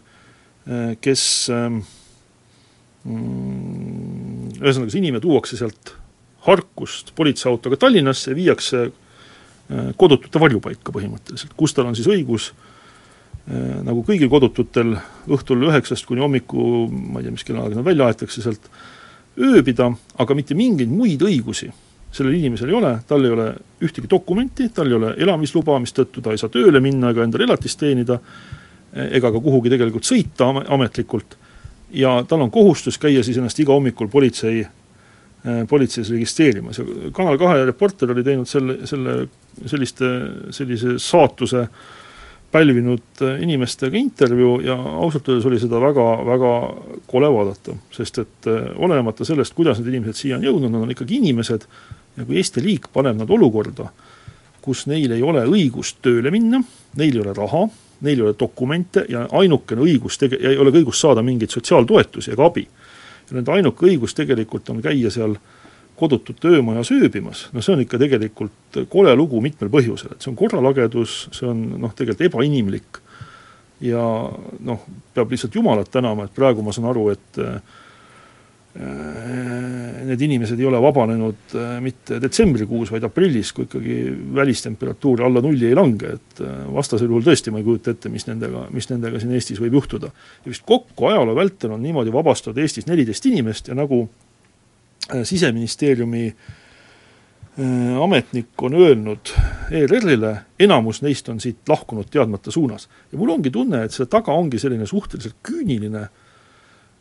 kes 1.01 1.24
mm, 1.49 1.80
ühesõnaga, 4.59 4.91
see 4.91 5.01
inimene 5.01 5.24
tuuakse 5.24 5.57
sealt 5.57 5.95
Harkust 6.45 7.15
politseiautoga 7.17 7.80
Tallinnasse 7.82 8.32
ja 8.32 8.38
viiakse 8.38 8.84
kodutute 9.97 10.39
varjupaika 10.41 10.93
põhimõtteliselt, 10.93 11.53
kus 11.57 11.74
tal 11.74 11.88
on 11.89 11.95
siis 11.97 12.09
õigus 12.11 12.49
Äh, 12.51 12.70
nagu 13.84 14.04
kõigil 14.08 14.30
kodututel 14.32 14.95
õhtul 15.32 15.68
üheksast 15.68 16.06
kuni 16.08 16.24
hommiku, 16.24 16.88
ma 16.88 17.20
ei 17.20 17.28
tea, 17.28 17.36
mis 17.36 17.45
kellaaega 17.47 17.80
nad 17.80 17.88
välja 17.88 18.08
aetakse 18.08 18.43
sealt, 18.43 18.70
ööbida, 19.41 19.89
aga 20.20 20.36
mitte 20.38 20.56
mingeid 20.56 20.91
muid 20.91 21.24
õigusi 21.26 21.72
sellel 22.12 22.36
inimesel 22.36 22.72
ei 22.72 22.76
ole, 22.76 22.91
tal 23.08 23.24
ei 23.26 23.32
ole 23.32 23.45
ühtegi 23.84 24.10
dokumenti, 24.12 24.68
tal 24.76 24.89
ei 24.91 24.97
ole 24.97 25.14
elamisluba, 25.24 25.78
mistõttu 25.80 26.24
ta 26.24 26.34
ei 26.34 26.41
saa 26.41 26.52
tööle 26.52 26.82
minna 26.84 27.14
ega 27.14 27.24
endale 27.24 27.47
elatist 27.47 27.80
teenida, 27.80 28.18
ega 28.91 29.32
ka 29.32 29.39
kuhugi 29.39 29.72
tegelikult 29.72 30.08
sõita 30.08 30.49
ametlikult, 30.76 31.38
ja 31.95 32.18
tal 32.28 32.43
on 32.43 32.52
kohustus 32.52 32.99
käia 32.99 33.24
siis 33.24 33.39
ennast 33.39 33.60
iga 33.64 33.72
hommikul 33.76 34.12
politsei, 34.12 34.66
politseis 35.70 36.12
registreerimas. 36.14 36.78
Ja 36.78 37.12
Kanal 37.16 37.39
kahe 37.41 37.64
reporter 37.66 38.12
oli 38.14 38.24
teinud 38.24 38.49
selle, 38.49 38.76
selle, 38.86 39.16
selliste, 39.66 40.10
sellise 40.54 40.99
saatuse 41.02 41.64
pälvinud 42.52 43.22
inimestega 43.39 43.97
intervjuu 43.97 44.60
ja 44.66 44.76
ausalt 44.76 45.30
öeldes 45.30 45.45
oli 45.47 45.60
seda 45.60 45.80
väga, 45.82 46.08
väga 46.28 46.52
kole 47.08 47.30
vaadata, 47.32 47.76
sest 47.95 48.20
et 48.24 48.49
olenemata 48.76 49.26
sellest, 49.28 49.56
kuidas 49.56 49.80
need 49.80 49.93
inimesed 49.93 50.20
siia 50.20 50.39
on 50.39 50.43
jõudnud, 50.45 50.74
nad 50.74 50.86
on 50.86 50.91
ikkagi 50.91 51.22
inimesed, 51.22 51.68
ja 52.18 52.26
kui 52.26 52.41
Eesti 52.41 52.64
riik 52.64 52.89
paneb 52.93 53.22
nad 53.22 53.32
olukorda, 53.32 53.88
kus 54.62 54.86
neil 54.91 55.16
ei 55.16 55.24
ole 55.26 55.45
õigust 55.49 56.02
tööle 56.06 56.32
minna, 56.34 56.62
neil 56.99 57.16
ei 57.16 57.24
ole 57.24 57.34
raha, 57.38 57.64
neil 58.02 58.20
ei 58.20 58.26
ole 58.28 58.36
dokumente 58.39 59.06
ja 59.10 59.26
ainukene 59.38 59.86
õigus 59.86 60.20
tege-, 60.22 60.41
ei 60.41 60.60
ole 60.60 60.74
ka 60.74 60.82
õigust 60.82 61.06
saada 61.06 61.24
mingeid 61.26 61.54
sotsiaaltoetusi 61.54 62.34
ega 62.36 62.45
abi. 62.45 62.68
ja 63.30 63.38
nende 63.38 63.52
ainuke 63.52 63.88
õigus 63.88 64.16
tegelikult 64.18 64.70
on 64.70 64.82
käia 64.84 65.12
seal 65.12 65.38
kodutut 66.02 66.49
öömajas 66.49 66.91
ööbimas, 66.95 67.45
no 67.54 67.62
see 67.62 67.76
on 67.76 67.84
ikka 67.86 67.99
tegelikult 68.02 68.82
kole 68.91 69.14
lugu 69.18 69.41
mitmel 69.43 69.72
põhjusel, 69.74 70.16
et 70.16 70.26
see 70.26 70.32
on 70.34 70.39
korralagedus, 70.39 71.22
see 71.38 71.47
on 71.49 71.64
noh, 71.82 71.93
tegelikult 71.95 72.28
ebainimlik. 72.32 73.02
Ja 73.82 74.02
noh, 74.62 74.84
peab 75.16 75.32
lihtsalt 75.34 75.56
Jumalat 75.58 75.89
tänama, 75.89 76.28
et 76.28 76.36
praegu 76.36 76.62
ma 76.62 76.74
saan 76.76 76.91
aru, 76.91 77.08
et 77.16 77.39
Äh, 78.72 80.06
need 80.08 80.22
inimesed 80.24 80.60
ei 80.62 80.66
ole 80.70 80.80
vabanenud 80.80 81.56
äh, 81.60 81.74
mitte 81.84 82.22
detsembrikuus, 82.24 82.88
vaid 82.93 83.04
aprillis, 83.04 83.49
kui 83.52 83.66
ikkagi 83.66 83.97
välistemperatuur 84.38 85.26
alla 85.26 85.41
nulli 85.43 85.68
ei 85.68 85.76
lange, 85.76 86.14
et 86.16 86.39
äh, 86.39 86.62
vastasel 86.72 87.10
juhul 87.12 87.26
tõesti 87.26 87.52
ma 87.52 87.60
ei 87.60 87.66
kujuta 87.68 87.91
ette, 87.91 88.08
mis 88.14 88.24
nendega, 88.30 88.64
mis 88.72 88.88
nendega 88.88 89.20
siin 89.20 89.36
Eestis 89.36 89.60
võib 89.60 89.76
juhtuda. 89.76 90.14
ja 90.45 90.54
vist 90.54 90.64
kokku 90.64 91.10
ajaloo 91.10 91.36
vältel 91.36 91.76
on 91.76 91.84
niimoodi 91.84 92.16
vabastatud 92.16 92.64
Eestis 92.64 92.88
neliteist 92.88 93.28
inimest 93.28 93.68
ja 93.68 93.76
nagu 93.76 94.06
siseministeeriumi 95.24 96.36
ametnik 98.01 98.62
on 98.64 98.74
öelnud 98.80 99.32
ERR-ile, 99.76 100.30
enamus 100.59 101.01
neist 101.03 101.28
on 101.30 101.39
siit 101.43 101.68
lahkunud 101.70 102.07
teadmata 102.09 102.51
suunas. 102.51 102.88
ja 103.12 103.18
mul 103.20 103.30
ongi 103.30 103.51
tunne, 103.51 103.84
et 103.84 103.91
selle 103.91 104.07
taga 104.09 104.32
ongi 104.32 104.59
selline 104.59 104.86
suhteliselt 104.88 105.36
küüniline 105.43 106.05
äh, 106.05 106.14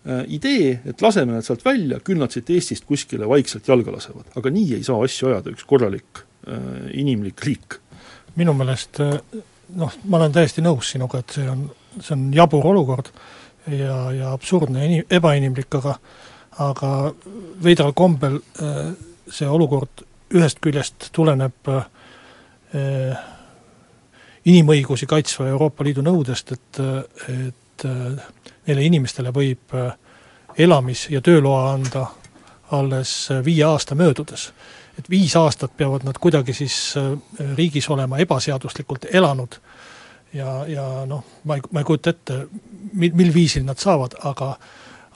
Äh, 0.08 0.24
idee, 0.32 0.80
et 0.88 1.02
laseme 1.02 1.34
nad 1.36 1.44
sealt 1.44 1.60
välja, 1.60 1.98
küll 2.00 2.16
nad 2.16 2.32
siit 2.32 2.48
Eestist 2.54 2.86
kuskile 2.88 3.26
vaikselt 3.28 3.66
jalga 3.68 3.92
lasevad. 3.92 4.30
aga 4.32 4.50
nii 4.50 4.78
ei 4.78 4.84
saa 4.86 4.96
asju 5.04 5.28
ajada 5.28 5.52
üks 5.52 5.66
korralik 5.68 6.22
äh, 6.48 6.86
inimlik 6.96 7.44
riik. 7.44 7.76
minu 8.40 8.54
meelest 8.56 8.96
äh, 9.04 9.18
noh, 9.76 9.98
ma 10.08 10.16
olen 10.16 10.32
täiesti 10.32 10.64
nõus 10.64 10.94
sinuga, 10.94 11.20
et 11.20 11.36
see 11.36 11.44
on, 11.44 11.66
see 11.98 12.14
on 12.16 12.22
jabur 12.32 12.70
olukord 12.70 13.12
ja, 13.68 13.98
ja 14.16 14.32
absurdne 14.32 15.02
ebainimlik, 15.04 15.68
aga 15.82 15.98
aga 16.60 17.12
veidral 17.64 17.92
kombel 17.96 18.38
äh, 18.38 18.92
see 19.30 19.48
olukord 19.48 20.04
ühest 20.36 20.60
küljest 20.62 21.10
tuleneb 21.16 21.70
äh, 21.72 23.20
inimõigusi 24.44 25.06
kaitsva 25.10 25.48
Euroopa 25.50 25.84
Liidu 25.84 26.04
nõudest, 26.04 26.52
et, 26.54 26.78
et 27.28 27.84
neile 28.70 28.86
inimestele 28.86 29.32
võib 29.34 29.74
äh, 29.74 29.92
elamis- 30.58 31.08
ja 31.10 31.20
tööloa 31.20 31.72
anda 31.72 32.06
alles 32.76 33.30
äh, 33.30 33.44
viie 33.44 33.64
aasta 33.64 33.94
möödudes. 33.94 34.52
et 34.98 35.10
viis 35.10 35.36
aastat 35.36 35.76
peavad 35.76 36.04
nad 36.04 36.18
kuidagi 36.20 36.52
siis 36.52 36.94
äh, 36.96 37.16
riigis 37.56 37.88
olema 37.90 38.18
ebaseaduslikult 38.18 39.06
elanud 39.12 39.56
ja, 40.32 40.66
ja 40.66 41.06
noh, 41.06 41.24
ma 41.44 41.56
ei, 41.56 41.62
ma 41.72 41.80
ei 41.80 41.84
kujuta 41.84 42.10
ette, 42.10 42.46
mil, 42.92 43.14
mil 43.14 43.34
viisil 43.34 43.64
nad 43.64 43.78
saavad, 43.78 44.18
aga 44.24 44.56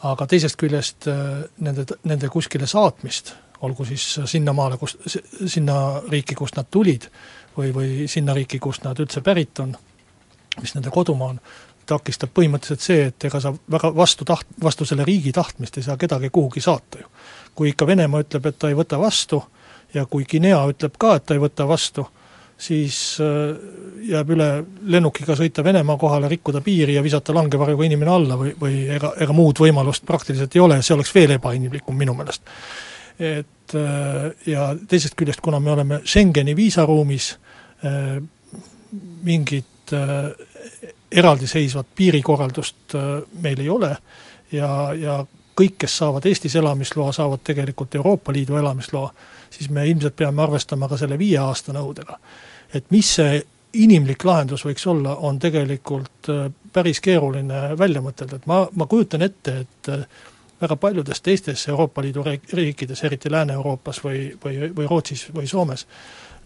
aga 0.04 0.26
teisest 0.28 0.58
küljest 0.60 1.08
nende, 1.64 1.86
nende 2.04 2.28
kuskile 2.32 2.66
saatmist, 2.68 3.32
olgu 3.64 3.86
siis 3.88 4.18
sinnamaale, 4.28 4.76
kus, 4.76 4.98
sinna 5.48 5.76
riiki, 6.10 6.36
kust 6.36 6.58
nad 6.58 6.68
tulid, 6.70 7.06
või, 7.56 7.70
või 7.74 8.08
sinna 8.10 8.34
riiki, 8.36 8.60
kust 8.60 8.84
nad 8.84 8.98
üldse 9.00 9.22
pärit 9.24 9.62
on, 9.64 9.72
mis 10.60 10.74
nende 10.76 10.92
kodumaa 10.92 11.32
on, 11.34 11.40
takistab 11.86 12.32
põhimõtteliselt 12.34 12.84
see, 12.84 13.08
et 13.10 13.26
ega 13.28 13.40
sa 13.40 13.52
väga 13.70 13.90
vastu 13.96 14.26
taht-, 14.28 14.52
vastu 14.62 14.86
selle 14.88 15.04
riigi 15.04 15.32
tahtmist 15.36 15.78
ei 15.78 15.86
saa 15.86 15.96
kedagi 16.00 16.30
kuhugi 16.32 16.62
saata 16.64 17.00
ju. 17.00 17.08
kui 17.54 17.70
ikka 17.70 17.86
Venemaa 17.86 18.24
ütleb, 18.24 18.46
et 18.46 18.58
ta 18.58 18.68
ei 18.68 18.74
võta 18.74 18.98
vastu 18.98 19.42
ja 19.94 20.06
kui 20.10 20.24
Guinea 20.30 20.64
ütleb 20.70 20.96
ka, 20.98 21.14
et 21.16 21.26
ta 21.26 21.36
ei 21.36 21.42
võta 21.42 21.68
vastu, 21.68 22.06
siis 22.58 23.18
äh, 23.20 23.56
jääb 24.08 24.30
üle 24.34 24.48
lennukiga 24.86 25.36
sõita 25.38 25.64
Venemaa 25.64 25.96
kohale, 26.00 26.28
rikkuda 26.30 26.60
piiri 26.64 26.94
ja 26.94 27.02
visata 27.02 27.34
langevarjuga 27.34 27.86
inimene 27.86 28.10
alla 28.10 28.38
või, 28.38 28.54
või 28.60 28.84
ega, 28.94 29.14
ega 29.20 29.36
muud 29.36 29.60
võimalust 29.60 30.06
praktiliselt 30.06 30.54
ei 30.56 30.62
ole, 30.62 30.80
see 30.82 30.94
oleks 30.94 31.14
veel 31.14 31.36
ebainimlikum 31.38 31.96
minu 31.98 32.14
meelest. 32.14 32.42
et 33.18 33.74
äh, 33.78 34.30
ja 34.46 34.74
teisest 34.88 35.14
küljest, 35.18 35.40
kuna 35.40 35.60
me 35.60 35.70
oleme 35.70 36.00
Schengeni 36.04 36.56
viisaruumis, 36.56 37.34
äh, 37.84 38.18
mingit 39.24 39.64
eraldiseisvat 41.12 41.86
piirikorraldust 41.94 42.94
meil 43.42 43.60
ei 43.60 43.68
ole 43.68 43.90
ja, 44.52 44.68
ja 44.96 45.16
kõik, 45.58 45.76
kes 45.84 45.96
saavad 46.02 46.26
Eestis 46.26 46.56
elamisloa, 46.56 47.12
saavad 47.12 47.42
tegelikult 47.44 47.94
Euroopa 47.94 48.32
Liidu 48.32 48.56
elamisloa, 48.56 49.10
siis 49.54 49.70
me 49.70 49.86
ilmselt 49.88 50.16
peame 50.16 50.42
arvestama 50.42 50.88
ka 50.90 50.98
selle 51.00 51.18
viie 51.18 51.38
aasta 51.38 51.72
nõudega. 51.72 52.18
et 52.74 52.90
mis 52.90 53.14
see 53.14 53.42
inimlik 53.74 54.24
lahendus 54.24 54.64
võiks 54.66 54.86
olla, 54.90 55.16
on 55.26 55.38
tegelikult 55.42 56.30
äh, 56.30 56.46
päris 56.72 57.00
keeruline 57.04 57.74
välja 57.78 58.02
mõtelda, 58.04 58.38
et 58.38 58.46
ma, 58.50 58.64
ma 58.74 58.86
kujutan 58.90 59.24
ette, 59.26 59.56
et 59.64 59.90
äh, 59.92 60.04
väga 60.60 60.76
paljudes 60.80 61.20
teistes 61.24 61.66
Euroopa 61.68 62.02
Liidu 62.02 62.24
riikides, 62.24 63.02
eriti 63.04 63.32
Lääne-Euroopas 63.32 64.00
või, 64.04 64.28
või, 64.44 64.70
või 64.76 64.86
Rootsis 64.90 65.26
või 65.34 65.48
Soomes, 65.50 65.86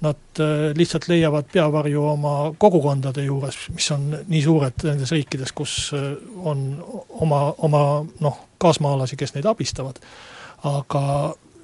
nad 0.05 0.41
äh, 0.41 0.71
lihtsalt 0.79 1.09
leiavad 1.11 1.51
peavarju 1.53 2.05
oma 2.15 2.35
kogukondade 2.59 3.27
juures, 3.27 3.61
mis 3.75 3.91
on 3.95 4.09
nii 4.27 4.43
suured 4.45 4.87
nendes 4.89 5.13
riikides, 5.15 5.53
kus 5.53 5.77
on 6.45 6.69
oma, 7.21 7.43
oma 7.69 7.83
noh, 8.25 8.45
kaasmaalasi, 8.59 9.19
kes 9.21 9.37
neid 9.37 9.49
abistavad. 9.51 10.01
aga 10.67 11.03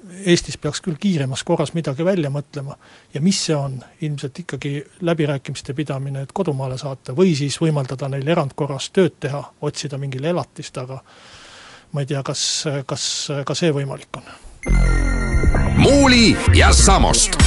Eestis 0.05 0.57
peaks 0.61 0.81
küll 0.85 0.97
kiiremas 1.01 1.43
korras 1.43 1.71
midagi 1.73 2.05
välja 2.05 2.29
mõtlema. 2.29 2.75
Ja 3.13 3.21
mis 3.25 3.39
see 3.47 3.55
on, 3.57 3.79
ilmselt 4.05 4.39
ikkagi 4.43 4.73
läbirääkimiste 5.01 5.73
pidamine, 5.73 6.25
et 6.25 6.33
kodumaale 6.33 6.77
saata 6.77 7.15
või 7.17 7.33
siis 7.37 7.57
võimaldada 7.61 8.09
neil 8.13 8.27
erandkorras 8.27 8.91
tööd 8.93 9.17
teha, 9.19 9.41
otsida 9.65 9.97
mingile 9.97 10.29
elatist, 10.29 10.77
aga 10.77 10.99
ma 11.91 12.03
ei 12.03 12.09
tea, 12.09 12.21
kas, 12.25 12.41
kas 12.85 13.05
ka 13.45 13.57
see 13.57 13.71
võimalik 13.73 14.19
on. 14.19 14.29
muuli 15.77 16.35
ja 16.57 16.73
Samost. 16.73 17.39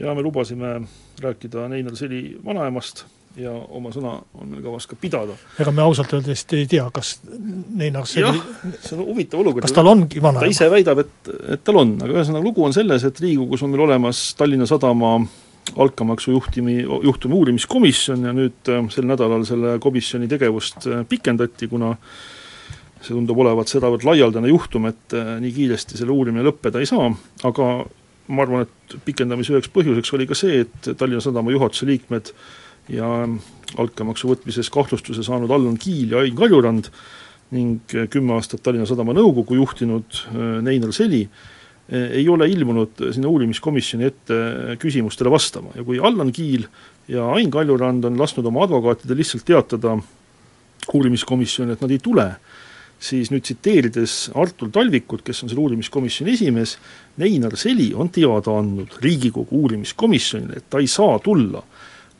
Ja 0.00 0.14
me 0.14 0.22
lubasime 0.22 0.80
rääkida 1.20 1.68
Neinar 1.68 1.96
Seli 1.96 2.38
vanaemast 2.44 3.04
ja 3.40 3.52
oma 3.52 3.90
sõna 3.94 4.16
on 4.38 4.50
meil 4.50 4.62
kavas 4.62 4.86
ka 4.90 4.98
pidada. 5.00 5.34
ega 5.60 5.72
me 5.74 5.82
ausalt 5.82 6.12
öeldes 6.14 6.44
ei 6.54 6.66
tea, 6.70 6.84
kas 6.94 7.16
Neinar 7.24 8.06
Seli 8.06 8.28
jah, 8.28 8.42
see 8.80 8.96
on 8.96 9.08
huvitav 9.08 9.42
olukord. 9.42 9.66
kas 9.66 9.74
tal 9.74 9.90
ongi 9.90 10.22
vanaema? 10.22 10.44
ta 10.44 10.50
ise 10.50 10.68
väidab, 10.70 11.02
et, 11.02 11.32
et 11.56 11.64
tal 11.66 11.80
on, 11.82 11.96
aga 12.04 12.20
ühesõnaga 12.20 12.44
lugu 12.44 12.66
on 12.66 12.76
selles, 12.76 13.06
et 13.06 13.24
Riigikogus 13.24 13.64
on 13.66 13.74
meil 13.74 13.86
olemas 13.88 14.26
Tallinna 14.38 14.68
Sadama 14.70 15.16
altkäemaksu 15.80 16.30
juhtimi, 16.30 16.82
juhtumi 16.82 17.34
uurimiskomisjon 17.34 18.24
ja 18.28 18.32
nüüd 18.36 18.70
äh, 18.70 18.86
sel 18.92 19.08
nädalal 19.08 19.46
selle 19.48 19.78
komisjoni 19.82 20.28
tegevust 20.30 20.86
äh, 20.86 21.02
pikendati, 21.08 21.68
kuna 21.70 21.94
see 23.00 23.12
tundub 23.12 23.40
olevat 23.44 23.72
sedavõrd 23.72 24.04
laialdane 24.06 24.50
juhtum, 24.52 24.88
et 24.92 25.16
äh, 25.16 25.36
nii 25.42 25.52
kiiresti 25.56 25.98
selle 26.00 26.14
uurimine 26.14 26.44
lõppeda 26.46 26.82
ei 26.82 26.88
saa, 26.88 27.08
aga 27.48 27.70
ma 28.28 28.44
arvan, 28.44 28.68
et 28.68 28.98
pikendamise 29.04 29.52
üheks 29.56 29.72
põhjuseks 29.72 30.14
oli 30.16 30.28
ka 30.28 30.36
see, 30.38 30.62
et 30.64 30.92
Tallinna 30.92 31.24
Sadama 31.24 31.52
juhatuse 31.52 31.88
liikmed 31.88 32.32
ja 32.88 33.08
altkäemaksu 33.80 34.30
võtmises 34.34 34.70
kahtlustuse 34.72 35.24
saanud 35.26 35.50
Allan 35.50 35.78
Kiil 35.80 36.14
ja 36.14 36.22
Ain 36.22 36.36
Kaljurand 36.36 36.90
ning 37.54 37.92
kümme 38.10 38.36
aastat 38.36 38.62
Tallinna 38.64 38.86
Sadama 38.88 39.14
nõukogu 39.16 39.58
juhtinud 39.58 40.24
äh, 40.28 40.40
Neinar 40.64 40.92
Seli 40.96 41.22
äh, 41.24 41.52
ei 41.92 42.28
ole 42.28 42.48
ilmunud 42.48 43.06
sinna 43.12 43.28
uurimiskomisjoni 43.28 44.08
ette 44.08 44.36
küsimustele 44.80 45.30
vastama. 45.32 45.74
Ja 45.76 45.84
kui 45.84 46.00
Allan 46.00 46.32
Kiil 46.32 46.66
ja 47.08 47.26
Ain 47.34 47.50
Kaljurand 47.52 48.04
on 48.08 48.18
lasknud 48.20 48.46
oma 48.48 48.64
advokaatidel 48.64 49.20
lihtsalt 49.20 49.44
teatada 49.44 49.98
uurimiskomisjoni, 50.94 51.74
et 51.74 51.82
nad 51.84 51.92
ei 51.92 52.00
tule, 52.02 52.26
siis 53.00 53.30
nüüd 53.32 53.44
tsiteerides 53.44 54.30
Artur 54.40 54.70
Talvikut, 54.72 55.24
kes 55.24 55.42
on 55.44 55.52
selle 55.52 55.64
uurimiskomisjoni 55.64 56.34
esimees, 56.36 56.76
Neinar 57.20 57.56
Seli 57.60 57.90
on 57.94 58.10
teada 58.12 58.56
andnud 58.58 58.98
Riigikogu 59.04 59.64
uurimiskomisjonile, 59.64 60.60
et 60.60 60.70
ta 60.70 60.80
ei 60.80 60.88
saa 60.90 61.18
tulla, 61.24 61.62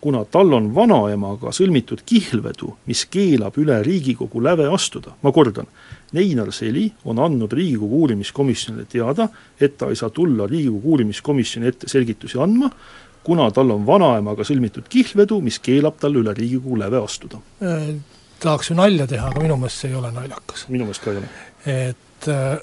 kuna 0.04 0.20
tal 0.28 0.52
on 0.52 0.66
vanaemaga 0.76 1.48
sõlmitud 1.56 2.02
kihlvedu, 2.04 2.74
mis 2.90 3.06
keelab 3.08 3.56
üle 3.56 3.78
Riigikogu 3.86 4.42
läve 4.44 4.66
astuda, 4.68 5.14
ma 5.24 5.32
kordan, 5.32 5.64
Neinar 6.12 6.50
Seli 6.52 6.84
on 7.08 7.22
andnud 7.24 7.52
Riigikogu 7.56 8.02
uurimiskomisjonile 8.02 8.84
teada, 8.92 9.30
et 9.56 9.78
ta 9.80 9.88
ei 9.88 9.96
saa 9.96 10.12
tulla 10.12 10.44
Riigikogu 10.50 10.92
uurimiskomisjoni 10.92 11.70
ette 11.70 11.88
selgitusi 11.88 12.36
andma, 12.36 12.68
kuna 13.24 13.48
tal 13.56 13.72
on 13.72 13.86
vanaemaga 13.88 14.44
sõlmitud 14.44 14.90
kihlvedu, 14.92 15.40
mis 15.46 15.56
keelab 15.64 15.96
tal 16.02 16.20
üle 16.20 16.36
Riigikogu 16.36 16.76
läve 16.84 17.00
astuda. 17.00 17.40
Äh, 17.64 17.88
tahaks 18.44 18.70
ju 18.74 18.76
nalja 18.76 19.08
teha, 19.08 19.32
aga 19.32 19.40
minu 19.46 19.56
meelest 19.62 19.86
see 19.86 19.94
ei 19.94 19.98
ole 20.02 20.12
naljakas. 20.12 20.66
minu 20.68 20.84
meelest 20.84 21.06
ka 21.06 21.14
ei 21.14 21.22
ole. 21.22 21.32
et 21.78 22.28
äh, 22.28 22.60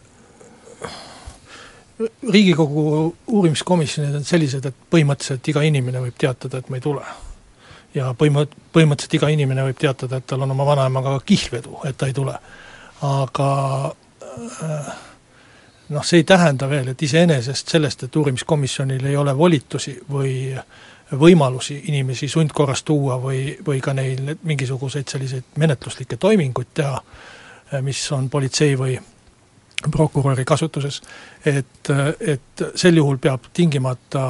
Riigikogu 2.30 2.86
uurimiskomisjonid 3.28 4.22
on 4.22 4.24
sellised, 4.30 4.70
et 4.70 4.88
põhimõtteliselt 4.94 5.54
iga 5.54 5.66
inimene 5.66 6.06
võib 6.06 6.18
teatada, 6.22 6.62
et 6.62 6.70
ma 6.70 6.78
ei 6.78 6.86
tule. 6.86 7.04
Ja 7.96 8.12
põhimõtt-, 8.18 8.58
põhimõtteliselt 8.74 9.20
iga 9.20 9.30
inimene 9.34 9.66
võib 9.70 9.80
teatada, 9.80 10.20
et 10.22 10.28
tal 10.28 10.46
on 10.46 10.52
oma 10.52 10.66
vanaemaga 10.66 11.18
kihlvedu, 11.26 11.82
et 11.90 11.98
ta 11.98 12.10
ei 12.10 12.14
tule. 12.18 12.36
aga 13.02 13.50
äh, 14.62 14.94
noh, 15.90 16.06
see 16.06 16.22
ei 16.22 16.24
tähenda 16.24 16.70
veel, 16.70 16.92
et 16.94 17.02
iseenesest 17.02 17.74
sellest, 17.74 18.04
et 18.04 18.16
uurimiskomisjonil 18.16 19.06
ei 19.06 19.18
ole 19.18 19.34
volitusi 19.38 19.98
või 20.12 20.54
võimalusi 21.20 21.82
inimesi 21.92 22.28
sundkorras 22.32 22.84
tuua 22.88 23.18
või, 23.20 23.58
või 23.66 23.82
ka 23.84 23.94
neil 23.94 24.36
mingisuguseid 24.44 25.10
selliseid 25.12 25.58
menetluslikke 25.60 26.18
toiminguid 26.18 26.72
teha, 26.74 27.02
mis 27.84 28.04
on 28.16 28.30
politsei 28.30 28.78
või 28.80 28.96
prokuröri 29.92 30.46
kasutuses, 30.46 31.02
et, 31.46 31.90
et 32.20 32.64
sel 32.76 33.00
juhul 33.00 33.18
peab 33.22 33.50
tingimata 33.54 34.26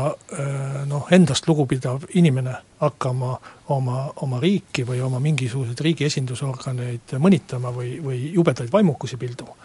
noh, 0.88 1.08
endast 1.12 1.48
lugupidav 1.50 2.08
inimene 2.16 2.56
hakkama 2.82 3.36
oma, 3.76 4.06
oma 4.24 4.40
riiki 4.40 4.86
või 4.88 5.02
oma 5.04 5.20
mingisuguseid 5.24 5.84
riigi 5.84 6.08
esindusorganeid 6.08 7.18
mõnitama 7.20 7.74
või, 7.76 7.98
või 8.04 8.24
jubedaid 8.34 8.72
vaimukusi 8.74 9.20
pilduma 9.22 9.58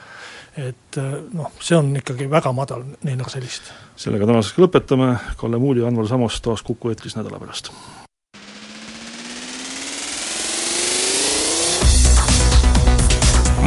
et 0.56 0.98
noh, 1.36 1.52
see 1.60 1.76
on 1.76 1.90
ikkagi 2.00 2.28
väga 2.30 2.52
madal 2.56 2.84
Neinar 3.04 3.28
Sellist. 3.28 3.68
sellega 3.96 4.28
tänaseks 4.28 4.56
lõpetame, 4.60 5.12
Kalle 5.36 5.60
Muuli 5.60 5.84
Anvar 5.84 6.08
Samost 6.08 6.42
taas 6.44 6.64
Kuku 6.64 6.92
eetris 6.92 7.16
nädala 7.18 7.40
pärast. 7.42 7.72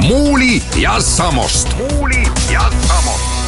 Muuli 0.10 0.64
ja 0.76 1.02
Samost. 1.02 1.68
muuli 1.78 2.24
ja 2.52 2.62
Samost 2.88 3.39